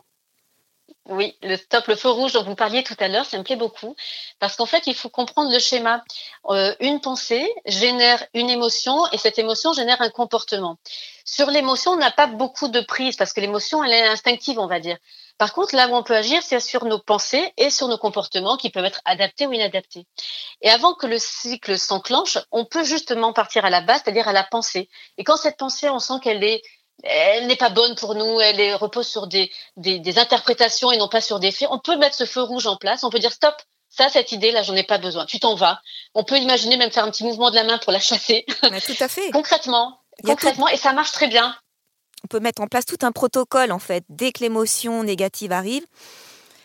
Oui, 1.10 1.36
le 1.42 1.56
stop, 1.58 1.88
le 1.88 1.96
feu 1.96 2.10
rouge 2.10 2.34
dont 2.34 2.44
vous 2.44 2.56
parliez 2.56 2.84
tout 2.84 2.96
à 3.00 3.08
l'heure, 3.08 3.26
ça 3.26 3.38
me 3.38 3.44
plaît 3.44 3.56
beaucoup 3.56 3.96
parce 4.40 4.56
qu'en 4.56 4.66
fait, 4.66 4.88
il 4.88 4.94
faut 4.94 5.10
comprendre 5.10 5.52
le 5.52 5.60
schéma. 5.60 6.04
Euh, 6.50 6.76
une 6.80 7.02
pensée 7.02 7.52
génère 7.66 8.24
une 8.34 8.50
émotion 8.50 9.08
et 9.12 9.18
cette 9.18 9.40
émotion 9.40 9.74
génère 9.74 10.02
un 10.02 10.10
comportement. 10.10 10.78
Sur 11.26 11.50
l'émotion, 11.50 11.92
on 11.92 11.98
n'a 11.98 12.12
pas 12.12 12.28
beaucoup 12.28 12.68
de 12.68 12.82
prise 12.82 13.16
parce 13.16 13.34
que 13.34 13.42
l'émotion, 13.42 13.84
elle 13.84 13.94
est 13.94 14.08
instinctive, 14.08 14.60
on 14.60 14.68
va 14.68 14.80
dire. 14.80 14.98
Par 15.38 15.54
contre, 15.54 15.76
là 15.76 15.88
où 15.88 15.96
on 15.96 16.04
peut 16.04 16.16
agir, 16.16 16.44
c'est 16.44 16.60
sur 16.60 16.86
nos 16.86 17.00
pensées 17.00 17.52
et 17.58 17.72
sur 17.72 17.88
nos 17.88 17.98
comportements 17.98 18.58
qui 18.58 18.70
peuvent 18.70 18.86
être 18.86 19.02
adaptés 19.06 19.48
ou 19.48 19.54
inadaptés. 19.54 20.06
Et 20.62 20.70
avant 20.70 20.94
que 20.94 21.08
le 21.08 21.18
cycle 21.18 21.80
s'enclenche, 21.80 22.38
on 22.52 22.66
peut 22.66 22.84
justement 22.84 23.34
partir 23.34 23.66
à 23.66 23.72
la 23.72 23.82
base, 23.82 24.02
c'est-à-dire 24.04 24.28
à 24.28 24.34
la 24.34 24.44
pensée. 24.44 24.88
Et 25.18 25.24
quand 25.24 25.38
cette 25.38 25.58
pensée, 25.58 25.90
on 25.90 26.00
sent 26.00 26.20
qu'elle 26.22 26.44
est 26.44 26.62
elle 27.04 27.48
n'est 27.48 27.56
pas 27.56 27.70
bonne 27.70 27.96
pour 27.96 28.16
nous, 28.16 28.40
elle 28.40 28.76
repose 28.76 29.08
sur 29.08 29.28
des, 29.28 29.52
des, 29.78 30.20
interprétations 30.20 30.92
et 30.92 30.98
non 30.98 31.08
pas 31.08 31.22
sur 31.22 31.40
des 31.40 31.52
faits. 31.52 31.70
On 31.72 31.80
peut 31.80 31.98
mettre 31.98 32.16
ce 32.16 32.26
feu 32.26 32.42
rouge 32.42 32.68
en 32.68 32.78
place, 32.78 33.04
on 33.04 33.10
peut 33.10 33.20
dire 33.20 33.32
stop, 33.32 33.56
ça, 33.92 34.08
cette 34.08 34.32
idée, 34.32 34.52
là, 34.52 34.64
j'en 34.64 34.76
ai 34.76 34.84
pas 34.84 34.98
besoin. 34.98 35.26
Tu 35.26 35.40
t'en 35.40 35.56
vas. 35.56 35.82
On 36.14 36.24
peut 36.24 36.38
imaginer 36.38 36.78
même 36.78 36.92
faire 36.92 37.04
un 37.04 37.12
petit 37.12 37.26
mouvement 37.26 37.50
de 37.52 37.56
la 37.56 37.66
main 37.66 37.78
pour 37.78 37.92
la 37.92 38.00
chasser. 38.00 38.46
tout 38.62 39.04
à 39.04 39.08
fait. 39.10 39.30
concrètement, 39.32 40.00
concrètement, 40.24 40.70
et 40.70 40.78
ça 40.78 40.94
marche 40.94 41.12
très 41.12 41.28
bien. 41.28 41.56
On 42.24 42.28
peut 42.28 42.40
mettre 42.40 42.62
en 42.62 42.68
place 42.68 42.86
tout 42.86 42.98
un 43.02 43.12
protocole, 43.12 43.72
en 43.72 43.80
fait. 43.80 44.06
Dès 44.08 44.32
que 44.32 44.40
l'émotion 44.44 45.04
négative 45.04 45.52
arrive, 45.52 45.86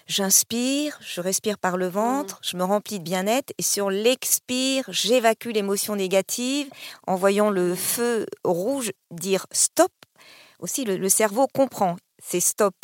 j'inspire, 0.07 0.99
je 1.01 1.21
respire 1.21 1.59
par 1.59 1.77
le 1.77 1.89
ventre, 1.89 2.37
mmh. 2.37 2.41
je 2.43 2.57
me 2.57 2.63
remplis 2.63 3.01
de 3.01 3.05
bien-être, 3.05 3.53
et 3.59 3.63
sur 3.63 3.91
l'expire, 3.91 4.85
j'évacue 4.89 5.51
l'émotion 5.51 5.97
négative 5.97 6.69
en 7.09 7.17
voyant 7.17 7.51
le 7.51 7.75
feu 7.75 8.27
rouge 8.45 8.93
dire 9.11 9.47
stop 9.51 9.91
aussi 10.59 10.85
le, 10.85 11.09
cerveau 11.09 11.47
comprend, 11.53 11.97
c'est 12.19 12.41
stop. 12.41 12.75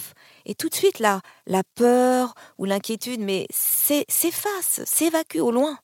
Et 0.44 0.54
tout 0.54 0.68
de 0.68 0.74
suite, 0.74 0.98
là, 0.98 1.20
la 1.46 1.62
peur 1.74 2.34
ou 2.58 2.64
l'inquiétude, 2.64 3.20
mais 3.20 3.46
s'efface, 3.50 4.82
s'évacue 4.84 5.38
au 5.38 5.50
loin. 5.50 5.78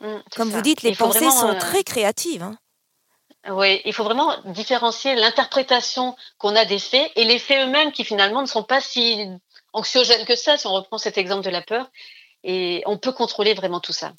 Mmh, 0.00 0.16
Comme 0.36 0.50
vous 0.50 0.62
dites, 0.62 0.82
les 0.82 0.94
pensées 0.94 1.30
sont 1.30 1.54
euh, 1.54 1.58
très 1.58 1.82
créatives. 1.82 2.42
Hein. 2.42 2.58
Oui, 3.50 3.82
il 3.84 3.92
faut 3.92 4.04
vraiment 4.04 4.34
différencier 4.46 5.14
l'interprétation 5.14 6.16
qu'on 6.38 6.56
a 6.56 6.64
des 6.64 6.78
faits 6.78 7.12
et 7.14 7.24
les 7.24 7.38
faits 7.38 7.66
eux-mêmes 7.66 7.92
qui 7.92 8.04
finalement 8.04 8.40
ne 8.40 8.46
sont 8.46 8.62
pas 8.62 8.80
si 8.80 9.26
anxiogènes 9.72 10.24
que 10.24 10.36
ça, 10.36 10.56
si 10.56 10.66
on 10.66 10.72
reprend 10.72 10.96
cet 10.96 11.18
exemple 11.18 11.44
de 11.44 11.50
la 11.50 11.60
peur. 11.60 11.90
Et 12.42 12.82
on 12.86 12.98
peut 12.98 13.12
contrôler 13.12 13.54
vraiment 13.54 13.80
tout 13.80 13.92
ça. 13.92 14.12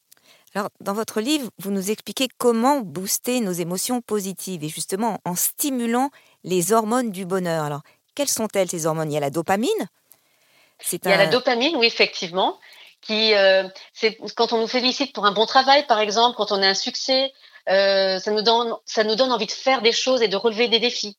Alors, 0.55 0.69
dans 0.79 0.93
votre 0.93 1.19
livre, 1.19 1.49
vous 1.59 1.69
nous 1.69 1.91
expliquez 1.91 2.27
comment 2.37 2.79
booster 2.79 3.41
nos 3.41 3.51
émotions 3.51 4.01
positives 4.01 4.63
et 4.63 4.69
justement 4.69 5.19
en 5.25 5.35
stimulant 5.35 6.11
les 6.45 6.71
hormones 6.71 7.11
du 7.11 7.25
bonheur. 7.25 7.65
Alors, 7.65 7.81
quelles 8.13 8.29
sont-elles 8.29 8.69
ces 8.69 8.85
hormones? 8.85 9.11
Il 9.11 9.15
y 9.15 9.17
a 9.17 9.21
la 9.21 9.29
dopamine. 9.29 9.89
Il 10.91 11.09
y 11.09 11.11
a 11.11 11.17
la 11.17 11.27
dopamine, 11.27 11.75
oui, 11.77 11.87
effectivement, 11.87 12.59
qui, 13.01 13.33
euh, 13.33 13.67
c'est 13.93 14.17
quand 14.35 14.53
on 14.53 14.59
nous 14.59 14.67
félicite 14.67 15.13
pour 15.13 15.25
un 15.25 15.31
bon 15.31 15.45
travail, 15.45 15.85
par 15.87 15.99
exemple, 15.99 16.37
quand 16.37 16.51
on 16.51 16.61
a 16.61 16.67
un 16.67 16.73
succès, 16.73 17.33
euh, 17.69 18.19
ça 18.19 18.31
nous 18.31 18.41
donne, 18.41 18.75
ça 18.85 19.03
nous 19.03 19.15
donne 19.15 19.31
envie 19.31 19.47
de 19.47 19.51
faire 19.51 19.81
des 19.81 19.91
choses 19.91 20.21
et 20.21 20.27
de 20.27 20.35
relever 20.35 20.67
des 20.67 20.79
défis. 20.79 21.17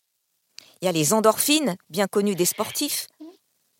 Il 0.81 0.85
y 0.85 0.89
a 0.89 0.93
les 0.93 1.12
endorphines, 1.12 1.77
bien 1.91 2.07
connues 2.07 2.35
des 2.35 2.45
sportifs. 2.45 3.09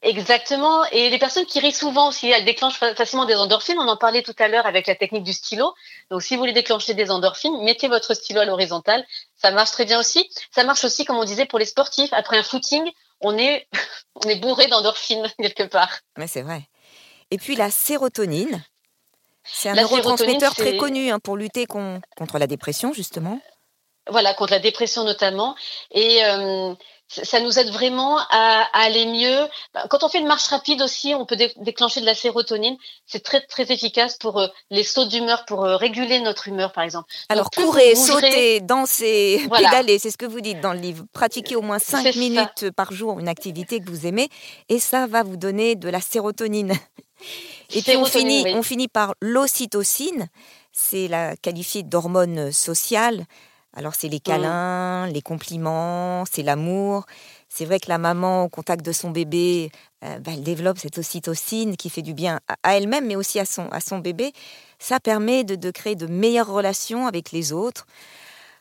Exactement. 0.07 0.85
Et 0.93 1.11
les 1.11 1.19
personnes 1.19 1.47
qui 1.47 1.59
rient 1.59 1.73
souvent 1.73 2.09
aussi, 2.09 2.29
elles 2.31 2.45
déclenchent 2.45 2.79
facilement 2.79 3.25
des 3.25 3.35
endorphines. 3.35 3.77
On 3.81 3.89
en 3.89 3.97
parlait 3.97 4.23
tout 4.23 4.35
à 4.39 4.47
l'heure 4.47 4.65
avec 4.65 4.87
la 4.87 4.95
technique 4.95 5.25
du 5.25 5.33
stylo. 5.33 5.75
Donc, 6.11 6.23
si 6.23 6.35
vous 6.35 6.41
voulez 6.41 6.53
déclencher 6.53 6.95
des 6.95 7.11
endorphines, 7.11 7.61
mettez 7.65 7.89
votre 7.89 8.15
stylo 8.15 8.41
à 8.41 8.45
l'horizontale. 8.45 9.05
Ça 9.37 9.51
marche 9.51 9.73
très 9.73 9.85
bien 9.85 9.99
aussi. 9.99 10.31
Ça 10.55 10.63
marche 10.63 10.85
aussi, 10.85 11.05
comme 11.05 11.17
on 11.17 11.25
disait, 11.25 11.45
pour 11.45 11.59
les 11.59 11.65
sportifs. 11.65 12.13
Après 12.13 12.39
un 12.39 12.45
footing, 12.45 12.89
on 13.21 13.37
est, 13.37 13.67
on 14.25 14.29
est 14.29 14.37
bourré 14.37 14.69
d'endorphines 14.69 15.27
quelque 15.39 15.65
part. 15.65 15.99
Mais 16.17 16.29
c'est 16.29 16.43
vrai. 16.43 16.63
Et 17.33 17.39
puis 17.39 17.57
la 17.57 17.73
sérotonine. 17.73 18.63
C'est 19.43 19.71
un 19.71 19.75
neurotransmetteur 19.75 20.55
très 20.55 20.77
connu 20.77 21.11
hein, 21.11 21.19
pour 21.19 21.37
lutter 21.37 21.67
contre 21.67 22.39
la 22.39 22.47
dépression, 22.47 22.93
justement. 22.93 23.41
Voilà, 24.09 24.35
contre 24.35 24.53
la 24.53 24.59
dépression 24.61 25.05
notamment. 25.05 25.57
Et 25.91 26.25
euh, 26.25 26.75
ça 27.09 27.41
nous 27.41 27.59
aide 27.59 27.71
vraiment 27.71 28.19
à, 28.31 28.69
aller 28.73 29.07
mieux. 29.07 29.49
Bah, 29.75 29.87
quand 29.89 30.03
on 30.03 30.09
fait 30.09 30.19
une 30.19 30.27
marche 30.27 30.47
rapide 30.49 30.83
aussi, 30.83 31.15
on 31.15 31.25
peut 31.25 31.37
déclencher 31.57 32.01
de 32.01 32.07
la 32.07 32.15
sérotonine. 32.15 32.77
C'est 33.07 33.23
très 33.23 33.41
très 33.41 33.71
efficace 33.73 34.17
pour 34.17 34.41
euh, 34.41 34.49
les 34.71 34.83
sauts 34.83 35.07
d'humeur, 35.07 35.45
pour 35.45 35.65
euh, 35.65 35.77
réguler 35.77 36.21
notre 36.21 36.49
humeur, 36.49 36.73
par 36.73 36.85
exemple. 36.85 37.09
Alors 37.29 37.51
courez, 37.51 37.95
sautez, 37.95 38.61
dansez, 38.61 39.47
pédalez, 39.57 39.99
c'est 39.99 40.11
ce 40.11 40.19
que 40.19 40.27
vous 40.27 40.41
dites 40.41 40.61
dans 40.61 40.73
le 40.73 40.81
livre. 40.81 41.05
Pratiquez 41.13 41.57
au 41.57 41.63
moins 41.63 41.79
5 41.79 42.17
minutes 42.17 42.71
par 42.71 42.93
jour 42.93 43.21
une 43.21 43.29
activité 43.29 43.81
que 43.81 43.89
vous 43.91 44.07
aimez 44.07 44.29
et 44.69 44.81
ça 44.81 45.07
va 45.07 45.23
vous 45.23 45.37
donner 45.37 45.77
de 45.77 45.89
la 45.89 46.01
sérotonine. 46.01 46.75
Et 47.75 47.83
puis 47.83 47.97
on 47.97 48.05
finit, 48.05 48.45
on 48.55 48.63
finit 48.63 48.87
par 48.87 49.15
l'ocytocine, 49.21 50.29
c'est 50.71 51.09
la 51.09 51.35
qualifiée 51.37 51.83
d'hormone 51.83 52.53
sociale 52.53 53.27
alors 53.77 53.95
c'est 53.95 54.09
les 54.09 54.17
mmh. 54.17 54.21
câlins, 54.21 55.07
les 55.09 55.21
compliments, 55.21 56.25
c'est 56.25 56.43
l'amour. 56.43 57.05
C'est 57.49 57.67
vrai 57.67 57.79
que 57.79 57.89
la 57.89 57.99
maman 57.99 58.45
au 58.45 58.49
contact 58.49 58.85
de 58.85 58.91
son 58.91 59.11
bébé, 59.11 59.71
euh, 60.03 60.19
bah, 60.19 60.33
elle 60.35 60.43
développe 60.43 60.79
cette 60.79 60.97
ocytocine 60.99 61.77
qui 61.77 61.91
fait 61.91 62.03
du 62.03 62.15
bien 62.15 62.41
à 62.63 62.77
elle-même, 62.77 63.07
mais 63.07 63.17
aussi 63.17 63.39
à 63.39 63.45
son, 63.45 63.69
à 63.69 63.81
son 63.81 63.99
bébé. 63.99 64.33
Ça 64.79 64.99
permet 64.99 65.45
de, 65.45 65.71
créer 65.71 65.95
de 65.95 66.07
meilleures 66.07 66.49
relations 66.49 67.07
avec 67.07 67.33
les 67.33 67.53
autres. 67.53 67.87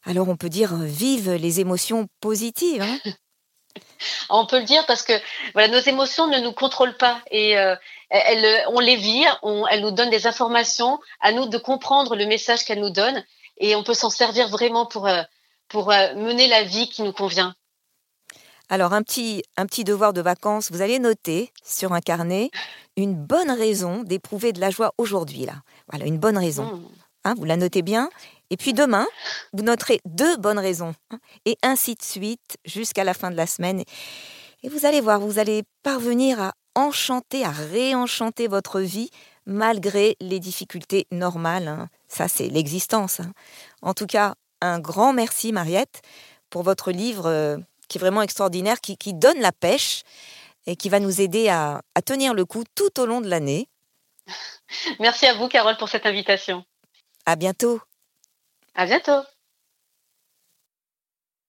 Alors 0.03 0.27
on 0.27 0.35
peut 0.35 0.49
dire 0.49 0.73
euh, 0.73 0.83
vive 0.83 1.31
les 1.31 1.61
émotions 1.61 2.07
positives. 2.19 2.81
Hein. 2.81 2.99
on 4.29 4.45
peut 4.45 4.59
le 4.59 4.65
dire 4.65 4.85
parce 4.85 5.01
que 5.01 5.13
voilà, 5.53 5.69
nos 5.69 5.79
émotions 5.79 6.27
ne 6.27 6.39
nous 6.39 6.51
contrôlent 6.51 6.97
pas 6.97 7.21
et 7.31 7.57
euh, 7.57 7.75
on 8.67 8.81
les 8.81 8.97
vit, 8.97 9.25
elles 9.71 9.81
nous 9.81 9.91
donnent 9.91 10.09
des 10.09 10.27
informations, 10.27 10.99
à 11.21 11.31
nous 11.31 11.47
de 11.47 11.57
comprendre 11.57 12.17
le 12.17 12.25
message 12.25 12.65
qu'elles 12.65 12.81
nous 12.81 12.91
donnent 12.91 13.23
et 13.57 13.75
on 13.75 13.83
peut 13.83 13.93
s'en 13.93 14.09
servir 14.09 14.49
vraiment 14.49 14.85
pour, 14.85 15.07
euh, 15.07 15.21
pour 15.67 15.91
euh, 15.91 16.15
mener 16.15 16.47
la 16.47 16.63
vie 16.63 16.89
qui 16.89 17.03
nous 17.03 17.13
convient. 17.13 17.55
Alors, 18.69 18.93
un 18.93 19.03
petit, 19.03 19.43
un 19.57 19.67
petit 19.67 19.83
devoir 19.83 20.11
de 20.11 20.21
vacances, 20.21 20.71
vous 20.71 20.81
allez 20.81 20.97
noter 20.97 21.51
sur 21.63 21.93
un 21.93 22.01
carnet 22.01 22.49
une 22.97 23.13
bonne 23.13 23.51
raison 23.51 24.03
d'éprouver 24.03 24.53
de 24.53 24.59
la 24.59 24.71
joie 24.71 24.93
aujourd'hui. 24.97 25.45
Là. 25.45 25.61
Voilà, 25.91 26.05
une 26.05 26.17
bonne 26.17 26.37
raison. 26.37 26.63
Mmh. 26.63 26.87
Hein, 27.25 27.33
vous 27.37 27.45
la 27.45 27.57
notez 27.57 27.81
bien. 27.81 28.09
Et 28.49 28.57
puis 28.57 28.73
demain, 28.73 29.07
vous 29.53 29.63
noterez 29.63 29.99
deux 30.05 30.37
bonnes 30.37 30.59
raisons. 30.59 30.93
Hein, 31.11 31.19
et 31.45 31.57
ainsi 31.61 31.95
de 31.95 32.03
suite 32.03 32.57
jusqu'à 32.65 33.03
la 33.03 33.13
fin 33.13 33.31
de 33.31 33.35
la 33.35 33.47
semaine. 33.47 33.83
Et 34.63 34.69
vous 34.69 34.85
allez 34.85 35.01
voir, 35.01 35.19
vous 35.19 35.39
allez 35.39 35.63
parvenir 35.83 36.41
à 36.41 36.53
enchanter, 36.75 37.43
à 37.43 37.51
réenchanter 37.51 38.47
votre 38.47 38.79
vie 38.79 39.09
malgré 39.45 40.15
les 40.19 40.39
difficultés 40.39 41.07
normales. 41.11 41.67
Hein. 41.67 41.89
Ça, 42.07 42.27
c'est 42.27 42.47
l'existence. 42.47 43.19
Hein. 43.19 43.31
En 43.81 43.93
tout 43.93 44.07
cas, 44.07 44.35
un 44.61 44.79
grand 44.79 45.13
merci, 45.13 45.51
Mariette, 45.51 46.01
pour 46.49 46.63
votre 46.63 46.91
livre 46.91 47.27
euh, 47.27 47.57
qui 47.87 47.97
est 47.97 48.01
vraiment 48.01 48.21
extraordinaire, 48.21 48.81
qui, 48.81 49.13
donne 49.13 49.39
la 49.39 49.51
pêche 49.51 50.03
et 50.65 50.75
qui 50.75 50.89
va 50.89 50.99
nous 50.99 51.21
aider 51.21 51.49
à, 51.49 51.81
à 51.93 52.01
tenir 52.01 52.33
le 52.33 52.45
coup 52.45 52.63
tout 52.75 52.99
au 52.99 53.05
long 53.05 53.21
de 53.21 53.27
l'année. 53.27 53.67
Merci 54.99 55.27
à 55.27 55.35
vous, 55.35 55.47
Carole, 55.47 55.77
pour 55.77 55.89
cette 55.89 56.05
invitation. 56.05 56.65
À 57.25 57.35
bientôt. 57.35 57.81
À 58.73 58.85
bientôt. 58.85 59.21